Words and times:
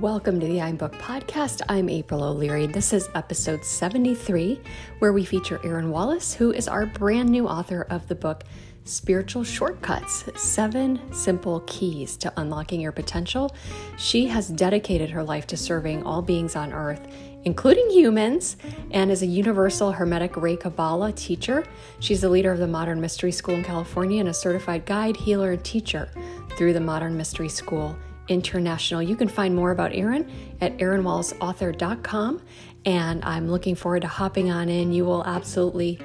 Welcome 0.00 0.38
to 0.38 0.46
the 0.46 0.60
I'm 0.60 0.76
Booked 0.76 1.00
podcast. 1.00 1.60
I'm 1.68 1.88
April 1.88 2.22
O'Leary. 2.22 2.68
This 2.68 2.92
is 2.92 3.08
episode 3.16 3.64
73, 3.64 4.60
where 5.00 5.12
we 5.12 5.24
feature 5.24 5.60
Erin 5.64 5.90
Wallace, 5.90 6.32
who 6.32 6.52
is 6.52 6.68
our 6.68 6.86
brand 6.86 7.30
new 7.30 7.48
author 7.48 7.84
of 7.90 8.06
the 8.06 8.14
book 8.14 8.44
Spiritual 8.84 9.42
Shortcuts 9.42 10.24
Seven 10.40 11.00
Simple 11.12 11.64
Keys 11.66 12.16
to 12.18 12.32
Unlocking 12.36 12.80
Your 12.80 12.92
Potential. 12.92 13.52
She 13.96 14.28
has 14.28 14.46
dedicated 14.46 15.10
her 15.10 15.24
life 15.24 15.48
to 15.48 15.56
serving 15.56 16.04
all 16.04 16.22
beings 16.22 16.54
on 16.54 16.72
earth, 16.72 17.04
including 17.42 17.90
humans, 17.90 18.56
and 18.92 19.10
is 19.10 19.22
a 19.22 19.26
universal 19.26 19.90
Hermetic 19.90 20.36
Ray 20.36 20.54
Kabbalah 20.54 21.10
teacher. 21.10 21.64
She's 21.98 22.20
the 22.20 22.28
leader 22.28 22.52
of 22.52 22.60
the 22.60 22.68
Modern 22.68 23.00
Mystery 23.00 23.32
School 23.32 23.56
in 23.56 23.64
California 23.64 24.20
and 24.20 24.28
a 24.28 24.34
certified 24.34 24.86
guide, 24.86 25.16
healer, 25.16 25.50
and 25.50 25.64
teacher 25.64 26.08
through 26.56 26.74
the 26.74 26.80
Modern 26.80 27.16
Mystery 27.16 27.48
School 27.48 27.96
International. 28.28 29.02
You 29.02 29.16
can 29.16 29.28
find 29.28 29.54
more 29.54 29.70
about 29.70 29.94
Erin 29.94 30.30
at 30.60 30.76
erinwallaceauthor.com. 30.78 32.42
And 32.84 33.24
I'm 33.24 33.50
looking 33.50 33.74
forward 33.74 34.02
to 34.02 34.08
hopping 34.08 34.50
on 34.50 34.68
in. 34.68 34.92
You 34.92 35.04
will 35.04 35.24
absolutely 35.24 35.98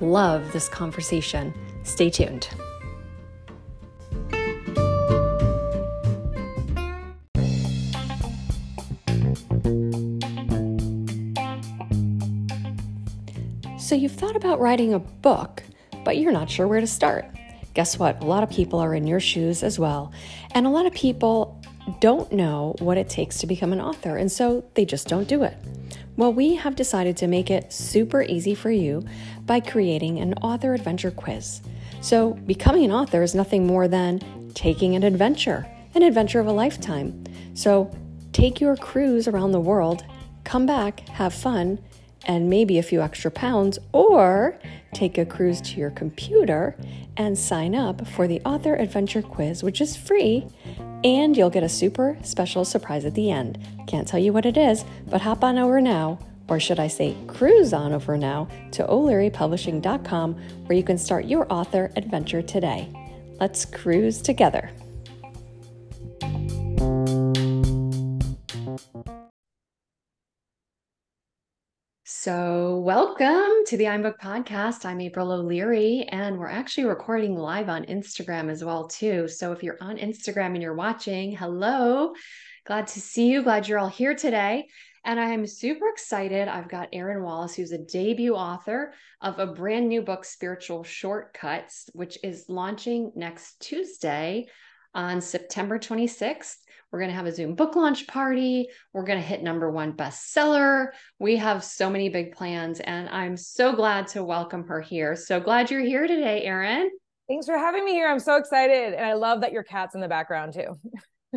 love 0.00 0.52
this 0.52 0.68
conversation. 0.68 1.52
Stay 1.82 2.10
tuned. 2.10 2.48
So, 13.78 13.96
you've 13.96 14.12
thought 14.12 14.36
about 14.36 14.60
writing 14.60 14.94
a 14.94 15.00
book, 15.00 15.64
but 16.04 16.16
you're 16.16 16.30
not 16.30 16.48
sure 16.48 16.68
where 16.68 16.80
to 16.80 16.86
start. 16.86 17.26
Guess 17.74 17.98
what? 17.98 18.22
A 18.22 18.24
lot 18.26 18.44
of 18.44 18.50
people 18.50 18.78
are 18.78 18.94
in 18.94 19.06
your 19.06 19.18
shoes 19.18 19.64
as 19.64 19.80
well. 19.80 20.12
And 20.52 20.64
a 20.64 20.70
lot 20.70 20.86
of 20.86 20.92
people 20.92 21.59
don't 22.00 22.32
know 22.32 22.74
what 22.78 22.98
it 22.98 23.08
takes 23.08 23.38
to 23.38 23.46
become 23.46 23.72
an 23.72 23.80
author, 23.80 24.16
and 24.16 24.30
so 24.30 24.64
they 24.74 24.84
just 24.84 25.08
don't 25.08 25.28
do 25.28 25.42
it. 25.42 25.56
Well, 26.16 26.32
we 26.32 26.54
have 26.56 26.76
decided 26.76 27.16
to 27.18 27.26
make 27.26 27.50
it 27.50 27.72
super 27.72 28.22
easy 28.22 28.54
for 28.54 28.70
you 28.70 29.04
by 29.46 29.60
creating 29.60 30.18
an 30.18 30.34
author 30.34 30.74
adventure 30.74 31.10
quiz. 31.10 31.62
So, 32.02 32.32
becoming 32.32 32.84
an 32.84 32.92
author 32.92 33.22
is 33.22 33.34
nothing 33.34 33.66
more 33.66 33.88
than 33.88 34.20
taking 34.54 34.94
an 34.96 35.02
adventure, 35.02 35.66
an 35.94 36.02
adventure 36.02 36.40
of 36.40 36.46
a 36.46 36.52
lifetime. 36.52 37.24
So, 37.54 37.90
take 38.32 38.60
your 38.60 38.76
cruise 38.76 39.28
around 39.28 39.52
the 39.52 39.60
world, 39.60 40.04
come 40.44 40.66
back, 40.66 41.08
have 41.08 41.32
fun, 41.32 41.78
and 42.26 42.50
maybe 42.50 42.78
a 42.78 42.82
few 42.82 43.00
extra 43.00 43.30
pounds, 43.30 43.78
or 43.92 44.58
take 44.92 45.16
a 45.16 45.24
cruise 45.24 45.60
to 45.62 45.78
your 45.78 45.90
computer 45.90 46.76
and 47.16 47.38
sign 47.38 47.74
up 47.74 48.06
for 48.06 48.26
the 48.26 48.40
Author 48.42 48.74
Adventure 48.74 49.22
Quiz, 49.22 49.62
which 49.62 49.80
is 49.80 49.96
free, 49.96 50.46
and 51.04 51.36
you'll 51.36 51.50
get 51.50 51.62
a 51.62 51.68
super 51.68 52.16
special 52.22 52.64
surprise 52.64 53.04
at 53.04 53.14
the 53.14 53.30
end. 53.30 53.58
Can't 53.86 54.06
tell 54.06 54.20
you 54.20 54.32
what 54.32 54.46
it 54.46 54.56
is, 54.56 54.84
but 55.08 55.20
hop 55.20 55.44
on 55.44 55.58
over 55.58 55.80
now, 55.80 56.18
or 56.48 56.60
should 56.60 56.80
I 56.80 56.88
say, 56.88 57.16
cruise 57.26 57.72
on 57.72 57.92
over 57.92 58.16
now 58.16 58.48
to 58.72 58.86
o'learypublishing.com 58.86 60.34
where 60.66 60.76
you 60.76 60.84
can 60.84 60.98
start 60.98 61.24
your 61.24 61.50
author 61.52 61.90
adventure 61.96 62.42
today. 62.42 62.88
Let's 63.38 63.64
cruise 63.64 64.20
together. 64.20 64.70
So, 72.22 72.76
welcome 72.84 73.64
to 73.64 73.78
the 73.78 73.88
I'm 73.88 74.02
Booked 74.02 74.20
podcast. 74.20 74.84
I'm 74.84 75.00
April 75.00 75.32
O'Leary, 75.32 76.06
and 76.10 76.38
we're 76.38 76.50
actually 76.50 76.84
recording 76.84 77.34
live 77.34 77.70
on 77.70 77.86
Instagram 77.86 78.50
as 78.50 78.62
well 78.62 78.88
too. 78.88 79.26
So, 79.26 79.52
if 79.52 79.62
you're 79.62 79.78
on 79.80 79.96
Instagram 79.96 80.52
and 80.52 80.60
you're 80.60 80.74
watching, 80.74 81.34
hello, 81.34 82.12
glad 82.66 82.88
to 82.88 83.00
see 83.00 83.30
you. 83.30 83.42
Glad 83.42 83.66
you're 83.66 83.78
all 83.78 83.88
here 83.88 84.14
today. 84.14 84.68
And 85.02 85.18
I 85.18 85.30
am 85.30 85.46
super 85.46 85.88
excited. 85.88 86.46
I've 86.46 86.68
got 86.68 86.90
Erin 86.92 87.22
Wallace, 87.22 87.54
who's 87.54 87.72
a 87.72 87.78
debut 87.78 88.34
author 88.34 88.92
of 89.22 89.38
a 89.38 89.46
brand 89.46 89.88
new 89.88 90.02
book, 90.02 90.26
Spiritual 90.26 90.84
Shortcuts, 90.84 91.88
which 91.94 92.18
is 92.22 92.50
launching 92.50 93.12
next 93.16 93.60
Tuesday 93.60 94.46
on 94.94 95.20
September 95.20 95.78
26th. 95.78 96.56
We're 96.90 96.98
going 96.98 97.10
to 97.10 97.16
have 97.16 97.26
a 97.26 97.32
Zoom 97.32 97.54
book 97.54 97.76
launch 97.76 98.08
party. 98.08 98.68
We're 98.92 99.04
going 99.04 99.20
to 99.20 99.24
hit 99.24 99.42
number 99.42 99.70
one 99.70 99.92
bestseller. 99.92 100.88
We 101.20 101.36
have 101.36 101.62
so 101.62 101.88
many 101.88 102.08
big 102.08 102.34
plans, 102.34 102.80
and 102.80 103.08
I'm 103.08 103.36
so 103.36 103.72
glad 103.72 104.08
to 104.08 104.24
welcome 104.24 104.66
her 104.66 104.80
here. 104.80 105.14
So 105.14 105.38
glad 105.38 105.70
you're 105.70 105.80
here 105.80 106.08
today, 106.08 106.42
Erin. 106.42 106.90
Thanks 107.28 107.46
for 107.46 107.56
having 107.56 107.84
me 107.84 107.92
here. 107.92 108.08
I'm 108.08 108.18
so 108.18 108.34
excited. 108.34 108.94
And 108.94 109.06
I 109.06 109.12
love 109.12 109.42
that 109.42 109.52
your 109.52 109.62
cat's 109.62 109.94
in 109.94 110.00
the 110.00 110.08
background 110.08 110.52
too. 110.52 110.76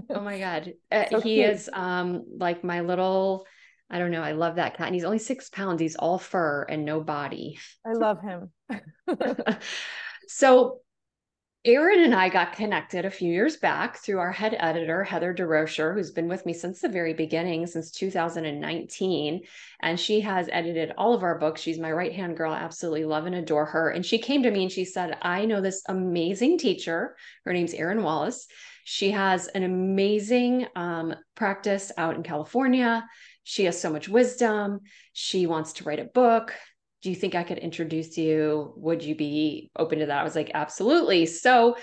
oh 0.09 0.21
my 0.21 0.39
God. 0.39 0.73
Uh, 0.91 1.05
so 1.09 1.19
he 1.19 1.35
cute. 1.35 1.49
is 1.49 1.69
um, 1.71 2.23
like 2.39 2.63
my 2.63 2.81
little. 2.81 3.45
I 3.91 3.99
don't 3.99 4.09
know. 4.09 4.23
I 4.23 4.31
love 4.31 4.55
that 4.55 4.75
cat. 4.75 4.87
And 4.87 4.95
he's 4.95 5.03
only 5.03 5.19
six 5.19 5.49
pounds. 5.49 5.79
He's 5.79 5.95
all 5.95 6.17
fur 6.17 6.63
and 6.63 6.83
no 6.83 7.01
body. 7.01 7.59
I 7.85 7.93
love 7.93 8.19
him. 8.21 8.51
so 10.27 10.79
Erin 11.65 12.03
and 12.03 12.13
I 12.13 12.27
got 12.27 12.51
connected 12.51 13.05
a 13.05 13.09
few 13.09 13.31
years 13.31 13.55
back 13.55 13.95
through 13.95 14.19
our 14.19 14.33
head 14.33 14.53
editor, 14.59 15.01
Heather 15.01 15.33
DeRocher, 15.33 15.93
who's 15.93 16.11
been 16.11 16.27
with 16.27 16.45
me 16.45 16.51
since 16.51 16.81
the 16.81 16.89
very 16.89 17.13
beginning, 17.13 17.67
since 17.67 17.89
2019. 17.89 19.41
And 19.79 19.97
she 19.97 20.19
has 20.19 20.49
edited 20.51 20.91
all 20.97 21.13
of 21.13 21.23
our 21.23 21.39
books. 21.39 21.61
She's 21.61 21.79
my 21.79 21.93
right 21.93 22.11
hand 22.11 22.35
girl. 22.35 22.53
Absolutely 22.53 23.05
love 23.05 23.27
and 23.27 23.35
adore 23.35 23.65
her. 23.65 23.91
And 23.91 24.05
she 24.05 24.17
came 24.17 24.43
to 24.43 24.51
me 24.51 24.63
and 24.63 24.71
she 24.71 24.83
said, 24.83 25.17
I 25.21 25.45
know 25.45 25.61
this 25.61 25.83
amazing 25.87 26.57
teacher. 26.57 27.15
Her 27.45 27.53
name's 27.53 27.73
Erin 27.73 28.03
Wallace. 28.03 28.45
She 28.83 29.11
has 29.11 29.47
an 29.47 29.63
amazing 29.63 30.67
um, 30.75 31.15
practice 31.33 31.93
out 31.97 32.17
in 32.17 32.23
California. 32.23 33.07
She 33.45 33.63
has 33.65 33.79
so 33.79 33.89
much 33.89 34.09
wisdom. 34.09 34.81
She 35.13 35.47
wants 35.47 35.71
to 35.73 35.85
write 35.85 35.99
a 35.99 36.05
book 36.05 36.53
do 37.03 37.09
you 37.09 37.15
think 37.15 37.35
I 37.35 37.43
could 37.43 37.57
introduce 37.57 38.17
you? 38.17 38.73
Would 38.77 39.03
you 39.03 39.13
be 39.13 39.69
open 39.77 39.99
to 39.99 40.05
that? 40.05 40.19
I 40.19 40.23
was 40.23 40.35
like, 40.35 40.51
absolutely. 40.53 41.25
So, 41.25 41.75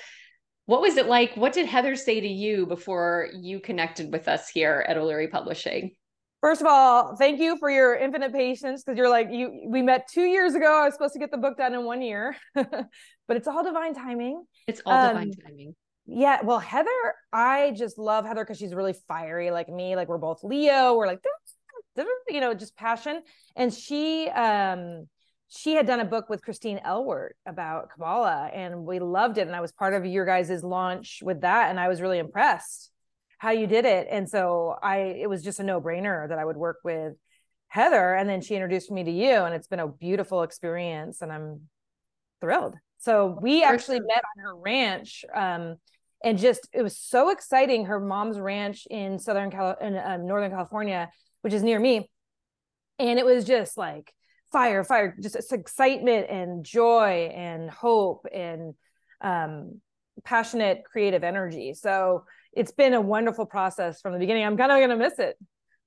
what 0.65 0.81
was 0.81 0.97
it 0.97 1.07
like? 1.07 1.37
What 1.37 1.53
did 1.53 1.67
Heather 1.67 1.95
say 1.95 2.21
to 2.21 2.29
you 2.29 2.65
before 2.65 3.29
you 3.39 3.61
connected 3.61 4.13
with 4.13 4.29
us 4.29 4.49
here 4.49 4.85
at 4.89 4.97
O'Leary 4.97 5.29
Publishing? 5.29 5.95
First 6.41 6.63
of 6.63 6.69
all, 6.69 7.17
thank 7.17 7.39
you 7.39 7.59
for 7.59 7.71
your 7.71 7.95
infinite 7.97 8.33
patience 8.33 8.83
because 8.83 8.97
you're 8.97 9.11
like 9.11 9.29
you 9.31 9.67
we 9.67 9.83
met 9.83 10.09
2 10.11 10.23
years 10.23 10.55
ago. 10.55 10.81
I 10.81 10.85
was 10.87 10.95
supposed 10.95 11.13
to 11.13 11.19
get 11.19 11.31
the 11.31 11.37
book 11.37 11.59
done 11.59 11.75
in 11.75 11.85
1 11.85 12.01
year. 12.01 12.35
but 12.55 13.37
it's 13.37 13.47
all 13.47 13.63
divine 13.63 13.95
timing. 13.95 14.43
It's 14.67 14.81
all 14.87 14.95
um, 14.95 15.09
divine 15.09 15.33
timing. 15.45 15.75
Yeah, 16.07 16.41
well, 16.43 16.59
Heather, 16.59 16.89
I 17.33 17.73
just 17.77 17.99
love 17.99 18.25
Heather 18.25 18.43
because 18.43 18.59
she's 18.59 18.75
really 18.75 18.95
fiery 19.07 19.51
like 19.51 19.69
me. 19.69 19.97
Like 19.97 20.09
we're 20.09 20.19
both 20.19 20.43
Leo. 20.43 20.95
We're 20.95 21.07
like 21.07 21.23
you 21.97 22.41
know, 22.41 22.55
just 22.55 22.77
passion. 22.77 23.23
And 23.57 23.73
she 23.73 24.29
um 24.29 25.09
she 25.49 25.75
had 25.75 25.87
done 25.87 26.01
a 26.01 26.05
book 26.05 26.29
with 26.29 26.43
Christine 26.43 26.81
Elwert 26.85 27.31
about 27.45 27.91
Kabbalah 27.91 28.51
and 28.55 28.85
we 28.87 29.01
loved 29.01 29.37
it. 29.37 29.49
And 29.49 29.57
I 29.57 29.61
was 29.61 29.73
part 29.73 29.95
of 29.95 30.07
your 30.07 30.25
guys' 30.25 30.63
launch 30.63 31.21
with 31.23 31.41
that. 31.41 31.71
And 31.71 31.81
I 31.81 31.89
was 31.89 32.01
really 32.01 32.19
impressed 32.19 32.91
how 33.39 33.51
you 33.51 33.67
did 33.67 33.85
it. 33.85 34.07
And 34.11 34.29
so 34.29 34.77
I 34.83 34.99
it 34.99 35.29
was 35.29 35.43
just 35.43 35.61
a 35.61 35.65
no-brainer 35.65 36.29
that 36.29 36.39
I 36.39 36.45
would 36.45 36.57
work 36.57 36.79
with 36.85 37.15
Heather. 37.69 38.15
And 38.15 38.29
then 38.29 38.41
she 38.41 38.55
introduced 38.55 38.91
me 38.91 39.05
to 39.05 39.11
you. 39.11 39.33
And 39.33 39.55
it's 39.55 39.69
been 39.69 39.81
a 39.81 39.89
beautiful 39.89 40.43
experience. 40.43 41.21
And 41.23 41.33
I'm 41.33 41.63
thrilled. 42.41 42.77
So 42.99 43.39
we 43.41 43.63
actually 43.63 44.01
met 44.01 44.23
on 44.37 44.45
her 44.45 44.55
ranch. 44.55 45.25
Um, 45.35 45.77
and 46.23 46.39
just 46.39 46.69
it 46.73 46.83
was 46.83 46.99
so 46.99 47.31
exciting. 47.31 47.87
Her 47.87 47.99
mom's 47.99 48.39
ranch 48.39 48.87
in 48.91 49.19
Southern 49.19 49.51
Cal 49.51 49.77
in 49.81 49.97
uh, 49.97 50.19
Northern 50.19 50.51
California 50.51 51.09
which 51.43 51.53
is 51.53 51.63
near 51.63 51.79
me. 51.79 52.11
And 52.99 53.19
it 53.19 53.25
was 53.25 53.45
just 53.45 53.77
like 53.77 54.13
fire, 54.53 54.85
fire, 54.85 55.17
just 55.21 55.53
excitement 55.53 56.29
and 56.29 56.65
joy 56.65 57.33
and 57.35 57.71
hope 57.71 58.27
and 58.33 58.75
um, 59.21 59.81
passionate 60.25 60.83
creative 60.85 61.25
energy. 61.25 61.75
So 61.75 62.25
it's 62.53 62.73
been 62.73 62.95
a 62.95 63.01
wonderful 63.01 63.47
process 63.47 64.01
from 64.01 64.13
the 64.13 64.19
beginning. 64.19 64.45
I'm 64.45 64.57
kind 64.57 64.73
of 64.73 64.79
going 64.79 64.91
to 64.91 64.97
miss 64.97 65.19
it. 65.19 65.37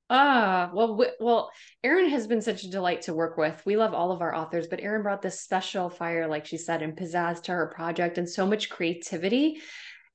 Ah, 0.10 0.70
well, 0.74 1.04
well, 1.20 1.50
Erin 1.84 2.10
has 2.10 2.28
been 2.28 2.42
such 2.42 2.64
a 2.64 2.70
delight 2.70 3.04
to 3.04 3.14
work 3.14 3.38
with. 3.38 3.62
We 3.66 3.78
love 3.78 3.94
all 3.94 4.12
of 4.12 4.22
our 4.22 4.36
authors, 4.36 4.68
but 4.68 4.82
Erin 4.82 5.02
brought 5.02 5.22
this 5.22 5.42
special 5.42 5.90
fire, 5.90 6.28
like 6.28 6.46
she 6.46 6.58
said, 6.58 6.82
and 6.82 6.96
pizzazz 6.96 7.42
to 7.44 7.52
her 7.52 7.68
project 7.68 8.18
and 8.18 8.30
so 8.30 8.46
much 8.46 8.70
creativity. 8.70 9.62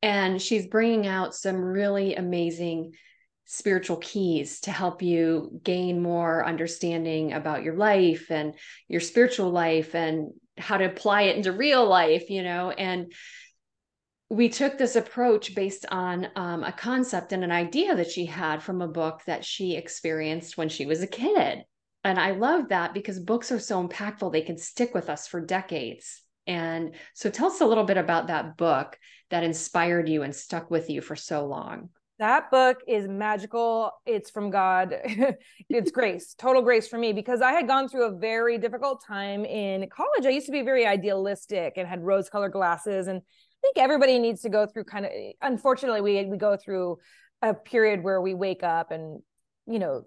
And 0.02 0.40
she's 0.40 0.69
bringing 0.69 1.06
out 1.06 1.35
some 1.35 1.56
really 1.56 2.14
amazing 2.14 2.93
spiritual 3.50 3.97
keys 3.97 4.61
to 4.61 4.71
help 4.71 5.00
you 5.00 5.59
gain 5.65 6.03
more 6.03 6.45
understanding 6.45 7.33
about 7.33 7.62
your 7.62 7.75
life 7.75 8.31
and 8.31 8.53
your 8.89 9.00
spiritual 9.00 9.50
life 9.50 9.95
and 9.95 10.33
how 10.59 10.77
to 10.77 10.85
apply 10.85 11.23
it 11.23 11.37
into 11.37 11.50
real 11.50 11.87
life, 11.89 12.29
you 12.29 12.43
know. 12.43 12.71
And 12.71 13.11
we 14.29 14.50
took 14.50 14.77
this 14.77 14.97
approach 14.97 15.55
based 15.55 15.87
on 15.91 16.29
um, 16.37 16.62
a 16.62 16.73
concept 16.73 17.33
and 17.33 17.43
an 17.43 17.50
idea 17.50 17.97
that 17.97 18.11
she 18.11 18.27
had 18.27 18.62
from 18.62 18.83
a 18.83 18.89
book 18.89 19.23
that 19.27 19.47
she 19.47 19.77
experienced 19.77 20.59
when 20.59 20.69
she 20.69 20.85
was 20.85 21.03
a 21.03 21.06
kid. 21.06 21.65
And 22.05 22.19
I 22.19 22.33
love 22.33 22.69
that 22.69 22.93
because 22.93 23.19
books 23.19 23.50
are 23.50 23.59
so 23.59 23.83
impactful, 23.83 24.31
they 24.31 24.43
can 24.43 24.59
stick 24.59 24.93
with 24.93 25.09
us 25.09 25.27
for 25.27 25.41
decades. 25.41 26.23
And 26.47 26.97
so 27.15 27.31
tell 27.31 27.47
us 27.47 27.62
a 27.62 27.67
little 27.67 27.85
bit 27.85 27.97
about 27.97 28.27
that 28.27 28.59
book 28.59 28.99
that 29.31 29.43
inspired 29.43 30.06
you 30.06 30.23
and 30.23 30.37
stuck 30.37 30.71
with 30.71 30.91
you 30.91 31.00
for 31.00 31.17
so 31.17 31.47
long. 31.47 31.89
That 32.19 32.50
book 32.50 32.79
is 32.88 33.06
magical. 33.06 33.93
It's 34.05 34.29
from 34.29 34.50
God. 34.50 34.94
it's 35.69 35.91
grace, 35.91 36.35
total 36.35 36.62
grace 36.62 36.88
for 36.88 36.99
me 36.99 37.12
because 37.12 37.41
I 37.41 37.53
had 37.53 37.69
gone 37.69 37.88
through 37.88 38.06
a 38.06 38.19
very 38.19 38.59
difficult 38.59 39.05
time 39.06 39.44
in 39.44 39.88
college. 39.88 40.26
I 40.26 40.31
used 40.31 40.47
to 40.47 40.53
be 40.53 40.62
very 40.62 40.85
idealistic 40.85 41.75
and 41.76 41.87
had 41.87 42.03
rose 42.03 42.29
colored 42.29 42.53
glasses. 42.53 43.06
And 43.06 43.19
I 43.19 43.59
think 43.62 43.79
everybody 43.79 44.19
needs 44.19 44.43
to 44.43 44.49
go 44.49 44.67
through 44.67 44.85
kind 44.85 45.06
of, 45.06 45.12
unfortunately, 45.43 46.00
we, 46.00 46.25
we 46.25 46.37
go 46.37 46.56
through 46.56 46.99
a 47.41 47.55
period 47.55 48.03
where 48.03 48.21
we 48.21 48.35
wake 48.35 48.64
up 48.64 48.91
and, 48.91 49.23
you 49.67 49.79
know, 49.79 50.03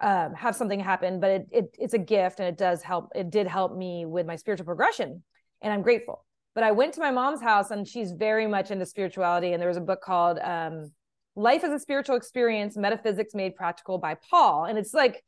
um, 0.00 0.34
have 0.34 0.54
something 0.54 0.78
happen, 0.78 1.18
but 1.18 1.30
it, 1.30 1.46
it 1.50 1.76
it's 1.78 1.94
a 1.94 1.98
gift 1.98 2.38
and 2.38 2.48
it 2.48 2.56
does 2.56 2.82
help. 2.82 3.10
It 3.16 3.30
did 3.30 3.46
help 3.48 3.76
me 3.76 4.06
with 4.06 4.26
my 4.26 4.36
spiritual 4.36 4.66
progression. 4.66 5.24
And 5.60 5.72
I'm 5.72 5.82
grateful. 5.82 6.24
But 6.54 6.62
I 6.62 6.72
went 6.72 6.94
to 6.94 7.00
my 7.00 7.10
mom's 7.10 7.40
house 7.40 7.70
and 7.70 7.86
she's 7.86 8.12
very 8.12 8.46
much 8.46 8.70
into 8.70 8.86
spirituality. 8.86 9.52
And 9.52 9.60
there 9.60 9.68
was 9.68 9.76
a 9.76 9.82
book 9.82 10.00
called, 10.02 10.38
um, 10.40 10.92
Life 11.38 11.62
as 11.62 11.72
a 11.72 11.78
Spiritual 11.78 12.16
Experience 12.16 12.76
Metaphysics 12.76 13.32
Made 13.32 13.54
Practical 13.54 13.98
by 13.98 14.16
Paul. 14.28 14.64
And 14.64 14.76
it's 14.76 14.92
like, 14.92 15.22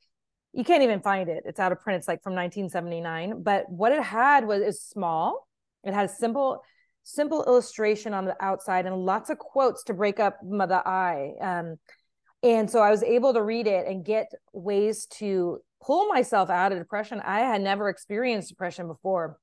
you 0.53 0.65
can't 0.65 0.83
even 0.83 1.01
find 1.01 1.29
it. 1.29 1.45
It's 1.47 1.61
out 1.61 1.71
of 1.71 1.81
print. 1.81 1.99
It's 1.99 2.09
like 2.09 2.21
from 2.25 2.35
1979. 2.35 3.45
But 3.45 3.71
what 3.71 3.93
it 3.93 4.03
had 4.03 4.45
was 4.45 4.61
is 4.61 4.83
small. 4.83 5.47
It 5.85 5.95
had 5.95 6.07
a 6.07 6.13
simple, 6.13 6.65
simple 7.05 7.45
illustration 7.45 8.13
on 8.13 8.25
the 8.25 8.35
outside 8.41 8.87
and 8.87 8.97
lots 8.97 9.31
of 9.31 9.39
quotes 9.39 9.85
to 9.85 9.95
break 9.95 10.19
up 10.19 10.41
the 10.43 10.83
eye. 10.85 11.35
Um, 11.41 11.77
and 12.43 12.69
so 12.69 12.81
I 12.81 12.91
was 12.91 13.05
able 13.05 13.33
to 13.35 13.43
read 13.43 13.69
it 13.69 13.87
and 13.87 14.05
get 14.05 14.33
ways 14.53 15.07
to 15.19 15.61
pull 15.81 16.09
myself 16.09 16.51
out 16.51 16.73
of 16.73 16.79
depression. 16.79 17.21
I 17.25 17.41
had 17.41 17.61
never 17.61 17.89
experienced 17.89 18.49
depression 18.49 18.89
before, 18.89 19.39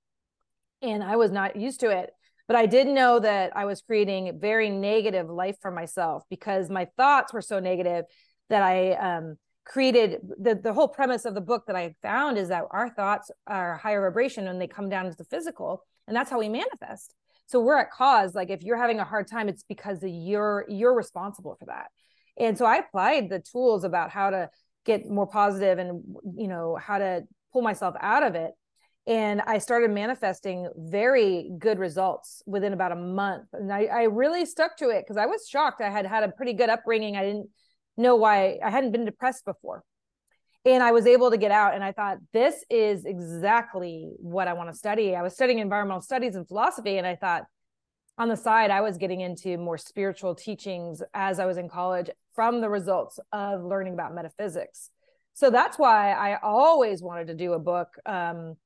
and 0.81 1.01
I 1.01 1.15
was 1.15 1.31
not 1.31 1.55
used 1.55 1.79
to 1.79 1.91
it 1.91 2.09
but 2.47 2.55
I 2.55 2.65
did 2.65 2.87
know 2.87 3.19
that 3.19 3.55
I 3.55 3.65
was 3.65 3.81
creating 3.81 4.39
very 4.39 4.69
negative 4.69 5.29
life 5.29 5.57
for 5.61 5.71
myself 5.71 6.23
because 6.29 6.69
my 6.69 6.87
thoughts 6.97 7.33
were 7.33 7.41
so 7.41 7.59
negative 7.59 8.05
that 8.49 8.63
I 8.63 8.93
um, 8.93 9.37
created 9.65 10.21
the, 10.39 10.55
the 10.55 10.73
whole 10.73 10.87
premise 10.87 11.25
of 11.25 11.33
the 11.33 11.41
book 11.41 11.65
that 11.67 11.75
I 11.75 11.93
found 12.01 12.37
is 12.37 12.47
that 12.47 12.63
our 12.71 12.89
thoughts 12.89 13.29
are 13.45 13.77
higher 13.77 14.01
vibration 14.01 14.47
and 14.47 14.61
they 14.61 14.67
come 14.67 14.89
down 14.89 15.05
to 15.05 15.15
the 15.15 15.25
physical, 15.25 15.83
and 16.07 16.15
that's 16.15 16.29
how 16.29 16.39
we 16.39 16.49
manifest. 16.49 17.13
So 17.47 17.59
we're 17.61 17.77
at 17.77 17.91
cause. 17.91 18.33
Like 18.33 18.49
if 18.49 18.63
you're 18.63 18.77
having 18.77 18.99
a 18.99 19.05
hard 19.05 19.27
time, 19.27 19.49
it's 19.49 19.63
because 19.63 19.99
you're 20.03 20.65
you're 20.69 20.95
responsible 20.95 21.55
for 21.59 21.65
that. 21.65 21.87
And 22.37 22.57
so 22.57 22.65
I 22.65 22.77
applied 22.77 23.29
the 23.29 23.39
tools 23.39 23.83
about 23.83 24.11
how 24.11 24.29
to 24.29 24.49
get 24.85 25.09
more 25.09 25.27
positive 25.27 25.79
and 25.79 26.01
you 26.35 26.47
know 26.47 26.77
how 26.81 26.97
to 26.97 27.23
pull 27.51 27.61
myself 27.61 27.95
out 27.99 28.23
of 28.23 28.35
it 28.35 28.51
and 29.07 29.41
I 29.47 29.59
started 29.59 29.89
manifesting 29.89 30.67
very 30.75 31.49
good 31.57 31.79
results 31.79 32.43
within 32.45 32.73
about 32.73 32.91
a 32.91 32.95
month. 32.95 33.47
And 33.53 33.71
I, 33.71 33.85
I 33.85 34.03
really 34.03 34.45
stuck 34.45 34.75
to 34.77 34.89
it 34.89 35.05
because 35.05 35.15
I 35.15 35.25
was 35.25 35.47
shocked. 35.47 35.81
I 35.81 35.89
had 35.89 36.05
had 36.05 36.23
a 36.23 36.29
pretty 36.29 36.51
good 36.51 36.69
upbringing. 36.69 37.15
I 37.15 37.23
didn't 37.23 37.49
know 37.95 38.17
why 38.17 38.59
I 38.61 38.69
hadn't 38.69 38.91
been 38.91 39.05
depressed 39.05 39.45
before. 39.45 39.83
And 40.65 40.83
I 40.83 40.91
was 40.91 41.07
able 41.07 41.31
to 41.31 41.37
get 41.37 41.51
out. 41.51 41.73
And 41.73 41.85
I 41.85 41.93
thought, 41.93 42.17
this 42.33 42.65
is 42.69 43.05
exactly 43.05 44.11
what 44.17 44.49
I 44.49 44.53
want 44.53 44.69
to 44.69 44.75
study. 44.75 45.15
I 45.15 45.21
was 45.21 45.33
studying 45.33 45.59
environmental 45.59 46.01
studies 46.01 46.35
and 46.35 46.45
philosophy. 46.45 46.97
And 46.97 47.07
I 47.07 47.15
thought, 47.15 47.43
on 48.17 48.27
the 48.27 48.35
side, 48.35 48.71
I 48.71 48.81
was 48.81 48.97
getting 48.97 49.21
into 49.21 49.57
more 49.57 49.77
spiritual 49.77 50.35
teachings 50.35 51.01
as 51.13 51.39
I 51.39 51.45
was 51.45 51.57
in 51.57 51.69
college 51.69 52.09
from 52.35 52.59
the 52.59 52.69
results 52.69 53.19
of 53.31 53.63
learning 53.63 53.93
about 53.93 54.13
metaphysics. 54.13 54.89
So 55.33 55.49
that's 55.49 55.79
why 55.79 56.11
I 56.11 56.39
always 56.41 57.01
wanted 57.01 57.27
to 57.27 57.35
do 57.35 57.53
a 57.53 57.59
book. 57.59 57.89
Um, 58.05 58.57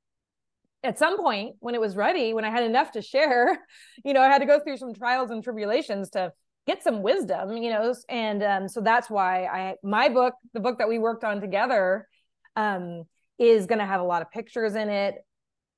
at 0.83 0.98
some 0.98 1.18
point 1.18 1.56
when 1.60 1.75
it 1.75 1.81
was 1.81 1.95
ready 1.95 2.33
when 2.33 2.45
i 2.45 2.50
had 2.50 2.63
enough 2.63 2.92
to 2.92 3.01
share 3.01 3.60
you 4.06 4.13
know 4.13 4.22
i 4.22 4.28
had 4.28 4.39
to 4.39 4.45
go 4.45 4.60
through 4.60 4.78
some 4.78 4.94
trials 4.94 5.31
and 5.31 5.44
tribulations 5.44 6.10
to 6.10 6.31
get 6.68 6.83
some 6.83 7.01
wisdom 7.01 7.57
you 7.57 7.69
know 7.69 7.94
and 8.10 8.44
um, 8.44 8.68
so 8.68 8.81
that's 8.81 9.10
why 9.10 9.45
i 9.45 9.75
my 9.83 10.10
book 10.10 10.33
the 10.54 10.60
book 10.60 10.78
that 10.78 10.88
we 10.88 11.00
worked 11.00 11.24
on 11.24 11.42
together 11.42 12.07
um, 12.56 13.04
is 13.39 13.66
going 13.66 13.80
to 13.80 13.86
have 13.86 14.01
a 14.01 14.04
lot 14.04 14.22
of 14.22 14.30
pictures 14.31 14.75
in 14.75 14.89
it. 14.89 15.16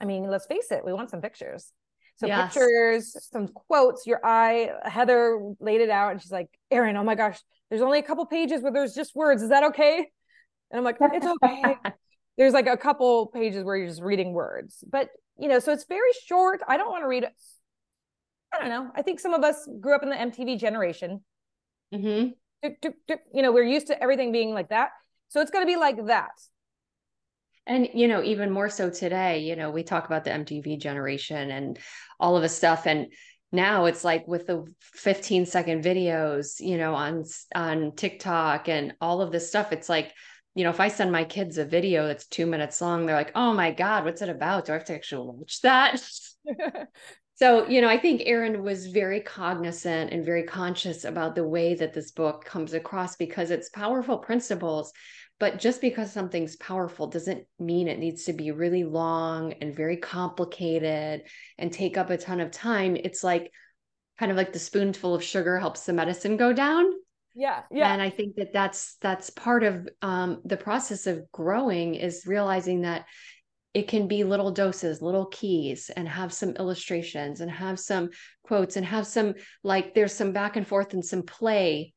I 0.01 0.05
mean 0.05 0.23
let's 0.27 0.45
face 0.45 0.71
it 0.71 0.83
we 0.85 0.93
want 0.93 1.09
some 1.09 1.21
pictures. 1.21 1.71
So 2.15 2.27
yes. 2.27 2.53
pictures 2.53 3.29
some 3.31 3.47
quotes 3.47 4.05
your 4.05 4.19
eye 4.23 4.69
heather 4.83 5.39
laid 5.59 5.81
it 5.81 5.89
out 5.89 6.11
and 6.11 6.21
she's 6.21 6.31
like 6.31 6.49
erin 6.69 6.97
oh 6.97 7.03
my 7.03 7.15
gosh 7.15 7.39
there's 7.69 7.81
only 7.81 7.99
a 7.99 8.03
couple 8.03 8.25
pages 8.25 8.61
where 8.61 8.71
there's 8.71 8.93
just 8.93 9.15
words. 9.15 9.41
Is 9.41 9.49
that 9.49 9.63
okay? 9.63 10.09
And 10.71 10.79
i'm 10.79 10.83
like 10.83 10.97
it's 10.99 11.25
okay 11.25 11.77
there's 12.37 12.53
like 12.53 12.67
a 12.67 12.77
couple 12.77 13.27
pages 13.27 13.63
where 13.63 13.77
you're 13.77 13.87
just 13.87 14.01
reading 14.01 14.33
words 14.33 14.83
but 14.89 15.09
you 15.37 15.47
know 15.47 15.59
so 15.59 15.71
it's 15.71 15.85
very 15.85 16.11
short. 16.27 16.61
I 16.67 16.77
don't 16.77 16.91
want 16.91 17.03
to 17.03 17.07
read 17.07 17.27
i 18.53 18.59
don't 18.59 18.69
know. 18.69 18.91
I 18.95 19.01
think 19.01 19.19
some 19.19 19.33
of 19.33 19.43
us 19.43 19.67
grew 19.81 19.95
up 19.95 20.03
in 20.03 20.09
the 20.09 20.15
mtv 20.15 20.59
generation. 20.59 21.21
Mm-hmm. 21.93 22.69
you 23.33 23.41
know 23.41 23.51
we're 23.51 23.63
used 23.63 23.87
to 23.87 24.01
everything 24.01 24.31
being 24.31 24.53
like 24.53 24.69
that. 24.69 24.89
So 25.29 25.41
it's 25.41 25.51
going 25.51 25.65
to 25.65 25.71
be 25.71 25.77
like 25.77 26.05
that. 26.05 26.31
And 27.65 27.89
you 27.93 28.07
know 28.07 28.21
even 28.23 28.51
more 28.51 28.69
so 28.69 28.89
today 28.89 29.39
you 29.39 29.55
know 29.55 29.71
we 29.71 29.83
talk 29.83 30.05
about 30.05 30.23
the 30.23 30.31
mtv 30.31 30.79
generation 30.79 31.49
and 31.49 31.79
all 32.19 32.35
of 32.35 32.41
the 32.41 32.49
stuff 32.49 32.85
and 32.85 33.07
now 33.51 33.85
it's 33.85 34.03
like 34.03 34.27
with 34.27 34.47
the 34.47 34.65
15 34.81 35.45
second 35.45 35.83
videos 35.83 36.59
you 36.59 36.77
know 36.77 36.93
on 36.93 37.23
on 37.55 37.95
tiktok 37.95 38.67
and 38.67 38.95
all 38.99 39.21
of 39.21 39.31
this 39.31 39.47
stuff 39.47 39.71
it's 39.71 39.87
like 39.87 40.11
you 40.55 40.63
know, 40.63 40.69
if 40.69 40.79
I 40.79 40.87
send 40.87 41.11
my 41.11 41.23
kids 41.23 41.57
a 41.57 41.65
video 41.65 42.07
that's 42.07 42.27
two 42.27 42.45
minutes 42.45 42.79
long, 42.79 43.05
they're 43.05 43.15
like, 43.15 43.31
oh 43.35 43.53
my 43.53 43.71
God, 43.71 44.05
what's 44.05 44.21
it 44.21 44.29
about? 44.29 44.65
Do 44.65 44.73
I 44.73 44.75
have 44.75 44.85
to 44.85 44.93
actually 44.93 45.35
watch 45.35 45.61
that? 45.61 45.99
so, 47.35 47.67
you 47.67 47.81
know, 47.81 47.89
I 47.89 47.97
think 47.97 48.21
Erin 48.25 48.61
was 48.61 48.87
very 48.87 49.19
cognizant 49.19 50.11
and 50.11 50.25
very 50.25 50.43
conscious 50.43 51.05
about 51.05 51.33
the 51.33 51.47
way 51.47 51.73
that 51.75 51.93
this 51.93 52.11
book 52.11 52.45
comes 52.45 52.73
across 52.73 53.15
because 53.15 53.49
it's 53.49 53.69
powerful 53.69 54.19
principles. 54.19 54.93
But 55.39 55.59
just 55.59 55.81
because 55.81 56.13
something's 56.13 56.55
powerful 56.55 57.07
doesn't 57.07 57.45
mean 57.59 57.87
it 57.87 57.99
needs 57.99 58.25
to 58.25 58.33
be 58.33 58.51
really 58.51 58.83
long 58.83 59.53
and 59.53 59.75
very 59.75 59.97
complicated 59.97 61.23
and 61.57 61.73
take 61.73 61.97
up 61.97 62.11
a 62.11 62.17
ton 62.17 62.39
of 62.39 62.51
time. 62.51 62.95
It's 62.95 63.23
like 63.23 63.51
kind 64.19 64.31
of 64.31 64.37
like 64.37 64.53
the 64.53 64.59
spoonful 64.59 65.15
of 65.15 65.23
sugar 65.23 65.57
helps 65.57 65.85
the 65.85 65.93
medicine 65.93 66.37
go 66.37 66.53
down 66.53 66.85
yeah 67.35 67.63
yeah. 67.71 67.91
And 67.91 68.01
i 68.01 68.09
think 68.09 68.35
that 68.35 68.53
that's 68.53 68.95
that's 69.01 69.29
part 69.29 69.63
of 69.63 69.87
um, 70.01 70.41
the 70.45 70.57
process 70.57 71.07
of 71.07 71.31
growing 71.31 71.95
is 71.95 72.25
realizing 72.25 72.81
that 72.81 73.05
it 73.73 73.87
can 73.87 74.07
be 74.07 74.23
little 74.23 74.51
doses 74.51 75.01
little 75.01 75.25
keys 75.25 75.89
and 75.89 76.07
have 76.07 76.31
some 76.31 76.51
illustrations 76.51 77.41
and 77.41 77.49
have 77.49 77.79
some 77.79 78.09
quotes 78.43 78.75
and 78.75 78.85
have 78.85 79.07
some 79.07 79.33
like 79.63 79.93
there's 79.95 80.13
some 80.13 80.31
back 80.31 80.55
and 80.55 80.67
forth 80.67 80.93
and 80.93 81.03
some 81.03 81.23
play 81.23 81.93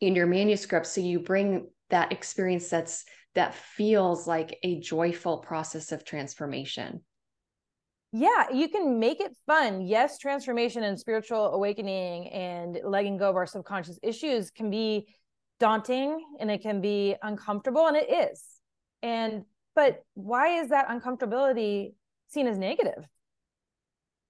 in 0.00 0.14
your 0.14 0.26
manuscript. 0.26 0.86
So 0.86 1.00
you 1.00 1.20
bring 1.20 1.68
that 1.90 2.12
experience 2.12 2.68
that's 2.68 3.04
that 3.34 3.54
feels 3.54 4.26
like 4.26 4.58
a 4.62 4.80
joyful 4.80 5.38
process 5.38 5.92
of 5.92 6.04
transformation 6.04 7.02
yeah 8.12 8.50
you 8.52 8.68
can 8.68 8.98
make 8.98 9.20
it 9.20 9.32
fun 9.46 9.82
yes 9.82 10.18
transformation 10.18 10.82
and 10.82 10.98
spiritual 10.98 11.52
awakening 11.52 12.28
and 12.28 12.78
letting 12.84 13.18
go 13.18 13.28
of 13.28 13.36
our 13.36 13.46
subconscious 13.46 13.98
issues 14.02 14.50
can 14.50 14.70
be 14.70 15.06
daunting 15.60 16.18
and 16.40 16.50
it 16.50 16.62
can 16.62 16.80
be 16.80 17.14
uncomfortable 17.22 17.86
and 17.86 17.96
it 17.96 18.10
is 18.10 18.42
and 19.02 19.44
but 19.74 20.02
why 20.14 20.60
is 20.60 20.70
that 20.70 20.88
uncomfortability 20.88 21.92
seen 22.28 22.46
as 22.46 22.56
negative 22.56 23.04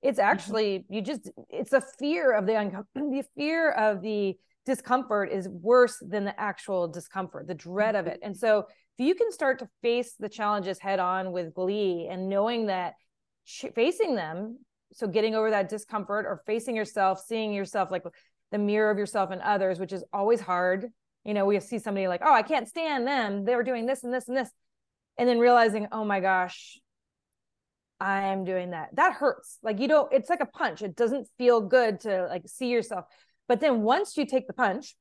it's 0.03 0.19
mm-hmm. 0.19 0.29
actually 0.29 0.79
mm-hmm. 0.81 0.95
you 0.95 1.03
just 1.03 1.31
it's 1.49 1.73
a 1.73 1.81
fear 1.81 2.33
of 2.33 2.47
the 2.47 2.53
uncom- 2.53 2.85
the 2.95 3.23
fear 3.37 3.71
of 3.71 4.03
the 4.03 4.37
discomfort 4.67 5.31
is 5.31 5.49
worse 5.49 5.97
than 6.07 6.25
the 6.25 6.39
actual 6.41 6.89
discomfort 6.89 7.47
the 7.47 7.55
dread 7.55 7.95
of 7.95 8.07
mm-hmm. 8.07 8.15
it 8.15 8.21
and 8.23 8.37
so 8.37 8.65
if 8.99 9.07
you 9.07 9.15
can 9.15 9.31
start 9.31 9.61
to 9.61 9.69
face 9.83 10.15
the 10.19 10.29
challenges 10.29 10.81
head 10.81 10.99
on 10.99 11.31
with 11.31 11.55
glee 11.55 12.09
and 12.11 12.29
knowing 12.29 12.67
that 12.67 12.95
facing 13.75 14.15
them. 14.15 14.59
So 14.93 15.07
getting 15.07 15.35
over 15.35 15.51
that 15.51 15.69
discomfort 15.69 16.27
or 16.27 16.43
facing 16.47 16.77
yourself 16.77 17.23
seeing 17.27 17.53
yourself 17.53 17.91
like 17.91 18.05
the 18.51 18.59
mirror 18.59 18.91
of 18.91 18.99
yourself 18.99 19.31
and 19.31 19.41
others 19.43 19.79
which 19.79 19.93
is 19.93 20.05
always 20.13 20.41
hard. 20.41 20.87
You 21.25 21.35
know 21.35 21.45
we 21.45 21.59
see 21.61 21.79
somebody 21.79 22.09
like 22.09 22.23
oh 22.25 22.33
i 22.33 22.43
can't 22.43 22.69
stand 22.69 23.07
them. 23.07 23.45
They 23.45 23.55
were 23.55 23.63
doing 23.63 23.87
this 23.87 24.05
and 24.05 24.13
this 24.13 24.29
and 24.29 24.37
this. 24.37 24.51
And 25.19 25.29
then 25.29 25.39
realizing 25.39 25.89
oh 25.93 26.05
my 26.05 26.21
gosh 26.21 26.79
i'm 28.01 28.45
doing 28.45 28.71
that. 28.71 28.95
That 28.95 29.15
hurts. 29.15 29.59
Like 29.63 29.81
you 29.81 29.89
don't 29.89 30.13
it's 30.13 30.31
like 30.31 30.41
a 30.41 30.47
punch. 30.47 30.83
It 30.83 30.97
doesn't 30.97 31.29
feel 31.39 31.61
good 31.61 32.01
to 32.01 32.27
like 32.29 32.43
see 32.47 32.69
yourself. 32.69 33.07
But 33.47 33.61
then 33.61 33.83
once 33.83 34.17
you 34.17 34.27
take 34.27 34.47
the 34.47 34.53
punch 34.55 34.95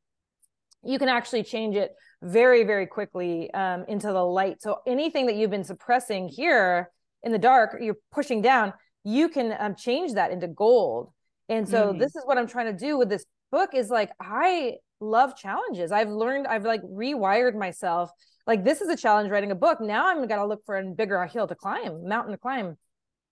you 0.84 1.00
can 1.00 1.10
actually 1.10 1.44
change 1.44 1.75
it 1.75 1.92
very 2.22 2.63
very 2.63 2.88
quickly 2.88 3.51
um, 3.54 3.86
into 3.88 4.08
the 4.08 4.24
light. 4.24 4.62
So 4.62 4.80
anything 4.86 5.27
that 5.27 5.36
you've 5.36 5.51
been 5.51 5.63
suppressing 5.63 6.27
here 6.27 6.92
in 7.27 7.34
the 7.34 7.38
dark 7.51 7.77
you're 7.81 8.01
pushing 8.12 8.41
down 8.41 8.74
you 9.03 9.29
can 9.29 9.55
um, 9.57 9.74
change 9.74 10.15
that 10.15 10.31
into 10.31 10.50
gold. 10.50 11.13
And 11.48 11.67
so 11.67 11.93
mm. 11.93 12.00
this 12.00 12.13
is 12.15 12.24
what 12.25 12.38
i'm 12.38 12.48
trying 12.48 12.65
to 12.65 12.77
do 12.88 12.98
with 12.98 13.10
this 13.10 13.25
book 13.51 13.69
is 13.74 13.89
like 13.89 14.12
i 14.19 14.74
love 15.00 15.38
challenges. 15.38 15.91
I've 15.91 16.10
learned 16.10 16.48
i've 16.48 16.65
like 16.65 16.81
rewired 16.81 17.55
myself. 17.55 18.10
Like 18.46 18.63
this 18.63 18.81
is 18.81 18.89
a 18.89 18.98
challenge 18.98 19.29
writing 19.29 19.51
a 19.51 19.55
book. 19.55 19.79
Now 19.79 20.07
i'm 20.07 20.27
gonna 20.27 20.48
look 20.48 20.65
for 20.65 20.77
a 20.77 20.84
bigger 20.84 21.25
hill 21.25 21.48
to 21.48 21.55
climb 21.55 22.07
mountain 22.07 22.31
to 22.31 22.38
climb. 22.38 22.77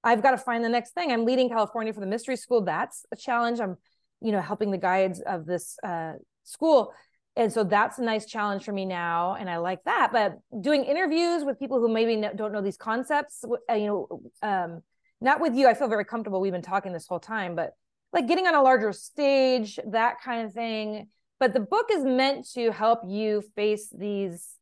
I've 0.03 0.21
got 0.21 0.31
to 0.31 0.37
find 0.37 0.63
the 0.63 0.69
next 0.69 0.93
thing. 0.93 1.11
I'm 1.11 1.25
leading 1.25 1.49
california 1.49 1.91
for 1.91 1.99
the 1.99 2.11
mystery 2.15 2.37
school. 2.37 2.61
That's 2.61 3.05
a 3.11 3.15
challenge. 3.15 3.59
I'm 3.59 3.75
you 4.21 4.31
know 4.31 4.41
helping 4.41 4.71
the 4.71 4.77
guides 4.77 5.19
of 5.19 5.45
this 5.45 5.77
uh, 5.83 6.13
school 6.43 6.93
and 7.37 7.51
so 7.51 7.63
that's 7.63 7.97
a 7.99 8.03
nice 8.03 8.25
challenge 8.25 8.63
for 8.63 8.71
me 8.71 8.85
now 8.85 9.35
and 9.39 9.49
i 9.49 9.57
like 9.57 9.83
that 9.85 10.11
but 10.11 10.37
doing 10.61 10.83
interviews 10.83 11.43
with 11.43 11.59
people 11.59 11.79
who 11.79 11.87
maybe 11.87 12.21
don't 12.35 12.51
know 12.51 12.61
these 12.61 12.77
concepts 12.77 13.43
uh, 13.69 13.73
you 13.73 13.85
know 13.87 14.21
um, 14.41 14.81
not 15.21 15.39
with 15.39 15.55
you 15.55 15.67
i 15.67 15.73
feel 15.73 15.87
very 15.87 16.05
comfortable 16.05 16.39
we've 16.39 16.53
been 16.53 16.61
talking 16.61 16.93
this 16.93 17.07
whole 17.07 17.19
time 17.19 17.55
but 17.55 17.73
like 18.15 18.27
getting 18.27 18.47
on 18.47 18.55
a 18.55 18.61
larger 18.61 18.93
stage 18.93 19.77
that 19.87 20.21
kind 20.23 20.47
of 20.47 20.53
thing. 20.53 21.09
But 21.37 21.53
the 21.53 21.59
book 21.59 21.87
is 21.91 22.03
meant 22.03 22.49
to 22.53 22.71
help 22.71 23.01
you 23.05 23.43
face 23.55 23.89
these 23.89 24.55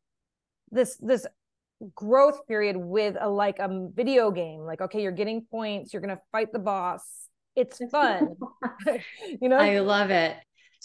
this 0.71 0.97
this 0.97 1.27
growth 1.93 2.47
period 2.47 2.75
with 2.75 3.15
a 3.19 3.29
like 3.29 3.59
a 3.59 3.89
video 3.93 4.31
game 4.31 4.61
like 4.61 4.79
okay 4.79 5.03
you're 5.03 5.11
getting 5.11 5.45
points 5.51 5.91
you're 5.91 6.01
going 6.01 6.15
to 6.15 6.21
fight 6.31 6.51
the 6.53 6.59
boss 6.59 7.01
it's 7.55 7.79
fun. 7.91 8.35
You 9.41 9.49
know? 9.49 9.57
I 9.57 9.79
love 9.79 10.09
it 10.09 10.35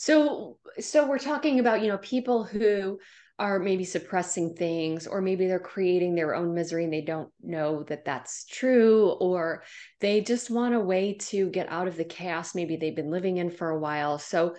so 0.00 0.58
so 0.78 1.08
we're 1.08 1.18
talking 1.18 1.58
about 1.58 1.82
you 1.82 1.88
know 1.88 1.98
people 1.98 2.44
who 2.44 3.00
are 3.40 3.58
maybe 3.58 3.82
suppressing 3.82 4.54
things 4.54 5.08
or 5.08 5.20
maybe 5.20 5.48
they're 5.48 5.58
creating 5.58 6.14
their 6.14 6.36
own 6.36 6.54
misery 6.54 6.84
and 6.84 6.92
they 6.92 7.00
don't 7.00 7.30
know 7.42 7.82
that 7.82 8.04
that's 8.04 8.44
true 8.44 9.10
or 9.20 9.64
they 9.98 10.20
just 10.20 10.50
want 10.50 10.72
a 10.72 10.78
way 10.78 11.14
to 11.14 11.50
get 11.50 11.68
out 11.68 11.88
of 11.88 11.96
the 11.96 12.04
chaos 12.04 12.54
maybe 12.54 12.76
they've 12.76 12.94
been 12.94 13.10
living 13.10 13.38
in 13.38 13.50
for 13.50 13.70
a 13.70 13.78
while. 13.78 14.20
So 14.20 14.54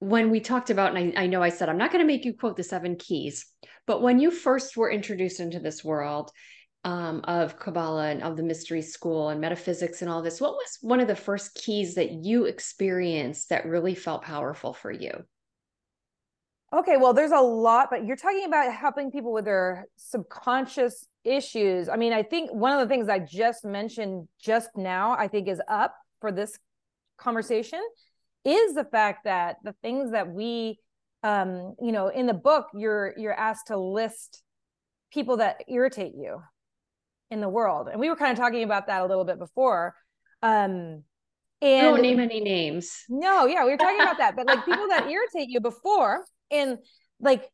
when 0.00 0.30
we 0.30 0.40
talked 0.40 0.70
about 0.70 0.96
and 0.96 1.16
I, 1.16 1.22
I 1.22 1.26
know 1.26 1.42
i 1.42 1.48
said 1.48 1.70
i'm 1.70 1.78
not 1.78 1.90
going 1.90 2.02
to 2.02 2.12
make 2.12 2.26
you 2.26 2.34
quote 2.34 2.56
the 2.56 2.62
seven 2.62 2.96
keys 2.96 3.46
but 3.86 4.02
when 4.02 4.18
you 4.18 4.30
first 4.30 4.76
were 4.76 4.90
introduced 4.90 5.40
into 5.40 5.58
this 5.58 5.82
world 5.82 6.30
um, 6.86 7.20
of 7.24 7.58
Kabbalah 7.58 8.10
and 8.10 8.22
of 8.22 8.36
the 8.36 8.44
mystery 8.44 8.80
school 8.80 9.30
and 9.30 9.40
metaphysics 9.40 10.02
and 10.02 10.10
all 10.10 10.22
this, 10.22 10.40
what 10.40 10.52
was 10.52 10.78
one 10.82 11.00
of 11.00 11.08
the 11.08 11.16
first 11.16 11.56
keys 11.56 11.96
that 11.96 12.12
you 12.12 12.44
experienced 12.44 13.48
that 13.48 13.66
really 13.66 13.96
felt 13.96 14.22
powerful 14.22 14.72
for 14.72 14.92
you? 14.92 15.10
Okay, 16.72 16.96
well, 16.96 17.12
there's 17.12 17.32
a 17.32 17.40
lot, 17.40 17.88
but 17.90 18.04
you're 18.04 18.14
talking 18.14 18.44
about 18.44 18.72
helping 18.72 19.10
people 19.10 19.32
with 19.32 19.44
their 19.44 19.86
subconscious 19.96 21.08
issues. 21.24 21.88
I 21.88 21.96
mean, 21.96 22.12
I 22.12 22.22
think 22.22 22.52
one 22.52 22.72
of 22.72 22.78
the 22.78 22.86
things 22.86 23.08
I 23.08 23.18
just 23.18 23.64
mentioned 23.64 24.28
just 24.40 24.70
now, 24.76 25.16
I 25.18 25.26
think 25.26 25.48
is 25.48 25.60
up 25.68 25.96
for 26.20 26.30
this 26.30 26.56
conversation 27.18 27.80
is 28.44 28.74
the 28.74 28.84
fact 28.84 29.24
that 29.24 29.56
the 29.64 29.74
things 29.82 30.12
that 30.12 30.30
we 30.30 30.78
um, 31.24 31.74
you 31.80 31.90
know, 31.90 32.06
in 32.08 32.26
the 32.26 32.34
book, 32.34 32.68
you're 32.74 33.12
you're 33.16 33.32
asked 33.32 33.68
to 33.68 33.76
list 33.76 34.44
people 35.10 35.38
that 35.38 35.64
irritate 35.66 36.12
you 36.14 36.42
in 37.30 37.40
the 37.40 37.48
world, 37.48 37.88
and 37.90 38.00
we 38.00 38.08
were 38.08 38.16
kind 38.16 38.32
of 38.32 38.38
talking 38.38 38.62
about 38.62 38.86
that 38.86 39.02
a 39.02 39.06
little 39.06 39.24
bit 39.24 39.38
before. 39.38 39.94
Um, 40.42 41.02
and 41.62 41.82
don't 41.82 42.02
name 42.02 42.20
any 42.20 42.40
names. 42.40 43.04
No, 43.08 43.46
yeah, 43.46 43.64
we 43.64 43.70
were 43.70 43.76
talking 43.76 44.00
about 44.00 44.18
that, 44.18 44.36
but 44.36 44.46
like 44.46 44.64
people 44.64 44.88
that 44.88 45.10
irritate 45.10 45.48
you 45.48 45.60
before, 45.60 46.24
and 46.50 46.78
like 47.20 47.48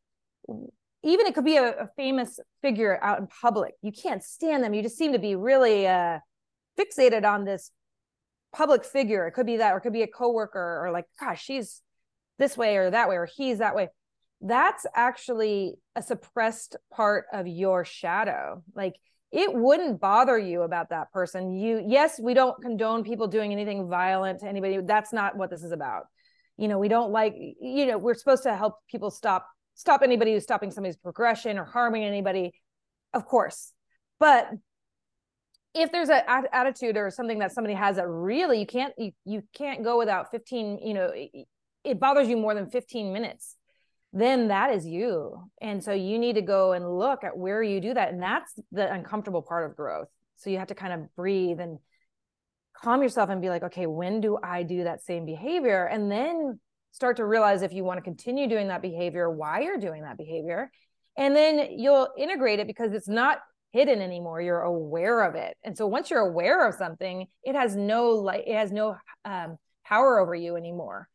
even 1.03 1.25
it 1.25 1.35
could 1.35 1.45
be 1.45 1.57
a, 1.57 1.83
a, 1.83 1.89
famous 1.95 2.39
figure 2.61 3.01
out 3.01 3.19
in 3.19 3.27
public. 3.27 3.73
You 3.81 3.91
can't 3.91 4.23
stand 4.23 4.63
them. 4.63 4.73
You 4.73 4.83
just 4.83 4.97
seem 4.97 5.13
to 5.13 5.19
be 5.19 5.35
really 5.35 5.87
uh, 5.87 6.19
fixated 6.79 7.25
on 7.25 7.45
this 7.45 7.71
public 8.53 8.85
figure. 8.85 9.25
It 9.27 9.31
could 9.31 9.45
be 9.45 9.57
that, 9.57 9.73
or 9.73 9.77
it 9.77 9.81
could 9.81 9.93
be 9.93 10.03
a 10.03 10.07
coworker, 10.07 10.81
or 10.83 10.91
like, 10.91 11.05
gosh, 11.19 11.43
she's 11.43 11.81
this 12.39 12.57
way 12.57 12.77
or 12.77 12.89
that 12.89 13.09
way 13.09 13.15
or 13.15 13.25
he's 13.25 13.59
that 13.59 13.75
way 13.75 13.89
that's 14.41 14.85
actually 14.93 15.75
a 15.95 16.01
suppressed 16.01 16.75
part 16.91 17.25
of 17.31 17.47
your 17.47 17.85
shadow 17.85 18.61
like 18.75 18.95
it 19.33 19.51
wouldn't 19.51 19.99
bother 19.99 20.37
you 20.37 20.61
about 20.61 20.89
that 20.89 21.11
person. 21.11 21.55
You 21.55 21.83
yes 21.85 22.19
we 22.21 22.35
don't 22.35 22.61
condone 22.61 23.03
people 23.03 23.27
doing 23.27 23.51
anything 23.51 23.89
violent 23.89 24.41
to 24.41 24.47
anybody. 24.47 24.77
That's 24.81 25.11
not 25.11 25.35
what 25.35 25.49
this 25.49 25.63
is 25.63 25.71
about. 25.71 26.03
You 26.55 26.67
know 26.67 26.77
we 26.77 26.87
don't 26.87 27.11
like 27.11 27.33
you 27.35 27.87
know 27.87 27.97
we're 27.97 28.13
supposed 28.13 28.43
to 28.43 28.55
help 28.55 28.75
people 28.89 29.09
stop 29.09 29.47
stop 29.73 30.01
anybody 30.03 30.33
who's 30.33 30.43
stopping 30.43 30.69
somebody's 30.69 30.97
progression 30.97 31.57
or 31.57 31.65
harming 31.65 32.03
anybody 32.03 32.53
of 33.11 33.25
course. 33.25 33.73
But 34.19 34.49
if 35.73 35.91
there's 35.91 36.09
an 36.09 36.21
attitude 36.53 36.95
or 36.95 37.09
something 37.09 37.39
that 37.39 37.51
somebody 37.51 37.73
has 37.73 37.95
that 37.95 38.07
really 38.07 38.59
you 38.59 38.67
can't 38.67 38.93
you, 38.99 39.11
you 39.25 39.41
can't 39.55 39.83
go 39.83 39.97
without 39.97 40.29
15 40.29 40.77
you 40.77 40.93
know 40.93 41.11
it 41.83 41.99
bothers 41.99 42.29
you 42.29 42.37
more 42.37 42.53
than 42.53 42.69
15 42.69 43.11
minutes 43.11 43.57
then 44.13 44.49
that 44.49 44.71
is 44.71 44.85
you. 44.85 45.49
And 45.59 45.83
so 45.83 45.91
you 45.91 46.19
need 46.19 46.35
to 46.35 46.41
go 46.41 46.73
and 46.73 46.97
look 46.97 47.23
at 47.23 47.35
where 47.35 47.63
you 47.63 47.81
do 47.81 47.95
that 47.95 48.13
and 48.13 48.21
that's 48.21 48.53
the 48.71 48.91
uncomfortable 48.91 49.41
part 49.41 49.69
of 49.69 49.75
growth. 49.75 50.07
So 50.37 50.51
you 50.51 50.59
have 50.59 50.67
to 50.67 50.75
kind 50.75 50.93
of 50.93 51.15
breathe 51.15 51.59
and 51.59 51.79
calm 52.75 53.01
yourself 53.01 53.29
and 53.29 53.41
be 53.41 53.49
like 53.49 53.63
okay 53.63 53.85
when 53.85 54.19
do 54.19 54.37
i 54.43 54.63
do 54.63 54.83
that 54.83 55.01
same 55.03 55.25
behavior? 55.25 55.85
And 55.85 56.11
then 56.11 56.59
start 56.91 57.17
to 57.17 57.25
realize 57.25 57.63
if 57.63 57.73
you 57.73 57.83
want 57.83 57.97
to 57.97 58.03
continue 58.03 58.47
doing 58.47 58.67
that 58.67 58.83
behavior 58.83 59.29
why 59.31 59.61
you're 59.61 59.79
doing 59.79 60.03
that 60.03 60.17
behavior 60.17 60.71
and 61.17 61.35
then 61.35 61.69
you'll 61.71 62.09
integrate 62.17 62.59
it 62.59 62.67
because 62.67 62.93
it's 62.93 63.07
not 63.07 63.39
hidden 63.71 64.01
anymore. 64.01 64.41
You're 64.41 64.61
aware 64.61 65.23
of 65.23 65.33
it. 65.33 65.57
And 65.63 65.75
so 65.75 65.87
once 65.87 66.11
you're 66.11 66.19
aware 66.19 66.67
of 66.67 66.75
something 66.75 67.25
it 67.43 67.55
has 67.55 67.75
no 67.75 68.09
light, 68.09 68.43
it 68.45 68.55
has 68.55 68.71
no 68.71 68.95
um, 69.25 69.57
power 69.83 70.19
over 70.19 70.35
you 70.35 70.55
anymore 70.55 71.09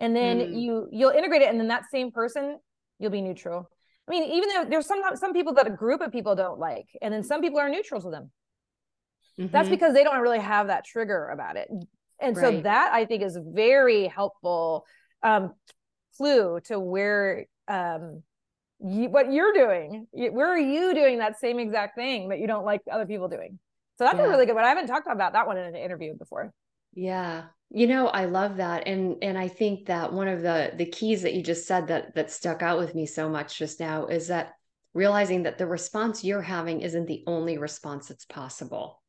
and 0.00 0.16
then 0.16 0.38
mm. 0.40 0.60
you 0.60 0.88
you'll 0.90 1.10
integrate 1.10 1.42
it 1.42 1.48
and 1.48 1.60
then 1.60 1.68
that 1.68 1.84
same 1.90 2.10
person 2.10 2.58
you'll 2.98 3.10
be 3.10 3.20
neutral 3.20 3.70
i 4.08 4.10
mean 4.10 4.24
even 4.24 4.48
though 4.48 4.64
there's 4.68 4.86
some 4.86 5.00
some 5.14 5.32
people 5.32 5.54
that 5.54 5.66
a 5.66 5.70
group 5.70 6.00
of 6.00 6.10
people 6.10 6.34
don't 6.34 6.58
like 6.58 6.86
and 7.00 7.14
then 7.14 7.22
some 7.22 7.40
people 7.40 7.60
are 7.60 7.68
neutral 7.68 8.00
to 8.00 8.10
them 8.10 8.30
mm-hmm. 9.38 9.52
that's 9.52 9.68
because 9.68 9.94
they 9.94 10.02
don't 10.02 10.20
really 10.20 10.40
have 10.40 10.66
that 10.66 10.84
trigger 10.84 11.28
about 11.28 11.56
it 11.56 11.68
and 12.20 12.36
right. 12.36 12.42
so 12.42 12.60
that 12.62 12.92
i 12.92 13.04
think 13.04 13.22
is 13.22 13.38
very 13.40 14.08
helpful 14.08 14.84
um 15.22 15.52
clue 16.16 16.58
to 16.64 16.80
where 16.80 17.46
um 17.68 18.22
you, 18.82 19.10
what 19.10 19.30
you're 19.30 19.52
doing 19.52 20.06
where 20.12 20.48
are 20.48 20.58
you 20.58 20.94
doing 20.94 21.18
that 21.18 21.38
same 21.38 21.58
exact 21.58 21.94
thing 21.94 22.30
that 22.30 22.38
you 22.38 22.46
don't 22.46 22.64
like 22.64 22.80
other 22.90 23.06
people 23.06 23.28
doing 23.28 23.58
so 23.98 24.04
that's 24.04 24.16
yeah. 24.16 24.24
a 24.24 24.28
really 24.28 24.46
good 24.46 24.54
one 24.54 24.64
i 24.64 24.68
haven't 24.68 24.86
talked 24.86 25.06
about 25.06 25.34
that 25.34 25.46
one 25.46 25.58
in 25.58 25.64
an 25.64 25.76
interview 25.76 26.16
before 26.16 26.50
yeah 26.94 27.44
you 27.70 27.86
know, 27.86 28.08
I 28.08 28.24
love 28.24 28.56
that. 28.56 28.86
And 28.86 29.16
and 29.22 29.38
I 29.38 29.48
think 29.48 29.86
that 29.86 30.12
one 30.12 30.28
of 30.28 30.42
the 30.42 30.72
the 30.76 30.86
keys 30.86 31.22
that 31.22 31.34
you 31.34 31.42
just 31.42 31.66
said 31.66 31.86
that 31.88 32.14
that 32.16 32.30
stuck 32.30 32.62
out 32.62 32.78
with 32.78 32.94
me 32.94 33.06
so 33.06 33.28
much 33.28 33.58
just 33.58 33.78
now 33.78 34.06
is 34.06 34.28
that 34.28 34.54
realizing 34.92 35.44
that 35.44 35.56
the 35.56 35.66
response 35.66 36.24
you're 36.24 36.42
having 36.42 36.80
isn't 36.80 37.06
the 37.06 37.22
only 37.28 37.58
response 37.58 38.08
that's 38.08 38.24
possible. 38.24 39.00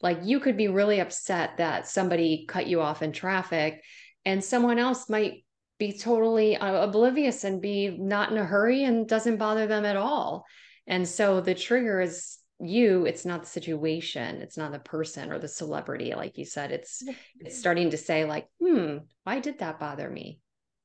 Like 0.00 0.20
you 0.22 0.38
could 0.38 0.56
be 0.56 0.68
really 0.68 1.00
upset 1.00 1.56
that 1.56 1.88
somebody 1.88 2.44
cut 2.46 2.68
you 2.68 2.80
off 2.80 3.02
in 3.02 3.12
traffic 3.12 3.82
and 4.24 4.44
someone 4.44 4.78
else 4.78 5.08
might 5.08 5.44
be 5.78 5.92
totally 5.92 6.56
uh, 6.56 6.84
oblivious 6.84 7.42
and 7.42 7.60
be 7.60 7.88
not 7.88 8.30
in 8.30 8.38
a 8.38 8.44
hurry 8.44 8.84
and 8.84 9.08
doesn't 9.08 9.38
bother 9.38 9.66
them 9.66 9.84
at 9.84 9.96
all. 9.96 10.44
And 10.86 11.08
so 11.08 11.40
the 11.40 11.54
trigger 11.54 12.00
is 12.00 12.38
you 12.58 13.04
it's 13.04 13.26
not 13.26 13.42
the 13.42 13.48
situation 13.48 14.36
it's 14.36 14.56
not 14.56 14.72
the 14.72 14.78
person 14.78 15.30
or 15.30 15.38
the 15.38 15.48
celebrity 15.48 16.14
like 16.14 16.38
you 16.38 16.44
said 16.44 16.72
it's 16.72 17.02
it's 17.44 17.58
starting 17.58 17.90
to 17.90 17.98
say 17.98 18.24
like 18.24 18.48
hmm 18.62 18.98
why 19.24 19.40
did 19.40 19.58
that 19.58 19.78
bother 19.78 20.08
me? 20.08 20.40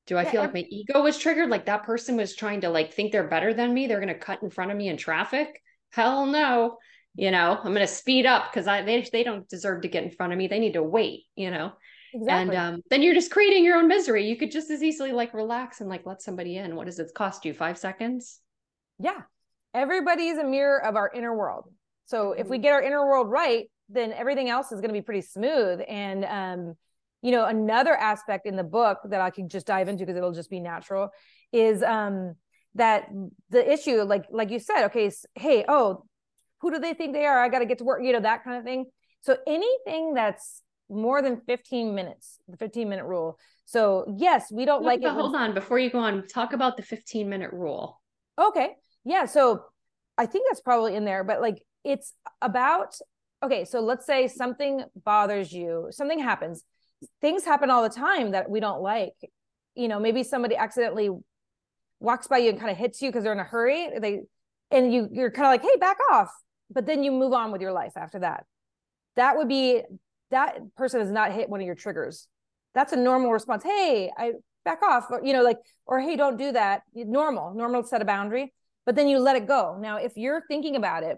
Do 0.08 0.18
i 0.18 0.24
yeah, 0.24 0.32
feel 0.32 0.42
like 0.42 0.54
my 0.54 0.66
ego 0.70 1.02
was 1.02 1.18
triggered? 1.18 1.50
Like 1.50 1.68
that 1.68 1.84
person 1.84 2.18
was 2.18 2.36
trying 2.36 2.62
to 2.62 2.70
like 2.70 2.94
think 2.94 3.12
they're 3.12 3.28
better 3.28 3.54
than 3.54 3.74
me? 3.74 3.88
They're 3.88 4.02
going 4.02 4.14
to 4.14 4.20
cut 4.20 4.44
in 4.44 4.50
front 4.50 4.72
of 4.72 4.78
me 4.78 4.90
in 4.90 4.98
traffic? 4.98 5.62
Hell 5.92 6.26
no 6.26 6.78
you 7.16 7.30
know 7.30 7.58
i'm 7.58 7.74
going 7.74 7.86
to 7.86 7.88
speed 7.88 8.26
up 8.26 8.50
because 8.50 8.68
i 8.68 8.82
they, 8.82 9.02
they 9.12 9.24
don't 9.24 9.50
deserve 9.50 9.82
to 9.82 9.90
get 9.90 10.04
in 10.04 10.10
front 10.12 10.32
of 10.32 10.40
me 10.40 10.48
they 10.48 10.60
need 10.60 10.74
to 10.74 10.84
wait 10.84 11.26
you 11.36 11.52
know? 11.52 11.74
Exactly. 12.14 12.56
and 12.56 12.76
um, 12.76 12.82
then 12.90 13.02
you're 13.02 13.14
just 13.14 13.32
creating 13.32 13.66
your 13.66 13.78
own 13.78 13.88
misery 13.88 14.28
you 14.28 14.38
could 14.38 14.52
just 14.52 14.72
as 14.72 14.82
easily 14.82 15.12
like 15.12 15.34
relax 15.34 15.82
and 15.82 15.90
like 15.90 16.06
let 16.06 16.22
somebody 16.22 16.58
in 16.58 16.76
what 16.76 16.86
does 16.86 17.00
it 17.00 17.12
cost 17.14 17.44
you 17.46 17.54
five 17.54 17.78
seconds? 17.78 18.40
Yeah 19.00 19.22
everybody 19.74 20.28
is 20.28 20.38
a 20.38 20.44
mirror 20.44 20.84
of 20.84 20.96
our 20.96 21.12
inner 21.14 21.36
world. 21.36 21.66
So 22.06 22.34
if 22.34 22.48
we 22.48 22.58
mm-hmm. 22.58 22.64
get 22.64 22.74
our 22.74 22.82
inner 22.82 23.06
world 23.06 23.30
right, 23.30 23.66
then 23.90 24.12
everything 24.14 24.50
else 24.50 24.72
is 24.72 24.82
going 24.82 24.90
to 24.90 24.94
be 24.94 25.02
pretty 25.02 25.22
smooth. 25.22 25.82
And 25.88 26.26
um, 26.26 26.76
you 27.22 27.32
know, 27.32 27.46
another 27.46 27.96
aspect 27.96 28.46
in 28.46 28.56
the 28.56 28.64
book 28.64 29.00
that 29.06 29.22
I 29.22 29.30
can 29.30 29.48
just 29.48 29.68
dive 29.68 29.88
into 29.88 30.06
because 30.06 30.18
it'll 30.18 30.32
just 30.32 30.50
be 30.50 30.60
natural 30.60 31.10
is 31.52 31.84
um 31.84 32.36
that 32.76 33.10
the 33.50 33.72
issue, 33.72 34.02
like 34.04 34.26
like 34.32 34.50
you 34.50 34.60
said, 34.60 34.86
okay, 34.86 35.12
hey, 35.36 35.66
oh, 35.68 36.06
who 36.62 36.72
do 36.72 36.80
they 36.80 36.94
think 36.94 37.14
they 37.14 37.26
are? 37.26 37.42
I 37.42 37.50
got 37.50 37.60
to 37.60 37.66
get 37.66 37.80
to 37.80 37.84
work, 37.84 38.02
you 38.04 38.14
know, 38.14 38.22
that 38.22 38.44
kind 38.44 38.58
of 38.58 38.64
thing. 38.64 38.86
So 39.22 39.38
anything 39.46 40.14
that's 40.14 40.64
more 40.90 41.22
than 41.22 41.42
15 41.48 41.96
minutes, 41.96 42.38
the 42.48 42.58
15 42.58 42.90
minute 42.90 43.06
rule. 43.06 43.38
So 43.66 44.14
yes, 44.18 44.52
we 44.52 44.66
don't 44.66 44.84
like 44.84 45.02
it. 45.02 45.10
Hold 45.10 45.36
on, 45.36 45.54
before 45.54 45.80
you 45.80 45.90
go 45.90 46.00
on, 46.00 46.28
talk 46.28 46.54
about 46.54 46.76
the 46.76 46.84
15 46.84 47.30
minute 47.30 47.52
rule. 47.54 48.02
Okay 48.40 48.72
yeah 49.06 49.26
so 49.26 49.64
i 50.18 50.26
think 50.26 50.46
that's 50.50 50.62
probably 50.62 50.96
in 50.96 51.06
there 51.06 51.24
but 51.24 51.42
like 51.42 51.62
it's 51.84 52.14
about 52.42 52.96
okay 53.44 53.66
so 53.66 53.80
let's 53.80 54.06
say 54.06 54.28
something 54.28 54.84
bothers 55.04 55.52
you 55.52 55.88
something 55.92 56.20
happens 56.20 56.64
things 57.22 57.46
happen 57.46 57.70
all 57.70 57.84
the 57.84 57.90
time 57.90 58.32
that 58.32 58.50
we 58.50 58.60
don't 58.60 58.82
like. 58.82 59.16
You 59.76 59.88
know 59.88 60.00
maybe 60.00 60.24
somebody 60.24 60.56
accidentally 60.56 61.10
walks 62.00 62.28
by 62.28 62.40
you 62.40 62.50
and 62.50 62.60
kind 62.60 62.72
of 62.72 62.78
hits 62.78 63.02
you 63.02 63.10
because 63.10 63.24
they're 63.24 63.34
in 63.34 63.40
a 63.40 63.44
hurry 63.44 63.90
they 64.00 64.22
and 64.70 64.94
you 64.94 65.08
you're 65.12 65.32
kind 65.32 65.46
of 65.46 65.52
like 65.52 65.62
hey 65.62 65.80
back 65.80 65.98
off 66.12 66.30
but 66.70 66.86
then 66.86 67.04
you 67.04 67.12
move 67.12 67.34
on 67.34 67.52
with 67.52 67.62
your 67.62 67.72
life 67.72 67.94
after 67.96 68.20
that. 68.20 68.46
That 69.16 69.38
would 69.38 69.48
be 69.48 69.82
that 70.32 70.60
person 70.76 71.00
has 71.00 71.12
not 71.12 71.34
hit 71.34 71.50
one 71.50 71.60
of 71.60 71.66
your 71.66 71.76
triggers. 71.76 72.28
That's 72.74 72.94
a 72.94 72.98
normal 72.98 73.32
response 73.32 73.64
hey 73.64 74.12
i 74.18 74.34
back 74.64 74.82
off 74.84 75.08
or 75.10 75.22
you 75.24 75.34
know 75.34 75.42
like 75.42 75.58
or 75.86 76.00
hey 76.00 76.16
don't 76.16 76.38
do 76.38 76.52
that 76.52 76.84
normal 76.94 77.54
normal 77.54 77.84
set 77.84 78.02
a 78.02 78.06
boundary 78.06 78.54
but 78.86 78.96
then 78.96 79.08
you 79.08 79.20
let 79.20 79.36
it 79.36 79.48
go. 79.48 79.78
Now 79.80 79.98
if 79.98 80.14
you're 80.16 80.44
thinking 80.48 80.76
about 80.76 81.04
it 81.04 81.18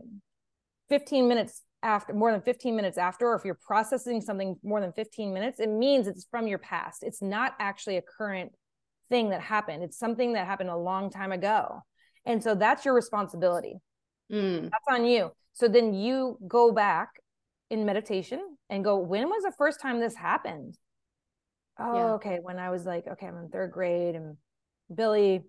15 0.89 1.27
minutes 1.27 1.61
after 1.81 2.13
more 2.13 2.31
than 2.31 2.41
15 2.41 2.75
minutes 2.75 2.97
after 2.97 3.27
or 3.27 3.35
if 3.35 3.43
you're 3.43 3.59
processing 3.65 4.21
something 4.21 4.55
more 4.63 4.79
than 4.79 4.93
15 4.93 5.33
minutes 5.33 5.59
it 5.59 5.69
means 5.69 6.07
it's 6.07 6.25
from 6.29 6.47
your 6.47 6.59
past. 6.59 7.03
It's 7.03 7.21
not 7.21 7.53
actually 7.59 7.97
a 7.97 8.01
current 8.01 8.51
thing 9.09 9.29
that 9.29 9.41
happened. 9.41 9.83
It's 9.83 9.97
something 9.97 10.33
that 10.33 10.47
happened 10.47 10.69
a 10.69 10.77
long 10.77 11.09
time 11.09 11.31
ago. 11.31 11.81
And 12.25 12.41
so 12.41 12.55
that's 12.55 12.85
your 12.85 12.93
responsibility. 12.93 13.75
Mm. 14.31 14.71
that's 14.71 14.85
on 14.89 15.05
you. 15.05 15.31
So 15.53 15.67
then 15.67 15.93
you 15.93 16.39
go 16.47 16.71
back 16.71 17.09
in 17.69 17.85
meditation 17.85 18.39
and 18.69 18.83
go 18.83 18.97
when 18.97 19.29
was 19.29 19.43
the 19.43 19.51
first 19.57 19.81
time 19.81 19.99
this 19.99 20.15
happened? 20.15 20.77
Oh 21.79 21.95
yeah. 21.95 22.13
okay. 22.13 22.39
When 22.41 22.59
i 22.59 22.69
was 22.69 22.85
like 22.85 23.05
okay 23.07 23.25
i'm 23.27 23.37
in 23.37 23.49
third 23.49 23.71
grade 23.71 24.15
and 24.15 24.37
billy 24.93 25.43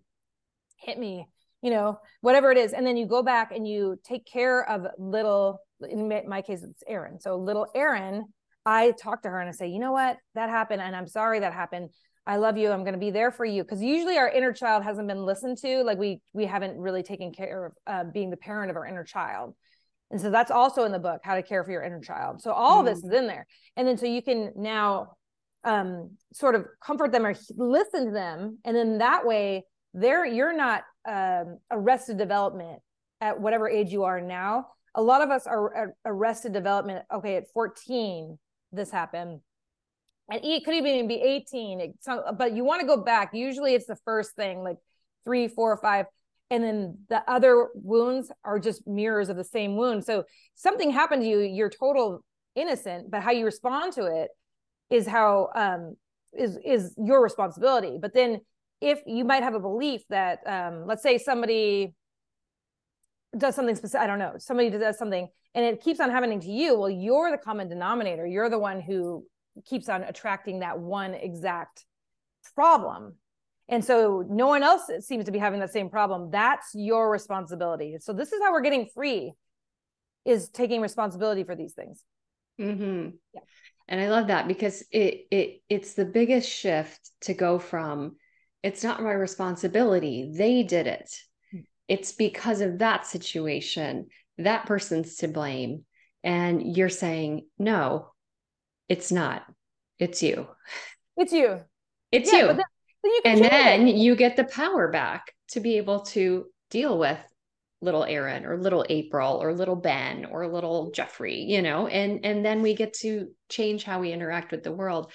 hit 0.79 0.99
me 0.99 1.27
you 1.65 1.71
know 1.71 1.99
whatever 2.21 2.53
it 2.53 2.59
is 2.59 2.75
and 2.75 2.87
then 2.87 2.97
you 2.97 3.07
go 3.07 3.23
back 3.23 3.51
and 3.51 3.67
you 3.67 3.99
take 4.05 4.27
care 4.27 4.69
of 4.69 4.87
little 4.99 5.59
in 5.89 6.09
my 6.29 6.43
case 6.43 6.63
it's 6.63 6.85
erin 6.87 7.19
so 7.19 7.37
little 7.37 7.67
erin 7.75 8.25
i 8.67 8.93
talk 9.03 9.23
to 9.23 9.29
her 9.31 9.41
and 9.41 9.49
i 9.49 9.53
say 9.53 9.67
you 9.67 9.79
know 9.79 9.93
what? 9.93 10.19
That 10.35 10.51
happened 10.51 10.83
and 10.83 10.95
i'm 10.95 11.09
sorry 11.09 11.41
that 11.41 11.53
happened. 11.53 11.91
I 12.27 12.37
love 12.37 12.57
you. 12.57 12.71
I'm 12.71 12.85
going 12.85 12.95
to 12.95 12.99
be 12.99 13.11
there 13.11 13.31
for 13.31 13.45
you. 13.45 13.63
Because 13.63 13.83
usually 13.83 14.17
our 14.17 14.31
inner 14.31 14.53
child 14.53 14.83
hasn't 14.83 15.09
been 15.09 15.27
listened 15.27 15.59
to 15.59 15.83
like 15.83 15.99
we 15.99 16.21
we 16.33 16.47
haven't 16.47 16.79
really 16.79 17.03
taken 17.03 17.33
care 17.33 17.67
of 17.67 17.73
uh, 17.87 18.05
being 18.13 18.31
the 18.31 18.39
parent 18.39 18.71
of 18.71 18.77
our 18.77 18.87
inner 18.87 19.05
child. 19.05 19.55
And 20.11 20.19
so 20.21 20.31
that's 20.31 20.51
also 20.51 20.85
in 20.85 20.93
the 20.93 20.99
book 20.99 21.21
how 21.23 21.35
to 21.35 21.43
care 21.43 21.65
for 21.65 21.71
your 21.71 21.83
inner 21.83 22.01
child. 22.01 22.41
So 22.41 22.53
all 22.53 22.83
mm. 22.83 22.87
this 22.87 22.99
is 22.99 23.13
in 23.13 23.27
there. 23.27 23.47
And 23.77 23.87
then 23.87 23.99
so 23.99 24.07
you 24.07 24.23
can 24.23 24.53
now 24.57 25.17
um, 25.65 26.13
sort 26.33 26.55
of 26.55 26.67
comfort 26.83 27.13
them 27.13 27.27
or 27.27 27.35
listen 27.57 28.07
to 28.07 28.11
them 28.13 28.59
and 28.65 28.77
then 28.77 28.99
that 28.99 29.27
way 29.27 29.65
they're 29.95 30.27
you're 30.27 30.55
not 30.55 30.83
um, 31.07 31.59
arrested 31.71 32.19
development 32.19 32.81
at 33.21 33.41
whatever 33.41 33.69
age 33.69 33.93
you 33.93 34.05
are 34.05 34.21
now 34.21 34.67
a 34.95 35.03
lot 35.03 35.23
of 35.23 35.31
us 35.31 35.47
are 35.47 35.95
arrested 36.05 36.53
development 36.53 37.05
okay 37.13 37.37
at 37.37 37.45
14 37.53 38.39
this 38.75 38.91
happened. 38.91 39.41
And 40.31 40.41
it 40.43 40.65
could 40.65 40.75
even 40.75 41.07
be 41.07 41.21
18 41.21 41.95
So, 42.01 42.23
but 42.37 42.55
you 42.55 42.65
want 42.65 42.81
to 42.81 42.87
go 42.87 42.97
back 42.97 43.31
usually 43.35 43.75
it's 43.75 43.87
the 43.87 43.99
first 44.05 44.35
thing 44.35 44.63
like 44.63 44.79
three 45.25 45.49
four 45.49 45.77
five 45.79 46.07
and 46.51 46.63
then 46.63 46.99
the 47.09 47.23
other 47.31 47.69
wounds 47.75 48.31
are 48.45 48.59
just 48.59 48.87
mirrors 48.87 49.29
of 49.29 49.37
the 49.37 49.45
same 49.45 49.77
wound. 49.77 50.05
So 50.05 50.25
something 50.55 50.91
happened 50.91 51.23
to 51.23 51.29
you 51.29 51.41
you're 51.41 51.71
total 51.71 52.25
innocent 52.55 53.11
but 53.11 53.23
how 53.23 53.33
you 53.33 53.45
respond 53.45 53.93
to 53.95 54.07
it 54.07 54.31
is 54.89 55.07
how 55.07 55.51
um 55.55 55.97
is 56.33 56.59
is 56.65 56.95
your 56.97 57.23
responsibility. 57.23 57.99
But 58.01 58.15
then 58.15 58.41
if 58.81 59.01
you 59.07 59.25
might 59.25 59.43
have 59.43 59.55
a 59.55 59.61
belief 59.61 60.03
that 60.11 60.41
um 60.47 60.87
let's 60.87 61.03
say 61.03 61.19
somebody 61.19 61.95
does 63.37 63.55
something 63.55 63.75
specific 63.75 64.03
i 64.03 64.07
don't 64.07 64.19
know 64.19 64.35
somebody 64.39 64.71
does 64.71 64.99
something 64.99 65.29
and 65.55 65.65
it 65.65 65.81
keeps 65.81 66.01
on 66.01 66.11
happening 66.11 66.41
to 66.41 66.51
you 66.51 66.79
well 66.79 66.91
you're 66.91 67.31
the 67.31 67.39
common 67.39 67.69
denominator. 67.69 68.27
You're 68.27 68.51
the 68.51 68.59
one 68.59 68.81
who 68.81 69.25
keeps 69.65 69.89
on 69.89 70.03
attracting 70.03 70.61
that 70.61 70.79
one 70.79 71.15
exact 71.15 71.85
problem. 72.55 73.15
And 73.69 73.85
so 73.85 74.25
no 74.29 74.47
one 74.47 74.63
else 74.63 74.91
seems 75.01 75.25
to 75.25 75.33
be 75.33 75.39
having 75.39 75.61
that 75.61 75.73
same 75.73 75.89
problem. 75.89 76.31
That's 76.31 76.71
your 76.75 77.11
responsibility. 77.11 77.97
So 78.01 78.13
this 78.13 78.33
is 78.33 78.43
how 78.43 78.53
we're 78.53 78.61
getting 78.61 78.89
free 78.95 79.33
is 80.25 80.49
taking 80.51 80.81
responsibility 80.81 81.45
for 81.45 81.55
these 81.55 81.73
things. 81.73 82.03
Mm-hmm. 82.61 83.09
yeah. 83.33 83.41
and 83.89 84.01
i 84.01 84.09
love 84.09 84.29
that 84.29 84.47
because 84.47 84.85
it 84.93 85.27
it 85.33 85.61
it's 85.69 85.95
the 85.95 86.05
biggest 86.05 86.49
shift 86.49 87.11
to 87.23 87.35
go 87.35 87.59
from 87.59 88.15
it's 88.65 88.83
not 88.83 89.03
my 89.03 89.13
responsibility. 89.13 90.33
They 90.35 90.63
did 90.65 90.87
it. 90.87 91.11
Hmm. 91.53 91.61
it's 91.87 92.13
because 92.13 92.61
of 92.61 92.79
that 92.79 93.07
situation 93.07 94.09
that 94.39 94.67
person's 94.67 95.17
to 95.17 95.29
blame. 95.29 95.85
And 96.25 96.77
you're 96.77 96.89
saying 96.89 97.47
no 97.59 98.15
it's 98.89 99.13
not. 99.13 99.45
It's 99.99 100.23
you. 100.23 100.47
It's 101.17 101.33
you. 101.33 101.61
It's 102.13 102.33
yeah, 102.33 102.59
you. 103.05 103.21
and 103.25 103.45
then 103.45 103.89
it. 103.89 103.97
you 103.97 104.17
get 104.17 104.37
the 104.37 104.45
power 104.45 104.89
back 104.89 105.33
to 105.51 105.61
be 105.61 105.77
able 105.79 106.01
to 106.01 106.47
deal 106.71 106.99
with 106.99 107.19
little 107.81 108.05
Erin 108.05 108.45
or 108.45 108.59
little 108.59 108.85
April 108.89 109.37
or 109.43 109.53
little 109.55 109.77
Ben 109.77 110.25
or 110.25 110.47
little 110.49 110.91
Jeffrey, 110.91 111.43
you 111.43 111.63
know, 111.63 111.87
and 111.87 112.25
and 112.25 112.45
then 112.45 112.63
we 112.63 112.75
get 112.75 112.95
to 112.95 113.29
change 113.49 113.85
how 113.85 114.01
we 114.01 114.13
interact 114.13 114.51
with 114.51 114.63
the 114.63 114.73
world. 114.73 115.13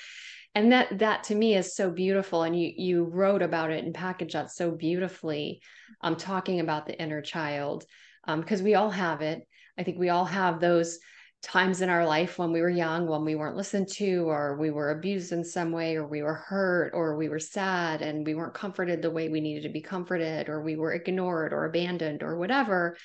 And 0.55 0.71
that 0.71 0.99
that 0.99 1.23
to 1.25 1.35
me 1.35 1.55
is 1.55 1.75
so 1.75 1.89
beautiful. 1.91 2.43
And 2.43 2.59
you 2.59 2.71
you 2.75 3.03
wrote 3.03 3.41
about 3.41 3.71
it 3.71 3.83
and 3.83 3.93
packaged 3.93 4.35
that 4.35 4.51
so 4.51 4.71
beautifully, 4.71 5.61
um, 6.01 6.15
talking 6.15 6.59
about 6.59 6.85
the 6.85 6.99
inner 6.99 7.21
child. 7.21 7.85
Um, 8.25 8.41
because 8.41 8.61
we 8.61 8.75
all 8.75 8.89
have 8.89 9.21
it. 9.21 9.47
I 9.77 9.83
think 9.83 9.97
we 9.97 10.09
all 10.09 10.25
have 10.25 10.59
those 10.59 10.99
times 11.41 11.81
in 11.81 11.89
our 11.89 12.05
life 12.05 12.37
when 12.37 12.51
we 12.51 12.61
were 12.61 12.69
young, 12.69 13.07
when 13.07 13.23
we 13.23 13.35
weren't 13.35 13.55
listened 13.55 13.87
to, 13.87 14.29
or 14.29 14.57
we 14.57 14.71
were 14.71 14.91
abused 14.91 15.31
in 15.31 15.43
some 15.43 15.71
way, 15.71 15.95
or 15.95 16.05
we 16.05 16.21
were 16.21 16.33
hurt, 16.33 16.91
or 16.93 17.15
we 17.15 17.29
were 17.29 17.39
sad 17.39 18.01
and 18.01 18.25
we 18.25 18.35
weren't 18.35 18.53
comforted 18.53 19.01
the 19.01 19.09
way 19.09 19.29
we 19.29 19.39
needed 19.39 19.63
to 19.63 19.69
be 19.69 19.81
comforted, 19.81 20.49
or 20.49 20.61
we 20.61 20.75
were 20.75 20.93
ignored 20.93 21.53
or 21.53 21.65
abandoned 21.65 22.23
or 22.23 22.37
whatever. 22.37 22.97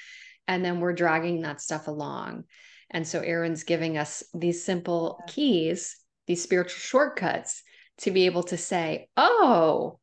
And 0.48 0.64
then 0.64 0.80
we're 0.80 0.92
dragging 0.92 1.42
that 1.42 1.61
stuff 1.61 1.87
along. 1.87 2.44
And 2.90 3.07
so 3.07 3.20
Erin's 3.20 3.62
giving 3.64 3.96
us 3.98 4.22
these 4.35 4.64
simple 4.64 5.20
keys, 5.28 5.96
these 6.27 6.43
spiritual 6.43 6.79
shortcuts 6.79 7.63
to 7.99 8.11
be 8.11 8.27
able 8.27 8.43
to 8.45 8.57
say, 8.57 9.09
oh, 9.17 9.99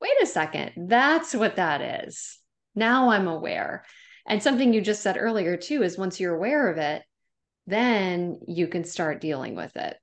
wait 0.00 0.22
a 0.22 0.26
second, 0.26 0.88
that's 0.88 1.34
what 1.34 1.56
that 1.56 2.04
is. 2.06 2.38
Now 2.74 3.10
I'm 3.10 3.28
aware. 3.28 3.84
And 4.26 4.42
something 4.42 4.72
you 4.72 4.80
just 4.80 5.02
said 5.02 5.16
earlier, 5.18 5.56
too, 5.56 5.82
is 5.82 5.96
once 5.96 6.18
you're 6.18 6.34
aware 6.34 6.70
of 6.70 6.78
it, 6.78 7.02
then 7.66 8.40
you 8.46 8.66
can 8.68 8.84
start 8.84 9.20
dealing 9.20 9.54
with 9.54 9.76
it. 9.76 9.96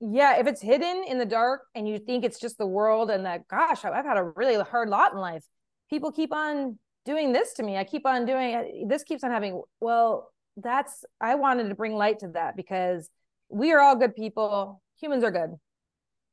Yeah, 0.00 0.38
if 0.38 0.46
it's 0.46 0.62
hidden 0.62 1.04
in 1.06 1.18
the 1.18 1.26
dark 1.26 1.62
and 1.74 1.86
you 1.86 1.98
think 1.98 2.24
it's 2.24 2.40
just 2.40 2.56
the 2.56 2.66
world 2.66 3.10
and 3.10 3.26
that, 3.26 3.46
gosh, 3.48 3.84
I've 3.84 4.04
had 4.04 4.16
a 4.16 4.32
really 4.34 4.56
hard 4.62 4.88
lot 4.88 5.12
in 5.12 5.18
life. 5.18 5.44
People 5.90 6.10
keep 6.10 6.32
on 6.32 6.78
doing 7.04 7.32
this 7.32 7.54
to 7.54 7.62
me. 7.62 7.76
I 7.76 7.84
keep 7.84 8.06
on 8.06 8.24
doing 8.24 8.86
this, 8.88 9.04
keeps 9.04 9.24
on 9.24 9.30
having. 9.30 9.60
Well, 9.80 10.30
that's, 10.56 11.04
I 11.20 11.34
wanted 11.34 11.68
to 11.68 11.74
bring 11.74 11.94
light 11.94 12.20
to 12.20 12.28
that 12.28 12.56
because 12.56 13.08
we 13.50 13.72
are 13.72 13.80
all 13.80 13.96
good 13.96 14.14
people. 14.14 14.82
Humans 15.00 15.24
are 15.24 15.30
good. 15.30 15.50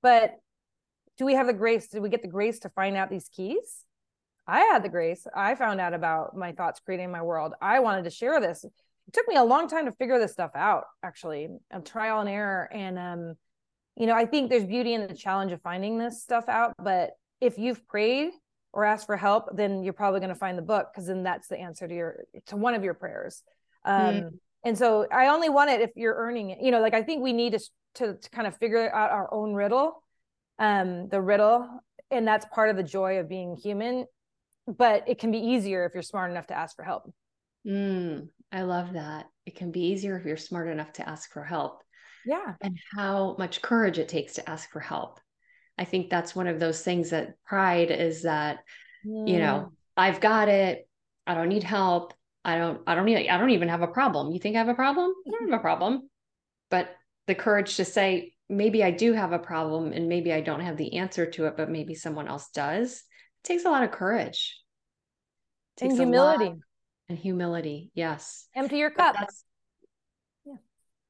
But 0.01 0.35
do 1.17 1.25
we 1.25 1.33
have 1.33 1.47
the 1.47 1.53
grace? 1.53 1.87
Did 1.87 2.01
we 2.01 2.09
get 2.09 2.21
the 2.21 2.27
grace 2.27 2.59
to 2.59 2.69
find 2.69 2.95
out 2.95 3.09
these 3.09 3.29
keys? 3.29 3.83
I 4.45 4.59
had 4.59 4.83
the 4.83 4.89
grace. 4.89 5.27
I 5.35 5.55
found 5.55 5.81
out 5.81 5.93
about 5.93 6.37
my 6.37 6.53
thoughts 6.53 6.79
creating 6.79 7.11
my 7.11 7.21
world. 7.21 7.53
I 7.61 7.79
wanted 7.79 8.05
to 8.05 8.09
share 8.09 8.39
this 8.39 8.65
it 9.07 9.13
took 9.13 9.27
me 9.27 9.35
a 9.35 9.43
long 9.43 9.67
time 9.67 9.85
to 9.85 9.91
figure 9.93 10.19
this 10.19 10.33
stuff 10.33 10.51
out 10.55 10.85
actually 11.03 11.47
of 11.71 11.83
trial 11.83 12.19
and 12.19 12.29
error 12.29 12.69
and 12.71 12.99
um 12.99 13.35
you 13.95 14.05
know 14.05 14.13
i 14.13 14.25
think 14.25 14.49
there's 14.49 14.65
beauty 14.65 14.93
in 14.93 15.07
the 15.07 15.13
challenge 15.13 15.51
of 15.51 15.61
finding 15.61 15.97
this 15.97 16.21
stuff 16.21 16.47
out 16.49 16.73
but 16.81 17.11
if 17.41 17.57
you've 17.57 17.87
prayed 17.87 18.31
or 18.73 18.83
asked 18.83 19.05
for 19.05 19.17
help 19.17 19.55
then 19.55 19.83
you're 19.83 19.93
probably 19.93 20.19
going 20.19 20.29
to 20.29 20.35
find 20.35 20.57
the 20.57 20.63
book 20.63 20.89
because 20.93 21.07
then 21.07 21.23
that's 21.23 21.47
the 21.47 21.57
answer 21.57 21.87
to 21.87 21.95
your 21.95 22.23
to 22.45 22.55
one 22.55 22.73
of 22.73 22.83
your 22.83 22.93
prayers 22.93 23.43
um 23.85 24.15
mm. 24.15 24.29
And 24.63 24.77
so 24.77 25.07
i 25.11 25.27
only 25.27 25.49
want 25.49 25.69
it 25.69 25.81
if 25.81 25.91
you're 25.95 26.15
earning 26.15 26.49
it 26.51 26.59
you 26.61 26.71
know 26.71 26.81
like 26.81 26.93
i 26.93 27.03
think 27.03 27.21
we 27.21 27.33
need 27.33 27.53
to, 27.53 27.59
to 27.95 28.13
to 28.15 28.29
kind 28.29 28.47
of 28.47 28.57
figure 28.57 28.93
out 28.93 29.11
our 29.11 29.33
own 29.33 29.53
riddle 29.53 30.03
um 30.59 31.07
the 31.09 31.21
riddle 31.21 31.67
and 32.11 32.27
that's 32.27 32.45
part 32.53 32.69
of 32.69 32.75
the 32.75 32.83
joy 32.83 33.17
of 33.17 33.29
being 33.29 33.55
human 33.55 34.05
but 34.67 35.03
it 35.07 35.19
can 35.19 35.31
be 35.31 35.39
easier 35.39 35.85
if 35.85 35.93
you're 35.93 36.03
smart 36.03 36.31
enough 36.31 36.47
to 36.47 36.57
ask 36.57 36.75
for 36.75 36.83
help 36.83 37.11
mm. 37.65 38.27
I 38.51 38.61
love 38.61 38.93
that. 38.93 39.27
It 39.45 39.55
can 39.55 39.71
be 39.71 39.87
easier 39.87 40.17
if 40.17 40.25
you're 40.25 40.37
smart 40.37 40.69
enough 40.69 40.93
to 40.93 41.07
ask 41.07 41.31
for 41.31 41.43
help. 41.43 41.83
Yeah. 42.25 42.53
And 42.61 42.77
how 42.95 43.35
much 43.37 43.61
courage 43.61 43.99
it 43.99 44.09
takes 44.09 44.33
to 44.33 44.49
ask 44.49 44.69
for 44.71 44.79
help. 44.79 45.19
I 45.77 45.85
think 45.85 46.09
that's 46.09 46.35
one 46.35 46.47
of 46.47 46.59
those 46.59 46.81
things 46.81 47.11
that 47.11 47.33
pride 47.45 47.91
is 47.91 48.23
that, 48.23 48.59
mm. 49.05 49.27
you 49.29 49.39
know, 49.39 49.71
I've 49.95 50.19
got 50.19 50.49
it. 50.49 50.87
I 51.25 51.33
don't 51.35 51.49
need 51.49 51.63
help. 51.63 52.13
I 52.47 52.57
don't, 52.57 52.81
I 52.87 52.95
don't 52.95 53.05
need, 53.05 53.27
I 53.27 53.37
don't 53.37 53.51
even 53.51 53.69
have 53.69 53.81
a 53.81 53.87
problem. 53.87 54.31
You 54.31 54.39
think 54.39 54.55
I 54.55 54.59
have 54.59 54.69
a 54.69 54.73
problem? 54.73 55.13
I 55.27 55.29
don't 55.29 55.43
mm-hmm. 55.43 55.51
have 55.51 55.59
a 55.59 55.61
problem. 55.61 56.09
But 56.71 56.89
the 57.27 57.35
courage 57.35 57.75
to 57.75 57.85
say, 57.85 58.33
maybe 58.49 58.83
I 58.83 58.91
do 58.91 59.13
have 59.13 59.33
a 59.33 59.39
problem 59.39 59.91
and 59.91 60.07
maybe 60.07 60.33
I 60.33 60.41
don't 60.41 60.61
have 60.61 60.77
the 60.77 60.97
answer 60.97 61.29
to 61.31 61.45
it, 61.45 61.57
but 61.57 61.69
maybe 61.69 61.93
someone 61.93 62.27
else 62.27 62.49
does. 62.49 62.93
It 62.93 63.47
takes 63.47 63.65
a 63.65 63.69
lot 63.69 63.83
of 63.83 63.91
courage. 63.91 64.57
It 65.81 65.85
and 65.85 65.97
humility 65.97 66.53
and 67.09 67.17
humility 67.17 67.91
yes 67.93 68.47
empty 68.55 68.77
your 68.77 68.89
cup 68.89 69.15
that's 69.15 69.43
yeah. 70.45 70.55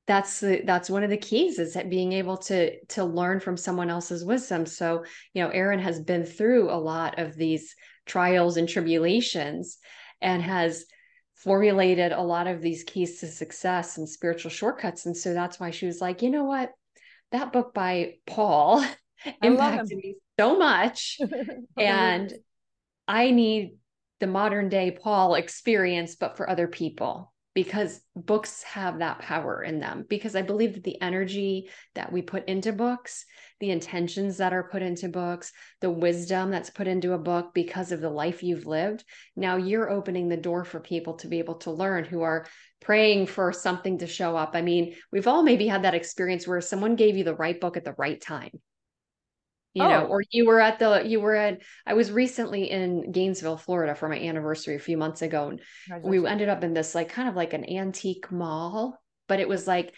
that's 0.06 0.40
the, 0.40 0.62
that's 0.66 0.90
one 0.90 1.04
of 1.04 1.10
the 1.10 1.18
keys 1.18 1.58
is 1.60 1.78
being 1.90 2.14
able 2.14 2.38
to 2.38 2.78
to 2.88 3.04
learn 3.04 3.40
from 3.40 3.58
someone 3.58 3.90
else's 3.90 4.26
wisdom 4.26 4.66
so 4.66 5.06
you 5.34 5.44
know 5.44 5.50
erin 5.50 5.80
has 5.80 6.00
been 6.00 6.26
through 6.26 6.70
a 6.70 6.76
lot 6.76 7.18
of 7.20 7.36
these 7.36 7.76
trials 8.06 8.58
and 8.58 8.70
tribulations 8.70 9.78
and 10.22 10.42
has 10.42 10.86
formulated 11.38 12.12
a 12.12 12.22
lot 12.22 12.48
of 12.48 12.62
these 12.62 12.84
keys 12.84 13.20
to 13.20 13.28
success 13.28 13.98
and 13.98 14.10
spiritual 14.10 14.52
shortcuts. 14.52 15.06
And 15.06 15.16
so 15.16 15.34
that's 15.34 15.60
why 15.60 15.72
she 15.72 15.86
was 15.86 16.02
like 16.02 16.22
you 16.22 16.30
know 16.30 16.44
what? 16.44 16.72
That 17.32 17.52
book 17.52 17.74
by 17.74 18.16
paul 18.26 18.86
impacted 19.44 19.98
me 19.98 20.16
so 20.40 20.58
much. 20.58 21.20
and 21.78 22.34
I 23.08 23.32
need 23.32 23.78
the 24.20 24.28
modern 24.28 24.70
day 24.70 24.92
Paul 24.92 25.36
experience, 25.36 26.16
but 26.16 26.38
for 26.38 26.50
other 26.50 26.68
people 26.68 27.32
because 27.58 28.02
books 28.16 28.62
have 28.62 29.00
that 29.00 29.18
power 29.18 29.64
in 29.64 29.80
them. 29.80 30.06
Because 30.08 30.36
I 30.36 30.44
believe 30.44 30.76
that 30.76 30.84
the 30.84 31.02
energy 31.02 31.72
that 31.96 32.12
we 32.12 32.22
put 32.22 32.48
into 32.48 32.72
books, 32.72 33.26
the 33.60 33.72
intentions 33.72 34.38
that 34.38 34.54
are 34.54 34.70
put 34.70 34.84
into 34.84 35.10
books, 35.10 35.52
the 35.82 35.90
wisdom 35.90 36.52
that's 36.52 36.70
put 36.70 36.86
into 36.86 37.14
a 37.14 37.18
book 37.18 37.56
because 37.56 37.92
of 37.92 38.00
the 38.00 38.12
life 38.12 38.44
you've 38.44 38.68
lived, 38.68 39.04
now 39.36 39.56
you're 39.56 39.90
opening 39.90 40.30
the 40.30 40.38
door 40.38 40.66
for 40.66 40.80
people 40.80 41.16
to 41.16 41.28
be 41.28 41.40
able 41.40 41.56
to 41.56 41.72
learn 41.72 42.04
who 42.04 42.22
are 42.22 42.46
praying 42.80 43.26
for 43.26 43.52
something 43.52 43.98
to 43.98 44.06
show 44.06 44.38
up. 44.38 44.52
I 44.54 44.62
mean, 44.62 44.94
we've 45.12 45.28
all 45.28 45.42
maybe 45.42 45.66
had 45.66 45.82
that 45.82 45.96
experience 45.96 46.48
where 46.48 46.62
someone 46.62 46.96
gave 46.96 47.18
you 47.18 47.24
the 47.24 47.34
right 47.34 47.60
book 47.60 47.76
at 47.76 47.84
the 47.84 47.96
right 47.98 48.22
time 48.22 48.52
you 49.78 49.84
oh. 49.84 49.90
know 49.90 50.06
or 50.06 50.22
you 50.32 50.46
were 50.46 50.60
at 50.60 50.80
the 50.80 51.04
you 51.06 51.20
were 51.20 51.36
at 51.36 51.60
i 51.86 51.94
was 51.94 52.12
recently 52.12 52.70
in 52.70 53.12
gainesville 53.12 53.58
florida 53.58 53.96
for 53.96 54.10
my 54.10 54.20
anniversary 54.20 54.76
a 54.76 54.80
few 54.80 54.98
months 54.98 55.22
ago 55.22 55.50
and 55.50 55.62
we 56.04 56.26
ended 56.26 56.50
up 56.50 56.64
in 56.64 56.74
this 56.74 56.96
like 56.96 57.10
kind 57.10 57.30
of 57.30 57.36
like 57.36 57.54
an 57.54 57.70
antique 57.70 58.32
mall 58.32 59.00
but 59.28 59.40
it 59.40 59.48
was 59.48 59.68
like 59.68 59.94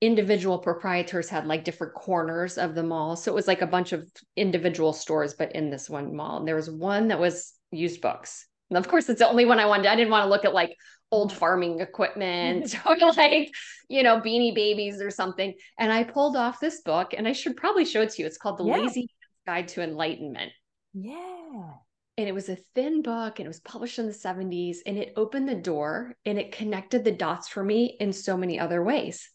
individual 0.00 0.58
proprietors 0.58 1.28
had 1.28 1.46
like 1.46 1.62
different 1.62 1.94
corners 1.94 2.58
of 2.58 2.74
the 2.74 2.82
mall. 2.82 3.14
So 3.14 3.30
it 3.30 3.36
was 3.36 3.46
like 3.46 3.62
a 3.62 3.68
bunch 3.68 3.92
of 3.92 4.04
individual 4.36 4.92
stores 4.92 5.34
but 5.34 5.54
in 5.54 5.70
this 5.70 5.88
one 5.88 6.14
mall. 6.16 6.38
And 6.38 6.48
there 6.48 6.56
was 6.56 6.68
one 6.68 7.08
that 7.08 7.20
was 7.20 7.52
used 7.70 8.00
books 8.00 8.46
and 8.74 8.84
of 8.84 8.88
course 8.88 9.08
it's 9.08 9.20
the 9.20 9.28
only 9.28 9.44
one 9.44 9.58
i 9.58 9.66
wanted 9.66 9.86
i 9.86 9.94
didn't 9.94 10.10
want 10.10 10.24
to 10.24 10.30
look 10.30 10.44
at 10.44 10.54
like 10.54 10.76
old 11.12 11.32
farming 11.32 11.80
equipment 11.80 12.74
or 12.86 12.96
like, 12.96 13.54
you 13.88 14.02
know, 14.02 14.18
beanie 14.20 14.54
babies 14.54 15.00
or 15.00 15.10
something. 15.10 15.54
And 15.78 15.92
I 15.92 16.02
pulled 16.02 16.36
off 16.36 16.58
this 16.58 16.80
book 16.80 17.14
and 17.16 17.28
I 17.28 17.32
should 17.32 17.56
probably 17.56 17.84
show 17.84 18.00
it 18.00 18.10
to 18.10 18.22
you. 18.22 18.26
It's 18.26 18.38
called 18.38 18.58
The 18.58 18.64
yeah. 18.64 18.78
Lazy 18.78 19.08
Guide 19.46 19.68
to 19.68 19.82
Enlightenment. 19.82 20.50
Yeah. 20.94 21.74
And 22.18 22.28
it 22.28 22.34
was 22.34 22.48
a 22.48 22.58
thin 22.74 23.02
book 23.02 23.38
and 23.38 23.46
it 23.46 23.48
was 23.48 23.60
published 23.60 23.98
in 23.98 24.06
the 24.06 24.12
70s 24.12 24.78
and 24.86 24.98
it 24.98 25.12
opened 25.16 25.48
the 25.48 25.54
door 25.54 26.14
and 26.24 26.38
it 26.38 26.52
connected 26.52 27.04
the 27.04 27.12
dots 27.12 27.48
for 27.48 27.62
me 27.62 27.96
in 28.00 28.12
so 28.12 28.36
many 28.36 28.58
other 28.58 28.82
ways. 28.82 29.30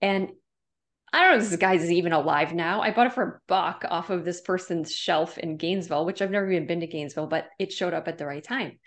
And 0.00 0.30
I 1.12 1.20
don't 1.20 1.32
know 1.32 1.44
if 1.44 1.50
this 1.50 1.58
guy's 1.58 1.90
even 1.90 2.12
alive 2.12 2.54
now. 2.54 2.80
I 2.80 2.90
bought 2.90 3.08
it 3.08 3.12
for 3.12 3.22
a 3.22 3.40
buck 3.46 3.84
off 3.90 4.08
of 4.08 4.24
this 4.24 4.40
person's 4.40 4.94
shelf 4.94 5.36
in 5.36 5.58
Gainesville, 5.58 6.06
which 6.06 6.22
I've 6.22 6.30
never 6.30 6.50
even 6.50 6.66
been 6.66 6.80
to 6.80 6.86
Gainesville, 6.86 7.26
but 7.26 7.48
it 7.58 7.72
showed 7.72 7.92
up 7.92 8.08
at 8.08 8.16
the 8.16 8.26
right 8.26 8.42
time. 8.42 8.78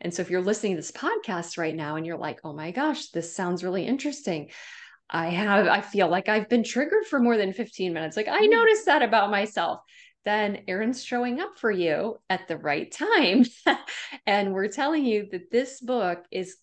And 0.00 0.12
so 0.12 0.22
if 0.22 0.30
you're 0.30 0.42
listening 0.42 0.72
to 0.72 0.78
this 0.78 0.90
podcast 0.90 1.58
right 1.58 1.74
now 1.74 1.96
and 1.96 2.06
you're 2.06 2.16
like, 2.16 2.40
oh 2.42 2.54
my 2.54 2.70
gosh, 2.70 3.08
this 3.08 3.36
sounds 3.36 3.62
really 3.62 3.86
interesting. 3.86 4.50
I 5.10 5.28
have, 5.28 5.66
I 5.66 5.82
feel 5.82 6.08
like 6.08 6.28
I've 6.28 6.48
been 6.48 6.64
triggered 6.64 7.04
for 7.04 7.20
more 7.20 7.36
than 7.36 7.52
15 7.52 7.92
minutes. 7.92 8.16
Like 8.16 8.28
I 8.28 8.46
mm. 8.46 8.50
noticed 8.50 8.86
that 8.86 9.02
about 9.02 9.30
myself. 9.30 9.80
Then 10.24 10.62
Erin's 10.66 11.04
showing 11.04 11.40
up 11.40 11.58
for 11.58 11.70
you 11.70 12.16
at 12.30 12.48
the 12.48 12.56
right 12.56 12.90
time. 12.90 13.44
and 14.26 14.54
we're 14.54 14.68
telling 14.68 15.04
you 15.04 15.28
that 15.32 15.50
this 15.50 15.80
book 15.80 16.24
is 16.30 16.56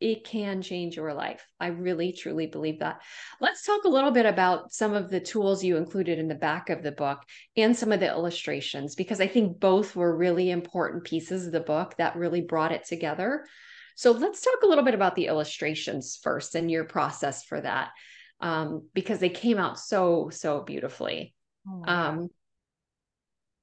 it 0.00 0.24
can 0.24 0.62
change 0.62 0.96
your 0.96 1.12
life. 1.12 1.44
I 1.58 1.68
really 1.68 2.12
truly 2.12 2.46
believe 2.46 2.80
that. 2.80 3.00
Let's 3.40 3.64
talk 3.64 3.84
a 3.84 3.88
little 3.88 4.10
bit 4.10 4.26
about 4.26 4.72
some 4.72 4.94
of 4.94 5.10
the 5.10 5.20
tools 5.20 5.64
you 5.64 5.76
included 5.76 6.18
in 6.18 6.28
the 6.28 6.34
back 6.34 6.70
of 6.70 6.82
the 6.82 6.92
book 6.92 7.20
and 7.56 7.76
some 7.76 7.92
of 7.92 8.00
the 8.00 8.08
illustrations, 8.08 8.94
because 8.94 9.20
I 9.20 9.26
think 9.26 9.60
both 9.60 9.96
were 9.96 10.16
really 10.16 10.50
important 10.50 11.04
pieces 11.04 11.46
of 11.46 11.52
the 11.52 11.60
book 11.60 11.96
that 11.98 12.16
really 12.16 12.40
brought 12.40 12.72
it 12.72 12.84
together. 12.86 13.44
So 13.96 14.12
let's 14.12 14.40
talk 14.40 14.62
a 14.62 14.66
little 14.66 14.84
bit 14.84 14.94
about 14.94 15.16
the 15.16 15.26
illustrations 15.26 16.18
first 16.22 16.54
and 16.54 16.70
your 16.70 16.84
process 16.84 17.44
for 17.44 17.60
that, 17.60 17.90
um, 18.40 18.88
because 18.94 19.18
they 19.18 19.28
came 19.28 19.58
out 19.58 19.78
so, 19.78 20.30
so 20.30 20.62
beautifully. 20.62 21.34
Oh 21.68 21.82
um, 21.86 22.28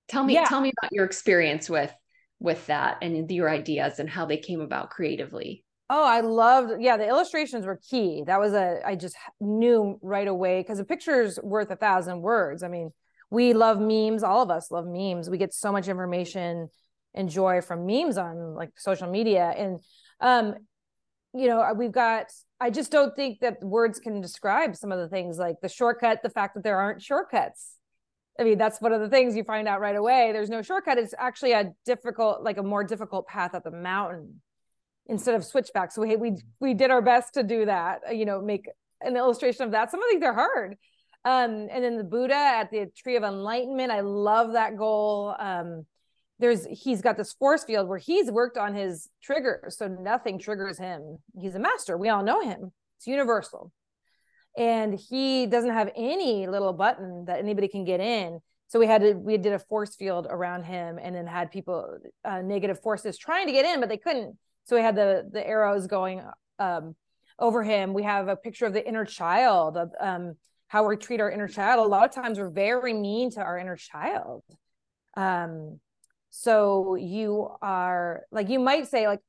tell 0.08 0.24
me, 0.24 0.36
yeah. 0.36 0.46
tell 0.46 0.62
me 0.62 0.72
about 0.78 0.92
your 0.92 1.06
experience 1.06 1.70
with 1.70 1.94
with 2.38 2.68
that 2.68 2.98
and 3.02 3.32
your 3.32 3.50
ideas 3.50 4.00
and 4.00 4.10
how 4.10 4.26
they 4.26 4.38
came 4.38 4.60
about 4.60 4.90
creatively. 4.90 5.64
Oh, 5.88 6.04
I 6.04 6.22
loved, 6.22 6.82
yeah, 6.82 6.98
the 6.98 7.08
illustrations 7.08 7.66
were 7.66 7.80
key. 7.90 8.24
That 8.26 8.40
was 8.40 8.54
a, 8.54 8.82
I 8.84 8.96
just 8.96 9.16
knew 9.40 10.00
right 10.02 10.28
away 10.28 10.62
because 10.62 10.80
a 10.80 10.84
picture's 10.84 11.40
worth 11.44 11.70
a 11.70 11.76
thousand 11.76 12.22
words. 12.22 12.64
I 12.64 12.70
mean, 12.70 12.92
we 13.30 13.54
love 13.54 13.80
memes. 13.80 14.24
All 14.24 14.42
of 14.42 14.50
us 14.50 14.72
love 14.72 14.86
memes. 14.88 15.30
We 15.30 15.38
get 15.38 15.54
so 15.54 15.72
much 15.72 15.88
information 15.88 16.70
and 17.14 17.30
joy 17.30 17.62
from 17.62 17.86
memes 17.86 18.18
on 18.18 18.56
like 18.56 18.72
social 18.78 19.08
media. 19.08 19.54
And, 19.56 19.80
um, 20.20 20.56
you 21.34 21.48
know, 21.48 21.72
we've 21.78 21.92
got, 21.92 22.28
I 22.60 22.72
just 22.72 22.92
don't 22.92 23.16
think 23.16 23.42
that 23.42 23.62
words 23.62 24.00
can 24.00 24.22
describe 24.22 24.76
some 24.76 24.92
of 24.92 24.98
the 24.98 25.10
things 25.10 25.38
like 25.38 25.58
the 25.62 25.70
shortcut, 25.70 26.24
the 26.24 26.30
fact 26.30 26.56
that 26.56 26.64
there 26.64 26.78
aren't 26.78 27.02
shortcuts. 27.02 27.74
I 28.40 28.44
mean, 28.44 28.58
that's 28.58 28.82
one 28.82 28.92
of 28.92 29.02
the 29.02 29.10
things 29.10 29.36
you 29.36 29.44
find 29.44 29.68
out 29.68 29.82
right 29.82 29.96
away. 29.96 30.32
There's 30.34 30.50
no 30.50 30.62
shortcut. 30.62 30.98
It's 30.98 31.14
actually 31.18 31.52
a 31.52 31.74
difficult, 31.86 32.42
like 32.42 32.58
a 32.58 32.64
more 32.64 32.84
difficult 32.84 33.28
path 33.28 33.54
up 33.54 33.66
the 33.66 33.72
mountain 33.72 34.42
instead 35.08 35.36
of 35.36 35.44
switchbacks. 35.44 35.96
So 35.96 36.02
we 36.02 36.16
we 36.16 36.38
we 36.60 36.74
did 36.74 36.92
our 36.92 37.02
best 37.02 37.34
to 37.36 37.44
do 37.44 37.66
that. 37.66 38.16
You 38.16 38.26
know, 38.26 38.42
make 38.42 38.68
an 39.02 39.16
illustration 39.18 39.64
of 39.64 39.72
that. 39.72 39.92
Some 39.92 40.02
of 40.02 40.10
these 40.12 40.24
are 40.24 40.34
hard. 40.34 40.78
Um, 41.24 41.68
and 41.72 41.84
then 41.84 41.98
the 41.98 42.04
Buddha 42.04 42.36
at 42.36 42.70
the 42.72 42.92
Tree 42.96 43.16
of 43.16 43.24
Enlightenment. 43.24 43.92
I 43.92 44.02
love 44.02 44.54
that 44.54 44.78
goal. 44.78 45.36
Um, 45.40 45.86
there's 46.38 46.66
he's 46.66 47.02
got 47.02 47.18
this 47.18 47.34
force 47.34 47.64
field 47.64 47.88
where 47.88 47.98
he's 47.98 48.30
worked 48.30 48.58
on 48.58 48.76
his 48.76 49.10
triggers, 49.24 49.78
so 49.78 49.88
nothing 49.88 50.38
triggers 50.38 50.78
him. 50.78 51.18
He's 51.40 51.56
a 51.56 51.60
master. 51.60 51.98
We 51.98 52.10
all 52.10 52.24
know 52.24 52.42
him. 52.42 52.72
It's 52.98 53.08
universal. 53.08 53.72
And 54.58 54.98
he 54.98 55.48
doesn't 55.48 55.74
have 55.74 55.92
any 55.96 56.48
little 56.48 56.74
button 56.74 57.26
that 57.26 57.40
anybody 57.40 57.68
can 57.68 57.84
get 57.84 58.00
in. 58.00 58.40
So 58.68 58.80
we 58.80 58.88
had 58.88 59.02
to 59.02 59.14
we 59.14 59.38
did 59.38 59.54
a 59.54 59.60
force 59.60 59.96
field 59.96 60.28
around 60.30 60.64
him, 60.64 61.00
and 61.02 61.16
then 61.16 61.26
had 61.26 61.52
people 61.52 61.98
uh, 62.24 62.42
negative 62.42 62.82
forces 62.82 63.18
trying 63.18 63.48
to 63.48 63.54
get 63.54 63.66
in, 63.66 63.80
but 63.80 63.90
they 63.90 63.98
couldn't 63.98 64.38
so 64.66 64.76
we 64.76 64.82
had 64.82 64.96
the 64.96 65.28
the 65.32 65.46
arrows 65.46 65.88
going 65.88 66.22
um, 66.60 66.96
over 67.40 67.64
him. 67.64 67.94
We 67.94 68.04
have 68.04 68.28
a 68.28 68.36
picture 68.36 68.66
of 68.66 68.74
the 68.74 68.86
inner 68.86 69.06
child 69.06 69.78
of 69.78 69.92
um, 70.00 70.36
how 70.68 70.88
we 70.88 70.98
treat 70.98 71.22
our 71.22 71.32
inner 71.32 71.48
child. 71.48 71.86
A 71.86 71.88
lot 71.88 72.10
of 72.10 72.14
times 72.14 72.40
we're 72.40 72.50
very 72.50 72.94
mean 72.94 73.32
to 73.32 73.42
our 73.42 73.58
inner 73.58 73.76
child. 73.76 74.44
Um, 75.16 75.80
so 76.30 76.96
you 76.96 77.50
are 77.62 78.24
like 78.32 78.50
you 78.50 78.60
might 78.60 78.88
say 78.88 79.08
like 79.08 79.22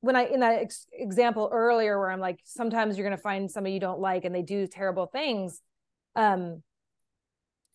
when 0.00 0.16
I 0.16 0.24
in 0.26 0.40
that 0.40 0.62
ex- 0.62 0.86
example 0.92 1.48
earlier 1.52 1.98
where 1.98 2.10
I'm 2.10 2.20
like 2.20 2.40
sometimes 2.44 2.96
you're 2.96 3.06
going 3.06 3.16
to 3.16 3.22
find 3.22 3.50
somebody 3.50 3.74
you 3.74 3.80
don't 3.80 4.00
like 4.00 4.24
and 4.24 4.34
they 4.34 4.42
do 4.42 4.66
terrible 4.66 5.06
things. 5.06 5.60
Um, 6.16 6.62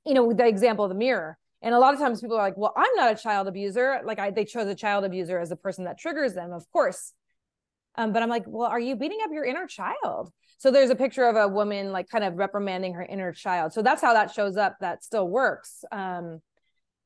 you 0.05 0.13
know, 0.13 0.33
the 0.33 0.45
example 0.45 0.83
of 0.83 0.89
the 0.89 0.95
mirror. 0.95 1.37
And 1.63 1.73
a 1.73 1.79
lot 1.79 1.93
of 1.93 1.99
times 1.99 2.21
people 2.21 2.37
are 2.37 2.43
like, 2.43 2.57
well, 2.57 2.73
I'm 2.75 2.93
not 2.95 3.13
a 3.13 3.15
child 3.15 3.47
abuser. 3.47 4.01
Like 4.03 4.19
I, 4.19 4.31
they 4.31 4.43
chose 4.43 4.67
a 4.67 4.75
child 4.75 5.05
abuser 5.05 5.39
as 5.39 5.49
a 5.49 5.55
person 5.55 5.85
that 5.85 5.97
triggers 5.97 6.33
them, 6.33 6.51
of 6.51 6.69
course. 6.71 7.13
Um, 7.95 8.11
but 8.11 8.21
I'm 8.21 8.29
like, 8.29 8.43
well, 8.45 8.69
are 8.69 8.79
you 8.79 8.95
beating 8.97 9.19
up 9.23 9.31
your 9.31 9.45
inner 9.45 9.65
child? 9.65 10.31
So 10.57 10.71
there's 10.71 10.89
a 10.89 10.95
picture 10.95 11.25
of 11.25 11.35
a 11.35 11.47
woman 11.47 11.91
like 11.91 12.09
kind 12.09 12.23
of 12.23 12.35
reprimanding 12.35 12.95
her 12.95 13.03
inner 13.03 13.31
child. 13.31 13.71
So 13.71 13.81
that's 13.81 14.01
how 14.01 14.13
that 14.13 14.31
shows 14.31 14.57
up. 14.57 14.77
That 14.81 15.03
still 15.03 15.27
works. 15.27 15.85
Um, 15.91 16.41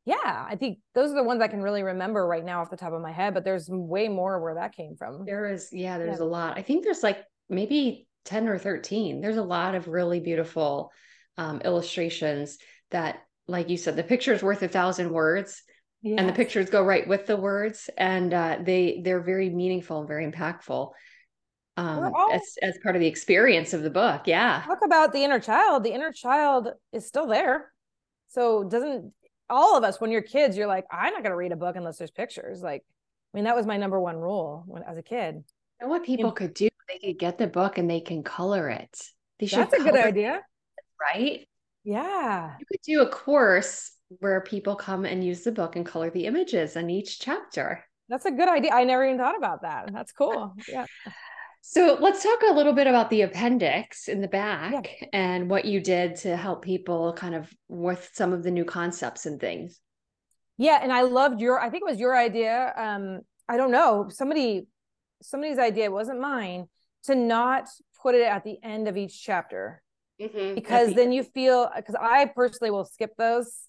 yeah, 0.06 0.46
I 0.50 0.56
think 0.56 0.80
those 0.96 1.12
are 1.12 1.16
the 1.16 1.24
ones 1.24 1.42
I 1.42 1.50
can 1.50 1.62
really 1.62 1.84
remember 1.84 2.26
right 2.26 2.44
now 2.44 2.62
off 2.62 2.70
the 2.70 2.78
top 2.78 2.94
of 2.94 3.02
my 3.02 3.12
head, 3.12 3.34
but 3.34 3.44
there's 3.44 3.68
way 3.70 4.08
more 4.08 4.42
where 4.42 4.56
that 4.56 4.74
came 4.74 4.96
from. 4.96 5.26
There 5.26 5.52
is, 5.52 5.70
yeah, 5.72 5.98
there's 5.98 6.20
yeah. 6.20 6.26
a 6.26 6.28
lot. 6.28 6.58
I 6.58 6.62
think 6.62 6.84
there's 6.84 7.04
like 7.04 7.24
maybe 7.50 8.08
10 8.26 8.48
or 8.48 8.58
13. 8.58 9.20
There's 9.22 9.38
a 9.38 9.44
lot 9.44 9.76
of 9.76 9.88
really 9.88 10.22
beautiful 10.22 10.92
um, 11.38 11.62
illustrations 11.62 12.58
that 12.92 13.20
like 13.48 13.70
you 13.70 13.78
said, 13.78 13.96
the 13.96 14.04
picture 14.04 14.34
is 14.34 14.44
worth 14.44 14.62
a 14.64 14.68
thousand 14.68 15.12
words. 15.12 15.64
Yes. 16.02 16.20
And 16.20 16.30
the 16.30 16.34
pictures 16.34 16.70
go 16.70 16.84
right 16.84 17.08
with 17.08 17.26
the 17.26 17.36
words, 17.36 17.90
and 17.98 18.32
uh, 18.32 18.60
they 18.62 19.02
they're 19.04 19.20
very 19.20 19.50
meaningful 19.50 20.00
and 20.00 20.08
very 20.08 20.32
impactful 20.32 20.92
um, 21.76 22.14
all, 22.16 22.32
as 22.32 22.42
as 22.62 22.78
part 22.84 22.96
of 22.96 23.00
the 23.00 23.08
experience 23.08 23.74
of 23.74 23.82
the 23.82 23.90
book. 23.90 24.22
Yeah, 24.26 24.62
talk 24.66 24.80
about 24.84 25.12
the 25.12 25.24
inner 25.24 25.40
child. 25.40 25.84
The 25.84 25.94
inner 25.94 26.12
child 26.12 26.70
is 26.94 27.08
still 27.08 27.28
there, 27.28 27.72
so 28.28 28.64
doesn't 28.64 29.12
all 29.50 29.78
of 29.78 29.84
us 29.84 30.02
when 30.02 30.12
you're 30.12 30.22
kids, 30.22 30.58
you're 30.58 30.68
like, 30.68 30.86
I'm 30.92 31.14
not 31.14 31.24
going 31.24 31.32
to 31.32 31.38
read 31.38 31.52
a 31.52 31.56
book 31.58 31.76
unless 31.76 31.98
there's 31.98 32.12
pictures. 32.12 32.62
Like, 32.62 32.84
I 33.34 33.38
mean, 33.38 33.46
that 33.46 33.56
was 33.56 33.66
my 33.66 33.78
number 33.78 34.00
one 34.00 34.18
rule 34.18 34.64
when 34.68 34.84
as 34.84 34.98
a 34.98 35.04
kid. 35.04 35.44
And 35.80 35.90
what 35.90 36.04
people 36.04 36.18
you 36.18 36.24
know, 36.26 36.32
could 36.32 36.54
do, 36.54 36.70
they 36.88 37.00
could 37.00 37.20
get 37.20 37.38
the 37.38 37.48
book 37.48 37.78
and 37.78 37.90
they 37.90 38.02
can 38.02 38.24
color 38.24 38.70
it. 38.70 39.00
They 39.40 39.46
should. 39.46 39.60
That's 39.60 39.74
a 39.74 39.84
good 39.84 39.96
idea, 39.96 40.38
it, 40.38 40.84
right? 41.00 41.48
Yeah. 41.88 42.56
You 42.60 42.66
could 42.66 42.82
do 42.86 43.02
a 43.02 43.10
course 43.10 43.94
where 44.20 44.42
people 44.42 44.76
come 44.76 45.06
and 45.06 45.24
use 45.24 45.46
the 45.46 45.54
book 45.54 45.78
and 45.78 45.86
color 45.86 46.10
the 46.10 46.26
images 46.26 46.76
in 46.76 46.90
each 46.90 47.18
chapter. 47.22 47.82
That's 48.10 48.26
a 48.26 48.32
good 48.32 48.50
idea. 48.50 48.72
I 48.74 48.84
never 48.84 49.06
even 49.06 49.18
thought 49.18 49.38
about 49.38 49.62
that. 49.62 49.94
That's 49.94 50.12
cool. 50.12 50.54
Yeah. 50.68 50.86
So 51.62 51.98
let's 52.00 52.24
talk 52.24 52.40
a 52.50 52.54
little 52.54 52.72
bit 52.72 52.88
about 52.88 53.10
the 53.10 53.24
appendix 53.24 54.08
in 54.08 54.22
the 54.22 54.30
back 54.30 54.90
yeah. 55.02 55.08
and 55.12 55.50
what 55.50 55.66
you 55.66 55.82
did 55.82 56.16
to 56.18 56.38
help 56.38 56.64
people 56.64 57.12
kind 57.12 57.36
of 57.36 57.52
with 57.68 58.10
some 58.14 58.32
of 58.32 58.42
the 58.42 58.52
new 58.52 58.64
concepts 58.64 59.26
and 59.26 59.38
things. 59.38 59.78
Yeah, 60.58 60.80
and 60.82 60.94
I 60.94 61.02
loved 61.02 61.42
your 61.42 61.60
I 61.60 61.70
think 61.70 61.82
it 61.82 61.90
was 61.90 62.00
your 62.00 62.16
idea. 62.16 62.72
Um 62.78 63.20
I 63.50 63.58
don't 63.58 63.72
know, 63.72 64.08
somebody 64.08 64.68
somebody's 65.22 65.60
idea, 65.60 65.86
it 65.86 65.92
wasn't 65.92 66.22
mine, 66.22 66.68
to 67.06 67.16
not 67.16 67.68
put 68.02 68.16
it 68.16 68.22
at 68.22 68.46
the 68.46 68.58
end 68.64 68.88
of 68.88 68.96
each 68.96 69.22
chapter. 69.22 69.82
Mm-hmm. 70.22 70.56
Because 70.56 70.94
then 70.94 71.12
you 71.12 71.24
feel 71.24 71.70
because 71.76 71.96
I 72.00 72.26
personally 72.26 72.72
will 72.72 72.86
skip 72.86 73.12
those 73.18 73.68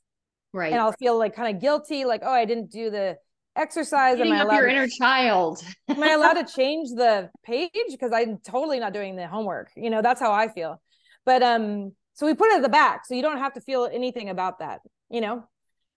Right. 0.52 0.72
And 0.72 0.80
I'll 0.80 0.92
feel 0.92 1.18
like 1.18 1.34
kind 1.34 1.54
of 1.54 1.60
guilty, 1.60 2.04
like, 2.04 2.22
oh, 2.24 2.32
I 2.32 2.44
didn't 2.44 2.70
do 2.70 2.90
the 2.90 3.16
exercise. 3.54 4.18
Am 4.18 4.32
I 4.32 4.40
up 4.40 4.46
allowed 4.46 4.56
your 4.58 4.66
to, 4.66 4.72
inner 4.72 4.86
child. 4.86 5.62
am 5.88 6.02
I 6.02 6.12
allowed 6.12 6.34
to 6.34 6.44
change 6.56 6.88
the 6.90 7.30
page? 7.44 7.70
Because 7.90 8.12
I'm 8.14 8.38
totally 8.38 8.80
not 8.80 8.92
doing 8.92 9.16
the 9.16 9.26
homework. 9.26 9.70
You 9.76 9.90
know, 9.90 10.00
that's 10.00 10.20
how 10.20 10.32
I 10.32 10.48
feel. 10.48 10.80
But 11.26 11.42
um, 11.42 11.92
so 12.14 12.26
we 12.26 12.34
put 12.34 12.48
it 12.48 12.56
at 12.56 12.62
the 12.62 12.68
back. 12.68 13.04
So 13.04 13.14
you 13.14 13.22
don't 13.22 13.38
have 13.38 13.54
to 13.54 13.60
feel 13.60 13.88
anything 13.92 14.30
about 14.30 14.60
that, 14.60 14.80
you 15.10 15.20
know? 15.20 15.44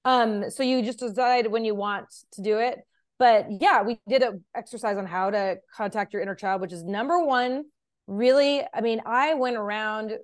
Um, 0.03 0.49
so 0.49 0.63
you 0.63 0.81
just 0.81 0.99
decide 0.99 1.47
when 1.47 1.63
you 1.63 1.75
want 1.75 2.07
to 2.33 2.41
do 2.41 2.57
it. 2.57 2.79
But 3.19 3.45
yeah, 3.61 3.83
we 3.83 3.99
did 4.09 4.23
an 4.23 4.43
exercise 4.55 4.97
on 4.97 5.05
how 5.05 5.29
to 5.29 5.57
contact 5.75 6.11
your 6.11 6.23
inner 6.23 6.35
child, 6.35 6.59
which 6.59 6.73
is 6.73 6.83
number 6.83 7.23
one. 7.23 7.65
Really, 8.07 8.63
I 8.73 8.81
mean, 8.81 9.01
I 9.05 9.35
went 9.35 9.57
around 9.57 10.17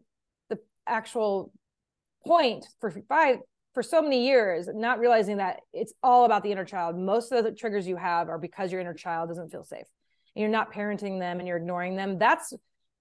actual 0.90 1.52
point 2.26 2.66
for 2.80 2.92
five 3.08 3.38
for 3.74 3.84
so 3.84 4.02
many 4.02 4.26
years, 4.26 4.68
not 4.74 5.00
realizing 5.00 5.38
that 5.38 5.60
it's 5.72 5.94
all 6.02 6.26
about 6.26 6.42
the 6.42 6.52
inner 6.52 6.66
child. 6.66 6.98
Most 6.98 7.32
of 7.32 7.44
the 7.44 7.52
triggers 7.52 7.88
you 7.88 7.96
have 7.96 8.28
are 8.28 8.40
because 8.40 8.72
your 8.72 8.82
inner 8.82 8.94
child 8.94 9.30
doesn't 9.30 9.52
feel 9.52 9.64
safe. 9.64 9.86
And 10.36 10.42
you're 10.42 10.50
not 10.50 10.74
parenting 10.74 11.20
them 11.20 11.40
and 11.40 11.48
you're 11.48 11.58
ignoring 11.58 11.96
them. 11.96 12.18
That's 12.18 12.54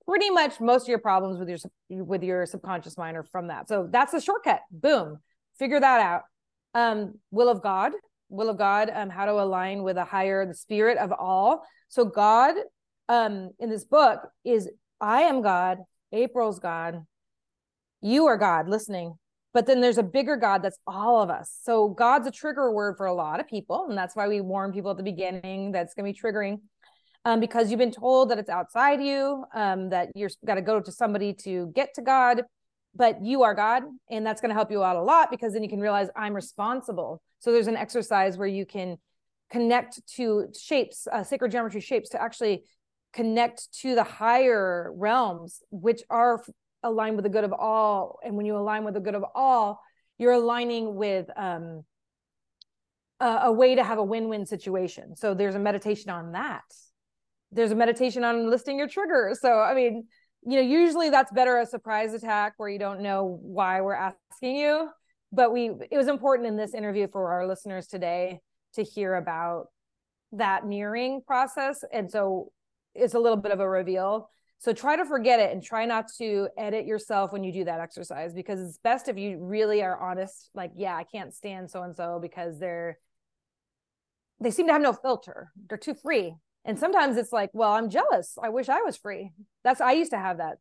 pretty 0.07 0.31
much 0.31 0.61
most 0.61 0.83
of 0.83 0.88
your 0.88 0.99
problems 0.99 1.38
with 1.38 1.49
your 1.49 2.05
with 2.05 2.22
your 2.22 2.46
subconscious 2.46 2.99
mind 2.99 3.16
are 3.16 3.22
from 3.22 3.49
that. 3.49 3.68
So 3.68 3.88
that's 3.90 4.12
the 4.12 4.20
shortcut. 4.20 4.61
Boom. 4.70 5.18
Figure 5.59 5.81
that 5.81 6.01
out. 6.01 6.22
Um, 6.75 7.14
will 7.31 7.49
of 7.49 7.62
God, 7.62 7.92
will 8.29 8.51
of 8.51 8.59
God, 8.59 8.90
um, 8.94 9.09
how 9.09 9.25
to 9.25 9.33
align 9.33 9.83
with 9.83 9.96
a 9.96 10.05
higher, 10.05 10.44
the 10.44 10.55
spirit 10.55 10.99
of 10.99 11.11
all. 11.11 11.64
So 11.88 12.05
God, 12.05 12.55
um, 13.09 13.51
in 13.59 13.70
this 13.70 13.85
book 13.85 14.20
is 14.44 14.68
I 15.01 15.22
am 15.22 15.40
God, 15.40 15.79
April's 16.12 16.59
God, 16.59 17.03
you 18.00 18.26
are 18.26 18.37
God 18.37 18.68
listening. 18.68 19.14
But 19.52 19.66
then 19.66 19.80
there's 19.80 19.96
a 19.96 20.02
bigger 20.02 20.37
God 20.37 20.62
that's 20.62 20.78
all 20.87 21.22
of 21.22 21.30
us. 21.30 21.56
So 21.62 21.88
God's 21.88 22.26
a 22.26 22.30
trigger 22.30 22.70
word 22.72 22.96
for 22.98 23.06
a 23.06 23.14
lot 23.14 23.40
of 23.40 23.48
people. 23.48 23.87
And 23.88 23.96
that's 23.96 24.14
why 24.14 24.28
we 24.28 24.42
warn 24.42 24.70
people 24.70 24.90
at 24.90 24.98
the 24.98 25.02
beginning 25.02 25.72
that's 25.72 25.94
going 25.94 26.04
to 26.04 26.12
be 26.12 26.18
triggering 26.18 26.59
um, 27.26 27.40
because 27.40 27.70
you've 27.70 27.78
been 27.78 27.90
told 27.90 28.30
that 28.30 28.38
it's 28.38 28.48
outside 28.48 29.02
you, 29.02 29.44
um, 29.52 29.88
that 29.90 30.11
you're 30.14 30.30
got 30.44 30.54
to 30.54 30.62
go 30.62 30.78
to 30.78 30.92
somebody 30.92 31.32
to 31.32 31.72
get 31.74 31.92
to 31.94 32.02
God, 32.02 32.42
but 32.94 33.24
you 33.24 33.42
are 33.42 33.52
God. 33.52 33.82
And 34.09 34.24
that's 34.24 34.40
going 34.40 34.50
to 34.50 34.54
help 34.54 34.70
you 34.70 34.85
out 34.85 34.94
a 34.94 35.02
lot 35.02 35.30
because 35.30 35.52
then 35.52 35.64
you 35.64 35.68
can 35.68 35.80
realize 35.80 36.09
I'm 36.14 36.35
responsible. 36.35 37.20
So 37.40 37.50
there's 37.50 37.66
an 37.66 37.76
exercise 37.76 38.38
where 38.38 38.46
you 38.46 38.64
can 38.64 38.98
connect 39.50 40.06
to 40.16 40.48
shapes, 40.56 41.09
uh, 41.11 41.24
sacred 41.24 41.50
geometry 41.50 41.80
shapes 41.80 42.11
to 42.11 42.22
actually 42.22 42.62
connect 43.12 43.72
to 43.80 43.96
the 43.96 44.04
higher 44.04 44.92
realms, 44.94 45.62
which 45.70 46.02
are 46.09 46.44
align 46.82 47.16
with 47.16 47.24
the 47.24 47.28
good 47.28 47.44
of 47.44 47.52
all 47.52 48.18
and 48.24 48.36
when 48.36 48.46
you 48.46 48.56
align 48.56 48.84
with 48.84 48.94
the 48.94 49.00
good 49.00 49.14
of 49.14 49.24
all 49.34 49.80
you're 50.18 50.32
aligning 50.32 50.94
with 50.94 51.26
um, 51.36 51.82
a, 53.20 53.26
a 53.44 53.52
way 53.52 53.74
to 53.74 53.84
have 53.84 53.98
a 53.98 54.02
win-win 54.02 54.46
situation. 54.46 55.14
So 55.14 55.34
there's 55.34 55.54
a 55.54 55.58
meditation 55.58 56.10
on 56.10 56.32
that. 56.32 56.64
There's 57.52 57.70
a 57.70 57.74
meditation 57.74 58.24
on 58.24 58.48
listing 58.48 58.78
your 58.78 58.88
triggers. 58.88 59.40
So 59.40 59.58
i 59.58 59.74
mean 59.74 60.06
you 60.48 60.56
know 60.56 60.62
usually 60.62 61.10
that's 61.10 61.32
better 61.32 61.58
a 61.58 61.66
surprise 61.66 62.14
attack 62.14 62.54
where 62.56 62.68
you 62.68 62.78
don't 62.78 63.00
know 63.00 63.38
why 63.42 63.80
we're 63.80 63.94
asking 63.94 64.56
you 64.56 64.88
but 65.32 65.52
we 65.52 65.70
it 65.90 65.96
was 65.96 66.08
important 66.08 66.46
in 66.46 66.56
this 66.56 66.72
interview 66.72 67.08
for 67.10 67.32
our 67.32 67.46
listeners 67.46 67.86
today 67.86 68.40
to 68.74 68.82
hear 68.82 69.14
about 69.14 69.66
that 70.32 70.66
mirroring 70.66 71.22
process. 71.26 71.84
And 71.92 72.10
so 72.10 72.52
it's 72.94 73.14
a 73.14 73.18
little 73.18 73.36
bit 73.36 73.52
of 73.52 73.60
a 73.60 73.68
reveal 73.68 74.30
so 74.58 74.72
try 74.72 74.96
to 74.96 75.04
forget 75.04 75.38
it 75.38 75.52
and 75.52 75.62
try 75.62 75.84
not 75.84 76.06
to 76.18 76.48
edit 76.56 76.86
yourself 76.86 77.32
when 77.32 77.44
you 77.44 77.52
do 77.52 77.64
that 77.64 77.80
exercise 77.80 78.32
because 78.32 78.60
it's 78.60 78.78
best 78.78 79.08
if 79.08 79.18
you 79.18 79.38
really 79.38 79.82
are 79.82 79.98
honest. 79.98 80.50
Like, 80.54 80.72
yeah, 80.76 80.96
I 80.96 81.04
can't 81.04 81.34
stand 81.34 81.70
so 81.70 81.82
and 81.82 81.94
so 81.94 82.18
because 82.20 82.58
they're 82.58 82.98
they 84.40 84.50
seem 84.50 84.66
to 84.66 84.72
have 84.72 84.82
no 84.82 84.92
filter. 84.92 85.50
They're 85.68 85.78
too 85.78 85.94
free. 85.94 86.34
And 86.64 86.78
sometimes 86.78 87.16
it's 87.16 87.32
like, 87.32 87.50
well, 87.52 87.72
I'm 87.72 87.90
jealous. 87.90 88.36
I 88.42 88.50
wish 88.50 88.68
I 88.68 88.82
was 88.82 88.96
free. 88.96 89.30
That's 89.64 89.80
I 89.80 89.92
used 89.92 90.10
to 90.10 90.18
have 90.18 90.38
that. 90.38 90.58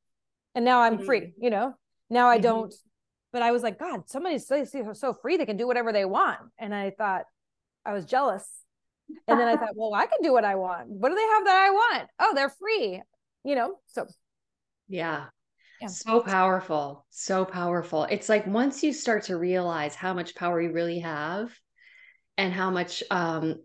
And 0.53 0.63
now 0.63 0.81
I'm 0.81 0.97
mm-hmm. 0.97 1.05
free, 1.05 1.33
you 1.41 1.49
know. 1.49 1.73
Now 2.09 2.29
I 2.29 2.35
mm-hmm. 2.35 2.43
don't 2.43 2.75
but 3.35 3.41
I 3.41 3.51
was 3.51 3.63
like, 3.63 3.77
God, 3.77 4.09
somebody's 4.09 4.47
so, 4.47 4.63
so 4.93 5.13
free 5.13 5.35
they 5.35 5.45
can 5.45 5.57
do 5.57 5.67
whatever 5.67 5.91
they 5.91 6.05
want. 6.05 6.39
And 6.57 6.73
I 6.73 6.91
thought 6.91 7.25
I 7.85 7.91
was 7.91 8.05
jealous. 8.05 8.47
And 9.27 9.37
then 9.37 9.45
I 9.49 9.57
thought, 9.57 9.75
well, 9.75 9.93
I 9.93 10.05
can 10.05 10.19
do 10.23 10.31
what 10.31 10.45
I 10.45 10.55
want. 10.55 10.87
What 10.87 11.09
do 11.09 11.15
they 11.15 11.21
have 11.21 11.43
that 11.43 11.65
I 11.65 11.69
want? 11.69 12.09
Oh, 12.17 12.31
they're 12.33 12.49
free 12.49 13.01
you 13.45 13.55
know, 13.55 13.75
so 13.85 14.07
yeah. 14.87 15.25
yeah. 15.79 15.87
So 15.87 16.19
powerful. 16.21 17.05
So 17.11 17.45
powerful. 17.45 18.03
It's 18.05 18.27
like 18.27 18.47
once 18.47 18.83
you 18.83 18.91
start 18.91 19.23
to 19.25 19.37
realize 19.37 19.95
how 19.95 20.13
much 20.13 20.35
power 20.35 20.59
you 20.59 20.71
really 20.71 20.99
have 20.99 21.51
and 22.37 22.51
how 22.51 22.71
much 22.71 23.03
um 23.11 23.63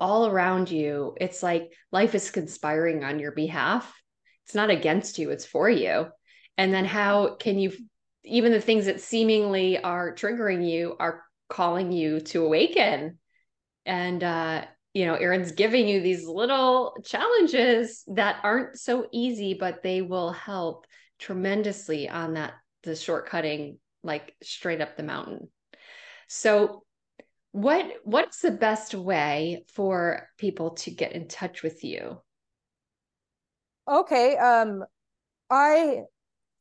all 0.00 0.26
around 0.26 0.70
you, 0.70 1.14
it's 1.20 1.42
like 1.42 1.72
life 1.92 2.14
is 2.14 2.30
conspiring 2.30 3.04
on 3.04 3.18
your 3.18 3.32
behalf. 3.32 3.94
It's 4.46 4.54
not 4.54 4.70
against 4.70 5.18
you, 5.18 5.30
it's 5.30 5.46
for 5.46 5.70
you. 5.70 6.06
And 6.58 6.72
then 6.74 6.86
how 6.86 7.36
can 7.36 7.58
you 7.58 7.72
even 8.24 8.52
the 8.52 8.60
things 8.60 8.86
that 8.86 9.00
seemingly 9.00 9.78
are 9.78 10.14
triggering 10.14 10.68
you 10.68 10.96
are 10.98 11.24
calling 11.48 11.92
you 11.92 12.20
to 12.20 12.44
awaken 12.44 13.18
and 13.84 14.22
uh 14.22 14.64
you 14.92 15.06
know, 15.06 15.14
Erin's 15.14 15.52
giving 15.52 15.86
you 15.86 16.00
these 16.00 16.26
little 16.26 16.96
challenges 17.04 18.02
that 18.08 18.40
aren't 18.42 18.78
so 18.78 19.06
easy, 19.12 19.54
but 19.54 19.82
they 19.82 20.02
will 20.02 20.32
help 20.32 20.86
tremendously 21.18 22.08
on 22.08 22.34
that, 22.34 22.54
the 22.82 22.92
shortcutting, 22.92 23.76
like 24.02 24.34
straight 24.42 24.80
up 24.80 24.96
the 24.96 25.02
mountain. 25.02 25.48
So, 26.28 26.82
what 27.52 27.92
what's 28.04 28.40
the 28.40 28.52
best 28.52 28.94
way 28.94 29.64
for 29.74 30.28
people 30.38 30.70
to 30.70 30.90
get 30.90 31.12
in 31.12 31.28
touch 31.28 31.62
with 31.62 31.82
you? 31.84 32.20
Okay, 33.88 34.36
um, 34.36 34.84
I 35.50 36.02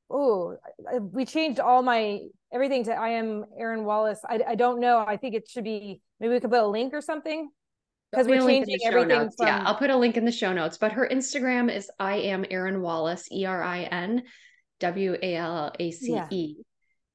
oh, 0.09 0.55
we 0.99 1.25
changed 1.25 1.59
all 1.59 1.81
my 1.81 2.19
everything 2.51 2.83
to 2.85 2.93
I 2.93 3.09
am 3.09 3.45
Erin 3.57 3.85
Wallace. 3.85 4.21
I 4.27 4.41
I 4.49 4.55
don't 4.55 4.79
know. 4.79 4.97
I 4.99 5.17
think 5.17 5.35
it 5.35 5.47
should 5.47 5.63
be 5.63 6.01
maybe 6.19 6.33
we 6.33 6.39
could 6.39 6.51
put 6.51 6.59
a 6.63 6.67
link 6.67 6.93
or 6.93 7.01
something 7.01 7.49
because 8.11 8.27
we're 8.27 8.45
changing 8.45 8.77
everything 8.83 9.29
from... 9.37 9.47
yeah 9.47 9.63
i'll 9.65 9.75
put 9.75 9.89
a 9.89 9.95
link 9.95 10.17
in 10.17 10.25
the 10.25 10.31
show 10.31 10.53
notes 10.53 10.77
but 10.77 10.91
her 10.91 11.07
instagram 11.11 11.73
is 11.73 11.89
i 11.99 12.15
am 12.15 12.45
erin 12.49 12.81
wallace 12.81 13.27
e-r-i-n 13.31 14.23
w-a-l-l-a-c-e 14.79 16.55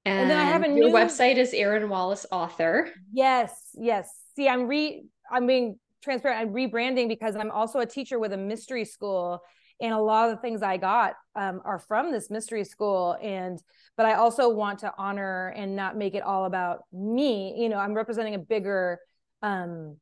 and, 0.04 0.20
and, 0.20 0.30
then 0.30 0.38
i 0.38 0.44
have 0.44 0.62
a 0.62 0.68
new 0.68 0.86
website 0.86 1.36
is 1.36 1.54
erin 1.54 1.88
wallace 1.88 2.26
author. 2.30 2.90
Yes 3.12 3.70
yes. 3.74 4.10
See 4.36 4.48
i'm 4.48 4.66
re 4.66 5.04
i'm 5.30 5.46
being 5.46 5.78
transparent 6.02 6.40
i'm 6.40 6.52
rebranding 6.52 7.08
because 7.08 7.34
i'm 7.36 7.50
also 7.50 7.80
a 7.80 7.86
teacher 7.86 8.18
with 8.18 8.32
a 8.32 8.36
mystery 8.36 8.84
school 8.84 9.40
and 9.80 9.94
a 9.94 9.98
lot 9.98 10.28
of 10.28 10.36
the 10.36 10.42
things 10.42 10.62
i 10.62 10.76
got 10.76 11.14
um, 11.34 11.62
are 11.64 11.78
from 11.78 12.12
this 12.12 12.30
mystery 12.30 12.64
school 12.64 13.16
and 13.22 13.62
but 13.96 14.04
i 14.04 14.14
also 14.14 14.50
want 14.50 14.80
to 14.80 14.92
honor 14.98 15.48
and 15.56 15.74
not 15.74 15.96
make 15.96 16.14
it 16.14 16.22
all 16.22 16.44
about 16.44 16.80
me. 16.92 17.54
You 17.56 17.70
know 17.70 17.78
i'm 17.78 17.94
representing 17.94 18.34
a 18.34 18.38
bigger 18.38 18.98
um 19.42 19.96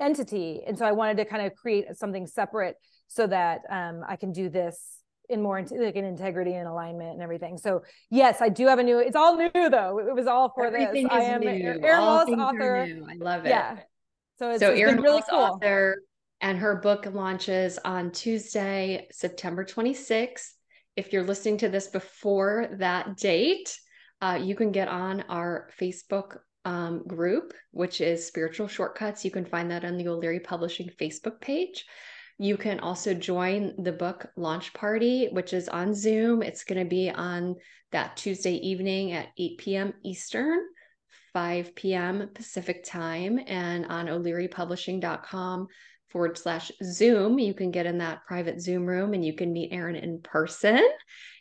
entity. 0.00 0.62
And 0.66 0.78
so 0.78 0.84
i 0.84 0.92
wanted 0.92 1.16
to 1.18 1.24
kind 1.24 1.46
of 1.46 1.54
create 1.54 1.84
something 1.96 2.26
separate 2.26 2.76
so 3.08 3.26
that 3.26 3.60
um, 3.70 4.02
i 4.08 4.16
can 4.16 4.32
do 4.32 4.48
this 4.48 4.98
in 5.30 5.40
more 5.40 5.58
like 5.58 5.96
in 5.96 6.04
integrity 6.04 6.52
and 6.52 6.68
alignment 6.68 7.14
and 7.14 7.22
everything. 7.22 7.56
So 7.58 7.82
yes 8.10 8.40
i 8.40 8.48
do 8.48 8.66
have 8.66 8.78
a 8.78 8.82
new 8.82 8.98
it's 8.98 9.16
all 9.16 9.36
new 9.36 9.50
though. 9.70 9.98
It 9.98 10.14
was 10.14 10.26
all 10.26 10.52
for 10.54 10.66
everything 10.66 11.04
this 11.04 11.12
i 11.12 11.20
am 11.22 11.40
new. 11.40 11.80
erin 11.82 12.00
wallace 12.00 12.30
author. 12.30 12.86
i 13.10 13.14
love 13.16 13.46
it. 13.46 13.50
Yeah. 13.50 13.78
So 14.38 14.50
it's, 14.50 14.60
so 14.60 14.70
it's 14.72 14.80
erin 14.80 15.00
really 15.00 15.22
cool. 15.30 15.38
author 15.38 16.02
and 16.40 16.58
her 16.58 16.76
book 16.76 17.06
launches 17.12 17.78
on 17.84 18.10
tuesday 18.10 19.06
september 19.12 19.64
26th 19.64 20.48
if 20.96 21.12
you're 21.12 21.24
listening 21.24 21.58
to 21.58 21.68
this 21.68 21.86
before 21.88 22.68
that 22.78 23.16
date 23.16 23.78
uh, 24.20 24.38
you 24.40 24.54
can 24.54 24.72
get 24.72 24.88
on 24.88 25.22
our 25.28 25.70
facebook 25.80 26.38
um, 26.64 27.02
group, 27.06 27.52
which 27.72 28.00
is 28.00 28.26
Spiritual 28.26 28.68
Shortcuts. 28.68 29.24
You 29.24 29.30
can 29.30 29.44
find 29.44 29.70
that 29.70 29.84
on 29.84 29.96
the 29.96 30.08
O'Leary 30.08 30.40
Publishing 30.40 30.88
Facebook 31.00 31.40
page. 31.40 31.84
You 32.38 32.56
can 32.56 32.80
also 32.80 33.14
join 33.14 33.74
the 33.82 33.92
book 33.92 34.26
launch 34.36 34.72
party, 34.74 35.28
which 35.30 35.52
is 35.52 35.68
on 35.68 35.94
Zoom. 35.94 36.42
It's 36.42 36.64
going 36.64 36.82
to 36.82 36.88
be 36.88 37.10
on 37.10 37.54
that 37.92 38.16
Tuesday 38.16 38.54
evening 38.54 39.12
at 39.12 39.28
8 39.38 39.58
p.m. 39.58 39.94
Eastern, 40.04 40.58
5 41.32 41.74
p.m. 41.76 42.30
Pacific 42.34 42.84
time, 42.84 43.38
and 43.46 43.86
on 43.86 44.08
o'learypublishing.com 44.08 45.68
forward 46.08 46.38
slash 46.38 46.72
Zoom. 46.82 47.38
You 47.38 47.54
can 47.54 47.70
get 47.70 47.86
in 47.86 47.98
that 47.98 48.24
private 48.26 48.60
Zoom 48.60 48.86
room 48.86 49.14
and 49.14 49.24
you 49.24 49.34
can 49.34 49.52
meet 49.52 49.72
Erin 49.72 49.96
in 49.96 50.20
person 50.20 50.80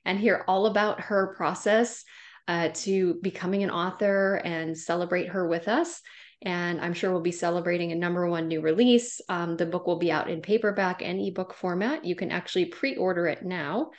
and 0.05 0.19
hear 0.19 0.43
all 0.47 0.65
about 0.65 0.99
her 0.99 1.33
process 1.35 2.03
uh, 2.47 2.69
to 2.73 3.15
becoming 3.21 3.63
an 3.63 3.71
author 3.71 4.41
and 4.43 4.77
celebrate 4.77 5.29
her 5.29 5.47
with 5.47 5.67
us. 5.67 6.01
And 6.41 6.81
I'm 6.81 6.93
sure 6.93 7.11
we'll 7.11 7.21
be 7.21 7.31
celebrating 7.31 7.91
a 7.91 7.95
number 7.95 8.27
one 8.27 8.49
new 8.49 8.61
release. 8.61 9.21
Um, 9.29 9.55
the 9.55 9.65
book 9.65 9.87
will 9.87 9.99
be 9.99 10.11
out 10.11 10.29
in 10.29 10.41
paperback 10.41 11.01
and 11.01 11.21
ebook 11.21 11.53
format. 11.53 12.03
You 12.03 12.15
can 12.15 12.31
actually 12.31 12.65
pre 12.65 12.97
order 12.97 13.27
it 13.27 13.43
now. 13.43 13.91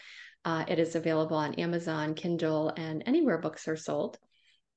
Uh, 0.45 0.65
it 0.69 0.79
is 0.79 0.95
available 0.95 1.39
on 1.39 1.55
Amazon, 1.55 2.15
Kindle, 2.15 2.71
and 2.77 3.03
anywhere 3.07 3.39
books 3.39 3.67
are 3.67 3.77
sold. 3.77 4.19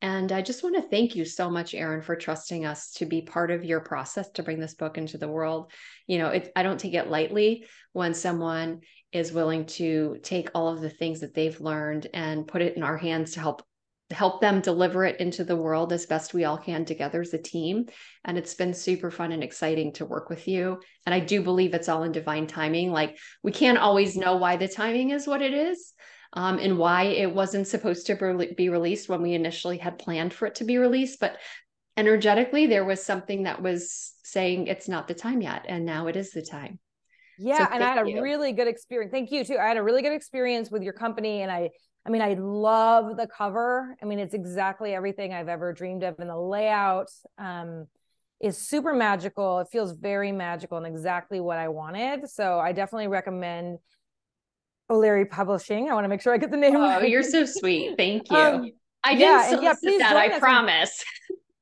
And 0.01 0.32
I 0.32 0.43
just 0.43 0.63
want 0.63 0.75
to 0.75 0.84
thank 0.84 1.15
you 1.15 1.25
so 1.25 1.49
much, 1.49 1.73
Erin, 1.73 2.03
for 2.03 2.15
trusting 2.15 2.65
us 2.65 2.91
to 2.93 3.06
be 3.06 3.23
part 3.23 3.49
of 3.49 3.65
your 3.65 3.80
process 3.80 4.30
to 4.32 4.43
bring 4.43 4.60
this 4.60 4.75
book 4.75 4.97
into 4.97 5.17
the 5.17 5.27
world. 5.27 5.71
You 6.06 6.19
know, 6.19 6.30
it, 6.30 6.51
I 6.56 6.62
don't 6.62 6.80
take 6.80 6.93
it 6.93 7.10
lightly 7.10 7.65
when 7.93 8.13
someone 8.13 8.82
is 9.11 9.31
willing 9.31 9.65
to 9.65 10.17
take 10.21 10.49
all 10.53 10.67
of 10.67 10.81
the 10.81 10.89
things 10.89 11.21
that 11.21 11.33
they've 11.33 11.59
learned 11.61 12.07
and 12.13 12.47
put 12.47 12.61
it 12.61 12.75
in 12.75 12.83
our 12.83 12.97
hands 12.97 13.31
to 13.33 13.39
help 13.39 13.63
help 14.11 14.39
them 14.39 14.61
deliver 14.61 15.03
it 15.03 15.19
into 15.19 15.43
the 15.43 15.55
world 15.55 15.91
as 15.91 16.05
best 16.05 16.33
we 16.33 16.45
all 16.45 16.57
can 16.57 16.85
together 16.85 17.21
as 17.21 17.33
a 17.33 17.37
team. 17.37 17.85
And 18.23 18.37
it's 18.37 18.53
been 18.53 18.73
super 18.73 19.11
fun 19.11 19.33
and 19.33 19.43
exciting 19.43 19.91
to 19.93 20.05
work 20.05 20.29
with 20.29 20.47
you. 20.47 20.79
And 21.05 21.13
I 21.13 21.19
do 21.19 21.41
believe 21.41 21.73
it's 21.73 21.89
all 21.89 22.03
in 22.03 22.13
divine 22.13 22.47
timing. 22.47 22.91
Like 22.91 23.17
we 23.43 23.51
can't 23.51 23.77
always 23.77 24.15
know 24.15 24.37
why 24.37 24.55
the 24.55 24.67
timing 24.67 25.09
is 25.09 25.27
what 25.27 25.41
it 25.41 25.53
is. 25.53 25.93
Um, 26.33 26.59
and 26.59 26.77
why 26.77 27.03
it 27.03 27.33
wasn't 27.33 27.67
supposed 27.67 28.05
to 28.07 28.53
be 28.57 28.67
released 28.67 29.07
when 29.07 29.21
we 29.21 29.33
initially 29.33 29.77
had 29.77 29.97
planned 29.97 30.33
for 30.33 30.45
it 30.45 30.55
to 30.55 30.65
be 30.65 30.77
released. 30.77 31.21
But 31.21 31.37
energetically, 31.95 32.67
there 32.67 32.83
was 32.83 33.03
something 33.03 33.43
that 33.43 33.61
was 33.61 34.13
saying 34.23 34.67
it's 34.67 34.89
not 34.89 35.07
the 35.07 35.13
time 35.13 35.41
yet. 35.41 35.65
And 35.69 35.85
now 35.85 36.07
it 36.07 36.17
is 36.17 36.31
the 36.31 36.41
time. 36.41 36.79
Yeah. 37.38 37.67
So 37.67 37.73
and 37.73 37.84
I 37.84 37.93
had 37.93 38.06
a 38.06 38.10
you. 38.10 38.21
really 38.21 38.52
good 38.54 38.67
experience. 38.67 39.12
Thank 39.12 39.32
you 39.32 39.43
too. 39.43 39.58
I 39.58 39.67
had 39.67 39.78
a 39.78 39.84
really 39.84 40.02
good 40.02 40.13
experience 40.13 40.71
with 40.71 40.84
your 40.84 40.93
company 40.93 41.41
and 41.41 41.52
I 41.52 41.69
I 42.06 42.10
mean, 42.10 42.21
I 42.21 42.36
love 42.36 43.17
the 43.17 43.28
cover. 43.28 43.93
I 44.02 44.06
mean, 44.06 44.19
it's 44.19 44.34
exactly 44.34 44.93
everything 44.93 45.34
I've 45.34 45.50
ever 45.50 45.73
dreamed 45.73 46.04
of, 46.04 46.15
and 46.19 46.30
the 46.30 46.39
layout 46.39 47.10
um, 47.38 47.88
is 48.39 48.58
super 48.58 48.93
magical. 48.93 49.60
It 49.60 49.67
feels 49.73 49.91
very 49.91 50.32
magical 50.32 50.78
and 50.78 50.88
exactly 50.88 51.41
what 51.41 51.58
I 51.58 51.67
wanted. 51.67 52.30
So 52.30 52.60
I 52.60 52.71
definitely 52.71 53.10
recommend 53.10 53.80
O'Leary 54.89 55.26
Publishing. 55.26 55.89
I 55.89 55.93
want 55.95 56.06
to 56.06 56.08
make 56.08 56.21
sure 56.21 56.34
I 56.34 56.38
get 56.38 56.50
the 56.50 56.56
name. 56.56 56.78
Oh, 56.78 56.80
right. 56.80 57.10
you're 57.10 57.23
so 57.23 57.45
sweet. 57.45 57.97
Thank 57.97 58.23
you. 58.32 58.38
Um, 58.38 58.71
I 59.04 59.15
didn't 59.15 59.21
yeah, 59.21 59.50
solicit 59.50 60.00
yeah, 60.00 60.13
that. 60.13 60.15
I 60.15 60.39
promise. 60.39 61.04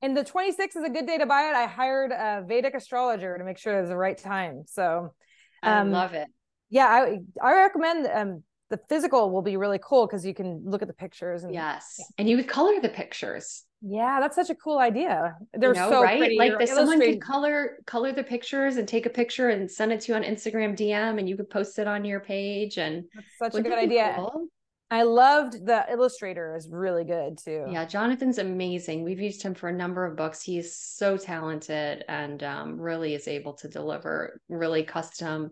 And 0.02 0.16
the 0.16 0.24
26th 0.24 0.76
is 0.76 0.84
a 0.84 0.90
good 0.90 1.08
day 1.08 1.18
to 1.18 1.26
buy 1.26 1.50
it. 1.50 1.56
I 1.56 1.66
hired 1.66 2.12
a 2.12 2.46
Vedic 2.48 2.76
astrologer 2.76 3.40
to 3.40 3.44
make 3.44 3.58
sure 3.58 3.80
it's 3.80 3.90
the 3.90 3.98
right 3.98 4.16
time. 4.16 4.66
So 4.68 5.16
um, 5.64 5.90
I 5.90 5.92
love 5.92 6.14
it. 6.14 6.28
Yeah, 6.70 6.88
I 6.88 7.20
I 7.42 7.54
recommend 7.56 8.08
um, 8.08 8.44
the 8.70 8.80
physical 8.90 9.32
will 9.32 9.42
be 9.42 9.58
really 9.58 9.80
cool 9.82 10.08
because 10.08 10.26
you 10.26 10.34
can 10.34 10.62
look 10.66 10.82
at 10.82 10.88
the 10.88 10.94
pictures 10.94 11.44
and 11.44 11.54
yes 11.54 11.96
yeah. 12.00 12.06
and 12.18 12.30
you 12.30 12.38
would 12.38 12.48
color 12.48 12.80
the 12.82 12.90
pictures 12.90 13.64
yeah 13.82 14.20
that's 14.20 14.36
such 14.36 14.50
a 14.50 14.56
cool 14.56 14.80
idea 14.80 15.36
they're 15.54 15.74
you 15.74 15.80
know, 15.80 15.90
so 15.90 16.02
right 16.02 16.18
pretty. 16.18 16.38
like 16.38 16.58
that 16.58 16.70
someone 16.70 17.00
could 17.00 17.22
color 17.22 17.78
color 17.86 18.12
the 18.12 18.24
pictures 18.24 18.78
and 18.78 18.88
take 18.88 19.06
a 19.06 19.10
picture 19.10 19.50
and 19.50 19.70
send 19.70 19.92
it 19.92 20.02
to 20.02 20.12
you 20.12 20.16
on 20.16 20.24
instagram 20.24 20.76
dm 20.76 21.20
and 21.20 21.30
you 21.30 21.38
could 21.38 21.50
post 21.50 21.78
it 21.78 21.88
on 21.88 22.04
your 22.04 22.20
page 22.20 22.78
and 22.78 23.04
that's 23.14 23.54
such 23.54 23.60
a 23.60 23.62
good 23.62 23.78
idea 23.78 24.14
cool? 24.16 24.48
I 24.92 25.04
loved 25.04 25.66
the 25.66 25.86
illustrator 25.90 26.56
is 26.56 26.70
really 26.70 27.04
good 27.04 27.38
too. 27.38 27.66
Yeah, 27.70 27.86
Jonathan's 27.86 28.38
amazing. 28.38 29.04
We've 29.04 29.20
used 29.20 29.42
him 29.42 29.56
for 29.56 29.68
a 29.68 29.74
number 29.74 30.06
of 30.06 30.16
books. 30.16 30.42
He's 30.42 30.76
so 30.76 31.18
talented 31.18 32.06
and 32.08 32.42
um, 32.44 32.80
really 32.80 33.16
is 33.16 33.28
able 33.28 33.54
to 33.54 33.68
deliver 33.68 34.40
really 34.48 34.84
custom, 34.84 35.52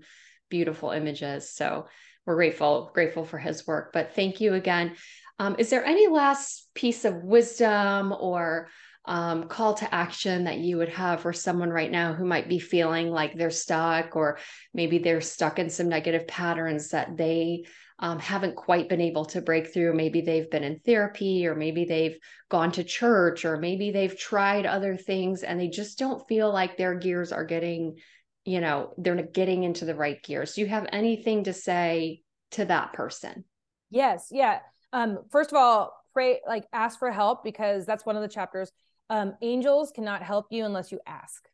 beautiful 0.50 0.91
images. 0.91 1.52
So 1.52 1.88
we're 2.26 2.36
grateful 2.36 2.91
grateful 2.93 3.26
for 3.26 3.38
his 3.38 3.65
work 3.67 3.91
but 3.93 4.13
thank 4.13 4.41
you 4.41 4.54
again 4.54 4.96
um, 5.39 5.56
is 5.58 5.69
there 5.69 5.84
any 5.84 6.08
last 6.08 6.69
piece 6.74 7.06
of 7.06 7.24
wisdom 7.24 8.13
or 8.17 8.69
um, 9.06 9.50
call 9.50 9.74
to 9.74 9.93
action 9.93 10.46
that 10.46 10.60
you 10.60 10.78
would 10.78 10.89
have 10.89 11.22
for 11.22 11.34
someone 11.34 11.69
right 11.69 11.91
now 11.91 12.13
who 12.13 12.24
might 12.24 12.48
be 12.48 12.60
feeling 12.60 13.10
like 13.10 13.36
they're 13.36 13.50
stuck 13.50 14.15
or 14.15 14.38
maybe 14.74 15.00
they're 15.00 15.19
stuck 15.19 15.60
in 15.60 15.69
some 15.69 15.89
negative 15.89 16.28
patterns 16.28 16.89
that 16.89 17.17
they 17.17 17.65
um, 18.04 18.20
haven't 18.20 18.58
quite 18.58 18.89
been 18.89 19.00
able 19.00 19.24
to 19.24 19.42
break 19.42 19.74
through. 19.74 19.94
Maybe 19.94 20.20
they've 20.20 20.52
been 20.52 20.66
in 20.66 20.80
therapy 20.80 21.48
or 21.48 21.56
maybe 21.56 21.86
they've 21.86 22.18
gone 22.50 22.74
to 22.74 22.84
church 22.84 23.46
or 23.46 23.56
maybe 23.56 23.92
they've 23.92 24.16
tried 24.16 24.66
other 24.66 24.98
things 24.98 25.42
and 25.42 25.58
they 25.58 25.70
just 25.70 25.98
don't 25.98 26.28
feel 26.28 26.52
like 26.52 26.76
their 26.76 26.96
gears 26.96 27.32
are 27.32 27.46
getting 27.46 27.96
you 28.44 28.60
know 28.60 28.94
they're 28.98 29.24
getting 29.24 29.63
into 29.63 29.86
the 29.86 29.96
right 29.96 30.22
gears. 30.22 30.54
Do 30.54 30.62
you 30.62 30.68
have 30.68 30.86
anything 30.92 31.46
to 31.46 31.54
say 31.54 32.24
to 32.52 32.66
that 32.66 32.92
person? 32.92 33.46
Yes 33.89 34.28
yeah. 34.32 34.60
Um 34.92 35.20
first 35.32 35.52
of 35.52 35.56
all 35.56 35.94
pray 36.12 36.42
like 36.46 36.68
ask 36.74 37.00
for 37.00 37.10
help 37.10 37.42
because 37.46 37.86
that's 37.86 38.06
one 38.06 38.18
of 38.18 38.22
the 38.22 38.28
chapters. 38.28 38.70
Um 39.10 39.36
angels 39.42 39.94
cannot 39.96 40.24
help 40.24 40.48
you 40.50 40.66
unless 40.66 40.92
you 40.92 41.00
ask 41.08 41.48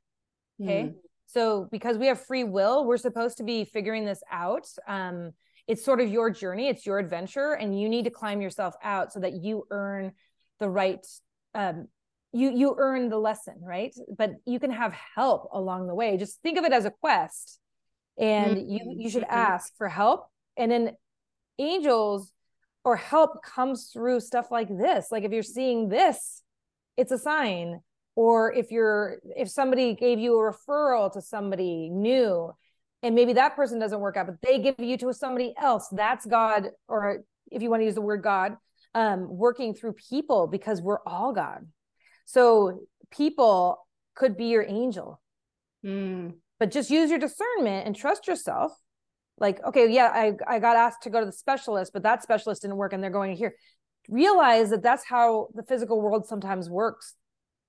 okay? 0.59 0.85
Mm. 0.85 0.95
so 1.27 1.67
because 1.71 1.99
we 1.99 2.07
have 2.07 2.25
free 2.25 2.43
will 2.43 2.87
we're 2.87 2.97
supposed 2.97 3.37
to 3.37 3.43
be 3.43 3.65
figuring 3.65 4.03
this 4.03 4.23
out. 4.31 4.65
Um 4.87 5.33
it's 5.69 5.85
sort 5.85 6.01
of 6.01 6.09
your 6.09 6.29
journey 6.31 6.67
it's 6.67 6.85
your 6.85 6.97
adventure 6.97 7.53
and 7.53 7.79
you 7.79 7.87
need 7.87 8.03
to 8.03 8.09
climb 8.09 8.41
yourself 8.41 8.73
out 8.83 9.13
so 9.13 9.19
that 9.19 9.33
you 9.33 9.65
earn 9.69 10.11
the 10.59 10.67
right 10.67 11.05
um 11.53 11.87
you 12.33 12.51
you 12.51 12.75
earn 12.77 13.07
the 13.09 13.17
lesson 13.17 13.55
right 13.61 13.95
but 14.17 14.31
you 14.45 14.59
can 14.59 14.71
have 14.71 14.93
help 15.15 15.47
along 15.53 15.87
the 15.87 15.95
way 15.95 16.17
just 16.17 16.41
think 16.41 16.57
of 16.57 16.65
it 16.65 16.73
as 16.73 16.85
a 16.85 16.91
quest 16.91 17.59
and 18.17 18.57
mm-hmm. 18.57 18.69
you 18.69 18.95
you 18.97 19.09
should 19.09 19.23
mm-hmm. 19.23 19.53
ask 19.53 19.71
for 19.77 19.87
help 19.87 20.27
and 20.57 20.71
then 20.71 20.91
angels 21.59 22.31
or 22.83 22.95
help 22.95 23.43
comes 23.43 23.91
through 23.93 24.19
stuff 24.19 24.51
like 24.51 24.69
this 24.69 25.07
like 25.11 25.23
if 25.23 25.31
you're 25.31 25.43
seeing 25.43 25.87
this 25.89 26.41
it's 26.97 27.11
a 27.11 27.17
sign 27.17 27.79
or 28.15 28.53
if 28.53 28.71
you're 28.71 29.19
if 29.37 29.49
somebody 29.49 29.93
gave 29.93 30.17
you 30.19 30.37
a 30.39 30.51
referral 30.51 31.11
to 31.11 31.21
somebody 31.21 31.89
new 31.89 32.51
and 33.03 33.15
maybe 33.15 33.33
that 33.33 33.55
person 33.55 33.79
doesn't 33.79 33.99
work 33.99 34.17
out 34.17 34.27
but 34.27 34.35
they 34.41 34.59
give 34.59 34.75
you 34.79 34.97
to 34.97 35.13
somebody 35.13 35.53
else 35.61 35.87
that's 35.91 36.25
god 36.25 36.69
or 36.87 37.23
if 37.51 37.61
you 37.61 37.69
want 37.69 37.81
to 37.81 37.85
use 37.85 37.95
the 37.95 38.01
word 38.01 38.21
god 38.21 38.55
um 38.95 39.27
working 39.29 39.73
through 39.73 39.93
people 39.93 40.47
because 40.47 40.81
we're 40.81 41.01
all 41.05 41.33
god 41.33 41.65
so 42.25 42.81
people 43.11 43.87
could 44.13 44.37
be 44.37 44.45
your 44.45 44.63
angel. 44.63 45.19
Mm. 45.83 46.35
But 46.59 46.71
just 46.71 46.91
use 46.91 47.09
your 47.09 47.17
discernment 47.17 47.87
and 47.87 47.95
trust 47.95 48.27
yourself. 48.27 48.71
Like, 49.39 49.63
okay, 49.65 49.89
yeah, 49.89 50.11
I, 50.13 50.33
I 50.45 50.59
got 50.59 50.75
asked 50.75 51.03
to 51.03 51.09
go 51.09 51.21
to 51.21 51.25
the 51.25 51.31
specialist, 51.31 51.93
but 51.93 52.03
that 52.03 52.21
specialist 52.21 52.61
didn't 52.61 52.75
work 52.75 52.91
and 52.91 53.01
they're 53.01 53.09
going 53.09 53.35
here. 53.35 53.55
Realize 54.09 54.69
that 54.71 54.83
that's 54.83 55.05
how 55.05 55.47
the 55.55 55.63
physical 55.63 56.01
world 56.01 56.27
sometimes 56.27 56.69
works. 56.69 57.15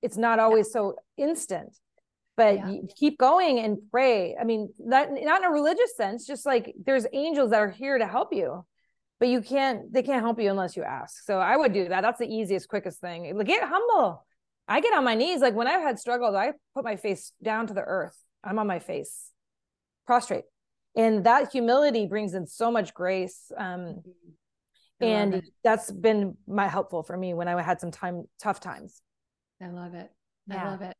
It's 0.03 0.17
not 0.17 0.41
always 0.41 0.73
so 0.73 0.97
instant, 1.17 1.77
but 2.41 2.55
yeah. 2.55 2.81
keep 2.97 3.19
going 3.19 3.59
and 3.59 3.79
pray. 3.91 4.37
I 4.41 4.45
mean, 4.45 4.73
that 4.89 5.11
not 5.13 5.43
in 5.43 5.49
a 5.49 5.51
religious 5.51 5.97
sense, 5.97 6.27
just 6.27 6.47
like 6.47 6.75
there's 6.85 7.07
angels 7.13 7.51
that 7.51 7.61
are 7.61 7.71
here 7.71 7.99
to 7.99 8.07
help 8.07 8.33
you 8.33 8.65
but 9.19 9.29
you 9.29 9.43
can't 9.43 9.93
they 9.93 10.03
can't 10.03 10.23
help 10.23 10.41
you 10.41 10.49
unless 10.49 10.79
you 10.79 10.83
ask 10.83 11.25
so 11.27 11.37
i 11.39 11.55
would 11.55 11.75
do 11.75 11.87
that 11.87 12.01
that's 12.01 12.19
the 12.19 12.27
easiest 12.27 12.69
quickest 12.69 13.03
thing 13.03 13.37
like 13.37 13.47
get 13.47 13.63
humble 13.63 14.25
I 14.71 14.81
get 14.81 14.95
on 14.95 15.05
my 15.05 15.17
knees. 15.17 15.41
Like 15.41 15.55
when 15.55 15.67
I've 15.67 15.83
had 15.83 15.99
struggles, 15.99 16.37
I 16.37 16.53
put 16.75 16.85
my 16.85 16.95
face 16.95 17.33
down 17.43 17.67
to 17.67 17.75
the 17.75 17.83
earth. 17.83 18.17
I'm 18.45 18.59
on 18.61 18.69
my 18.69 18.79
face, 18.79 19.33
prostrate. 20.07 20.45
And 20.97 21.25
that 21.25 21.51
humility 21.51 22.07
brings 22.07 22.35
in 22.35 22.47
so 22.47 22.71
much 22.71 22.95
grace. 22.95 23.51
Um, 23.59 24.03
and 25.01 25.43
that's 25.65 25.91
been 25.91 26.37
my 26.47 26.69
helpful 26.69 27.03
for 27.03 27.17
me 27.17 27.35
when 27.35 27.49
I 27.49 27.61
had 27.61 27.81
some 27.81 27.91
time, 27.91 28.25
tough 28.41 28.61
times. 28.61 29.03
I 29.61 29.69
love 29.69 29.95
it. 29.95 30.09
Yeah. 30.47 30.65
I 30.65 30.71
love 30.71 30.83
it. 30.83 30.95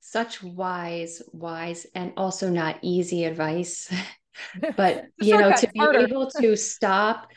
Such 0.00 0.42
wise, 0.42 1.22
wise, 1.32 1.86
and 1.94 2.12
also 2.16 2.50
not 2.50 2.78
easy 2.82 3.24
advice. 3.24 3.92
but 4.76 5.06
you 5.20 5.36
know, 5.36 5.52
to 5.52 5.68
be 5.68 5.78
harder. 5.78 6.00
able 6.00 6.30
to 6.30 6.56
stop 6.56 7.28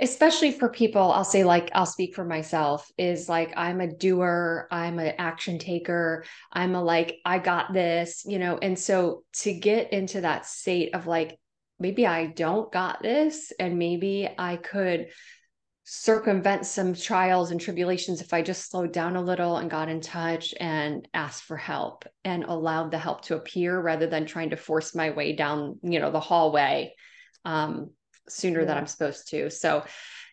especially 0.00 0.50
for 0.50 0.68
people 0.68 1.12
i'll 1.12 1.24
say 1.24 1.44
like 1.44 1.70
i'll 1.72 1.86
speak 1.86 2.14
for 2.14 2.24
myself 2.24 2.90
is 2.98 3.28
like 3.28 3.52
i'm 3.56 3.80
a 3.80 3.92
doer 3.92 4.66
i'm 4.70 4.98
an 4.98 5.14
action 5.18 5.58
taker 5.58 6.24
i'm 6.52 6.74
a 6.74 6.82
like 6.82 7.16
i 7.24 7.38
got 7.38 7.72
this 7.72 8.24
you 8.26 8.38
know 8.38 8.58
and 8.60 8.76
so 8.78 9.22
to 9.32 9.52
get 9.52 9.92
into 9.92 10.20
that 10.20 10.46
state 10.46 10.94
of 10.94 11.06
like 11.06 11.38
maybe 11.78 12.06
i 12.06 12.26
don't 12.26 12.72
got 12.72 13.02
this 13.02 13.52
and 13.60 13.78
maybe 13.78 14.28
i 14.36 14.56
could 14.56 15.06
circumvent 15.86 16.64
some 16.64 16.94
trials 16.94 17.50
and 17.50 17.60
tribulations 17.60 18.22
if 18.22 18.32
i 18.32 18.40
just 18.40 18.70
slowed 18.70 18.90
down 18.90 19.16
a 19.16 19.22
little 19.22 19.58
and 19.58 19.70
got 19.70 19.90
in 19.90 20.00
touch 20.00 20.54
and 20.58 21.06
asked 21.12 21.42
for 21.42 21.58
help 21.58 22.04
and 22.24 22.44
allowed 22.44 22.90
the 22.90 22.98
help 22.98 23.20
to 23.20 23.36
appear 23.36 23.78
rather 23.78 24.06
than 24.06 24.24
trying 24.24 24.48
to 24.50 24.56
force 24.56 24.94
my 24.94 25.10
way 25.10 25.34
down 25.34 25.78
you 25.82 26.00
know 26.00 26.10
the 26.10 26.20
hallway 26.20 26.90
um 27.44 27.90
sooner 28.28 28.60
yeah. 28.60 28.66
than 28.66 28.78
I'm 28.78 28.86
supposed 28.86 29.28
to. 29.30 29.50
So, 29.50 29.84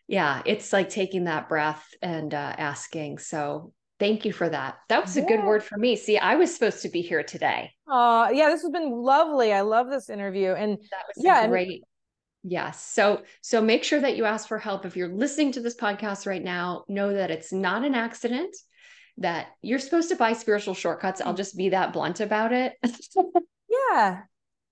yeah, 0.07 0.41
it's 0.45 0.73
like 0.73 0.89
taking 0.89 1.25
that 1.25 1.49
breath 1.49 1.85
and 2.01 2.33
uh, 2.33 2.55
asking. 2.57 3.19
So, 3.19 3.73
thank 3.99 4.25
you 4.25 4.33
for 4.33 4.49
that. 4.49 4.77
That 4.89 5.03
was 5.03 5.15
a 5.15 5.21
good 5.21 5.43
word 5.43 5.63
for 5.63 5.77
me. 5.77 5.95
See, 5.95 6.17
I 6.17 6.35
was 6.35 6.53
supposed 6.53 6.81
to 6.81 6.89
be 6.89 7.01
here 7.01 7.23
today. 7.23 7.71
Uh, 7.89 8.29
yeah, 8.33 8.49
this 8.49 8.63
has 8.63 8.71
been 8.71 8.91
lovely. 8.91 9.53
I 9.53 9.61
love 9.61 9.89
this 9.89 10.09
interview. 10.09 10.53
And 10.53 10.71
that 10.71 11.03
was 11.07 11.23
yeah, 11.23 11.47
great. 11.47 11.83
Yes. 12.43 12.83
So 12.83 13.21
so 13.41 13.61
make 13.61 13.83
sure 13.83 13.99
that 13.99 14.17
you 14.17 14.25
ask 14.25 14.47
for 14.47 14.57
help 14.57 14.85
if 14.85 14.95
you're 14.95 15.13
listening 15.13 15.51
to 15.53 15.61
this 15.61 15.75
podcast 15.75 16.25
right 16.25 16.43
now, 16.43 16.85
know 16.87 17.13
that 17.13 17.31
it's 17.31 17.53
not 17.53 17.83
an 17.83 17.93
accident 17.93 18.55
that 19.17 19.47
you're 19.61 19.79
supposed 19.79 20.09
to 20.09 20.15
buy 20.15 20.33
spiritual 20.33 20.73
shortcuts. 20.73 21.21
I'll 21.21 21.33
just 21.33 21.55
be 21.55 21.69
that 21.69 21.93
blunt 21.93 22.19
about 22.19 22.51
it. 22.51 22.73
yeah. 23.69 24.21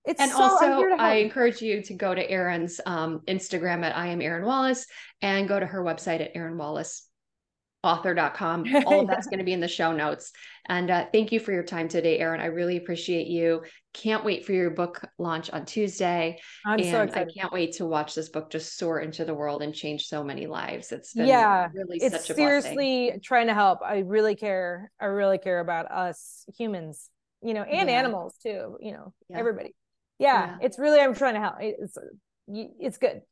It's 0.04 0.20
and 0.20 0.30
so 0.30 0.42
also, 0.42 0.88
I 0.98 1.16
encourage 1.16 1.60
you 1.60 1.82
to 1.82 1.94
go 1.94 2.14
to 2.14 2.28
Erin's 2.28 2.80
um, 2.86 3.20
Instagram 3.28 3.84
at 3.84 3.96
I 3.96 4.08
am 4.08 4.22
Erin 4.22 4.46
Wallace 4.46 4.86
and 5.20 5.46
go 5.46 5.60
to 5.60 5.66
her 5.66 5.84
website 5.84 6.20
at 6.20 6.30
Erin 6.34 6.56
Wallace 6.56 7.06
author.com. 7.82 8.64
All 8.86 9.00
of 9.00 9.06
that's 9.08 9.26
going 9.26 9.38
to 9.38 9.44
be 9.44 9.52
in 9.52 9.60
the 9.60 9.68
show 9.68 9.92
notes. 9.92 10.32
And 10.68 10.90
uh, 10.90 11.06
thank 11.12 11.32
you 11.32 11.40
for 11.40 11.52
your 11.52 11.62
time 11.62 11.88
today, 11.88 12.18
Erin. 12.18 12.40
I 12.40 12.46
really 12.46 12.76
appreciate 12.76 13.26
you. 13.26 13.62
Can't 13.94 14.24
wait 14.24 14.44
for 14.44 14.52
your 14.52 14.70
book 14.70 15.04
launch 15.18 15.50
on 15.50 15.64
Tuesday. 15.64 16.38
I'm 16.64 16.78
and 16.78 16.88
so 16.88 17.02
excited. 17.02 17.32
I 17.36 17.40
can't 17.40 17.52
wait 17.52 17.72
to 17.76 17.86
watch 17.86 18.14
this 18.14 18.28
book 18.28 18.50
just 18.50 18.76
soar 18.76 19.00
into 19.00 19.24
the 19.24 19.34
world 19.34 19.62
and 19.62 19.74
change 19.74 20.06
so 20.06 20.22
many 20.22 20.46
lives. 20.46 20.92
It's 20.92 21.14
been 21.14 21.26
yeah, 21.26 21.68
really 21.74 21.98
it's 21.98 22.14
such 22.14 22.30
a 22.30 22.34
seriously 22.34 23.06
blessing. 23.06 23.20
trying 23.22 23.46
to 23.48 23.54
help. 23.54 23.80
I 23.84 23.98
really 24.00 24.36
care. 24.36 24.92
I 25.00 25.06
really 25.06 25.38
care 25.38 25.60
about 25.60 25.90
us 25.90 26.44
humans, 26.56 27.08
you 27.42 27.54
know, 27.54 27.62
and 27.62 27.88
Yeah. 27.88 27.96
animals 27.96 28.34
too. 28.42 28.76
You 28.80 28.92
know, 28.92 29.14
Yeah. 29.28 29.38
everybody. 29.38 29.74
Yeah, 30.18 30.46
Yeah. 30.46 30.56
it's 30.60 30.78
really 30.78 31.00
I'm 31.00 31.14
trying 31.14 31.34
to 31.34 31.40
help. 31.40 31.56
It's 31.60 31.96
it's 32.46 32.98
good. 32.98 33.22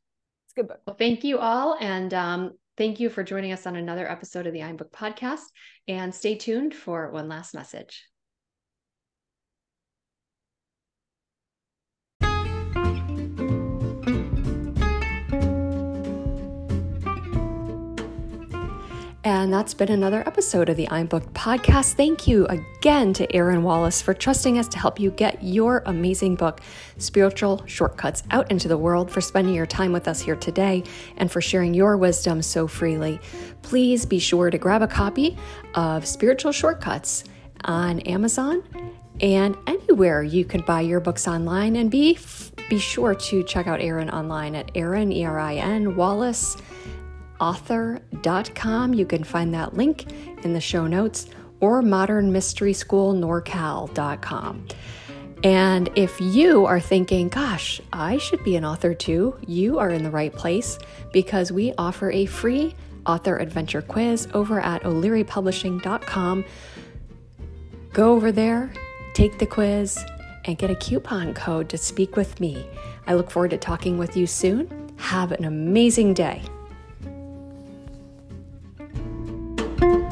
It's 0.45 0.53
a 0.57 0.61
good 0.61 0.67
book. 0.67 0.81
Well, 0.87 0.95
thank 0.95 1.23
you 1.23 1.37
all. 1.37 1.77
And 1.79 2.13
um, 2.13 2.51
thank 2.79 2.97
you 2.97 3.09
for 3.09 3.23
joining 3.23 3.51
us 3.51 3.67
on 3.67 3.75
another 3.75 4.09
episode 4.09 4.47
of 4.47 4.53
the 4.53 4.63
I'm 4.63 4.77
Booked 4.77 4.95
podcast. 4.95 5.43
And 5.89 6.15
stay 6.15 6.35
tuned 6.35 6.73
for 6.73 7.11
one 7.11 7.27
last 7.27 7.53
message. 7.53 8.05
And 19.29 19.53
that's 19.53 19.75
been 19.75 19.91
another 19.91 20.21
episode 20.25 20.69
of 20.69 20.75
the 20.75 20.89
I'm 20.89 21.05
Booked 21.05 21.31
podcast. 21.35 21.93
Thank 21.93 22.27
you 22.27 22.47
again 22.47 23.13
to 23.13 23.31
Erin 23.31 23.61
Wallace 23.61 24.01
for 24.01 24.11
trusting 24.11 24.57
us 24.57 24.67
to 24.69 24.79
help 24.79 24.99
you 24.99 25.11
get 25.11 25.43
your 25.43 25.83
amazing 25.85 26.35
book, 26.35 26.61
Spiritual 26.97 27.59
Shortcuts, 27.67 28.23
out 28.31 28.49
into 28.49 28.67
the 28.67 28.75
world, 28.75 29.11
for 29.11 29.21
spending 29.21 29.53
your 29.53 29.67
time 29.67 29.91
with 29.91 30.07
us 30.07 30.19
here 30.19 30.35
today, 30.35 30.81
and 31.17 31.31
for 31.31 31.41
sharing 31.41 31.75
your 31.75 31.95
wisdom 31.95 32.41
so 32.41 32.67
freely. 32.67 33.19
Please 33.61 34.03
be 34.03 34.17
sure 34.17 34.49
to 34.49 34.57
grab 34.57 34.81
a 34.81 34.87
copy 34.87 35.37
of 35.75 36.07
Spiritual 36.07 36.51
Shortcuts 36.51 37.23
on 37.65 37.99
Amazon 37.99 38.63
and 39.21 39.55
anywhere 39.67 40.23
you 40.23 40.43
can 40.43 40.61
buy 40.61 40.81
your 40.81 40.99
books 40.99 41.27
online. 41.27 41.75
And 41.75 41.91
be 41.91 42.17
be 42.67 42.79
sure 42.79 43.13
to 43.13 43.43
check 43.43 43.67
out 43.67 43.79
Erin 43.79 44.09
online 44.09 44.55
at 44.55 44.71
Erin 44.73 45.11
E 45.11 45.23
R 45.23 45.37
I 45.37 45.57
N 45.57 45.95
Wallace 45.95 46.57
author.com. 47.39 48.93
You 48.93 49.05
can 49.05 49.23
find 49.23 49.53
that 49.53 49.75
link 49.75 50.11
in 50.43 50.53
the 50.53 50.61
show 50.61 50.87
notes 50.87 51.27
or 51.59 51.81
modernmysteryschoolnorcal.com. 51.81 54.67
And 55.43 55.89
if 55.95 56.19
you 56.19 56.65
are 56.65 56.81
thinking, 56.81 57.29
gosh, 57.29 57.79
I 57.93 58.17
should 58.17 58.43
be 58.43 58.57
an 58.57 58.65
author 58.65 58.93
too, 58.93 59.37
you 59.47 59.79
are 59.79 59.89
in 59.89 60.03
the 60.03 60.11
right 60.11 60.33
place 60.33 60.77
because 61.13 61.49
we 61.51 61.73
offer 61.77 62.11
a 62.11 62.25
free 62.25 62.75
author 63.05 63.37
adventure 63.37 63.81
quiz 63.81 64.27
over 64.33 64.59
at 64.59 64.83
o'learypublishing.com. 64.83 66.43
Go 67.93 68.13
over 68.13 68.33
there, 68.33 68.71
take 69.13 69.39
the 69.39 69.45
quiz, 69.45 69.97
and 70.45 70.57
get 70.57 70.69
a 70.69 70.75
coupon 70.75 71.33
code 71.33 71.69
to 71.69 71.77
speak 71.77 72.15
with 72.15 72.39
me. 72.39 72.65
I 73.07 73.15
look 73.15 73.31
forward 73.31 73.51
to 73.51 73.57
talking 73.57 73.97
with 73.97 74.17
you 74.17 74.27
soon. 74.27 74.93
Have 74.97 75.31
an 75.31 75.45
amazing 75.45 76.13
day. 76.13 76.43
Thank 79.79 79.93
you. 79.93 80.08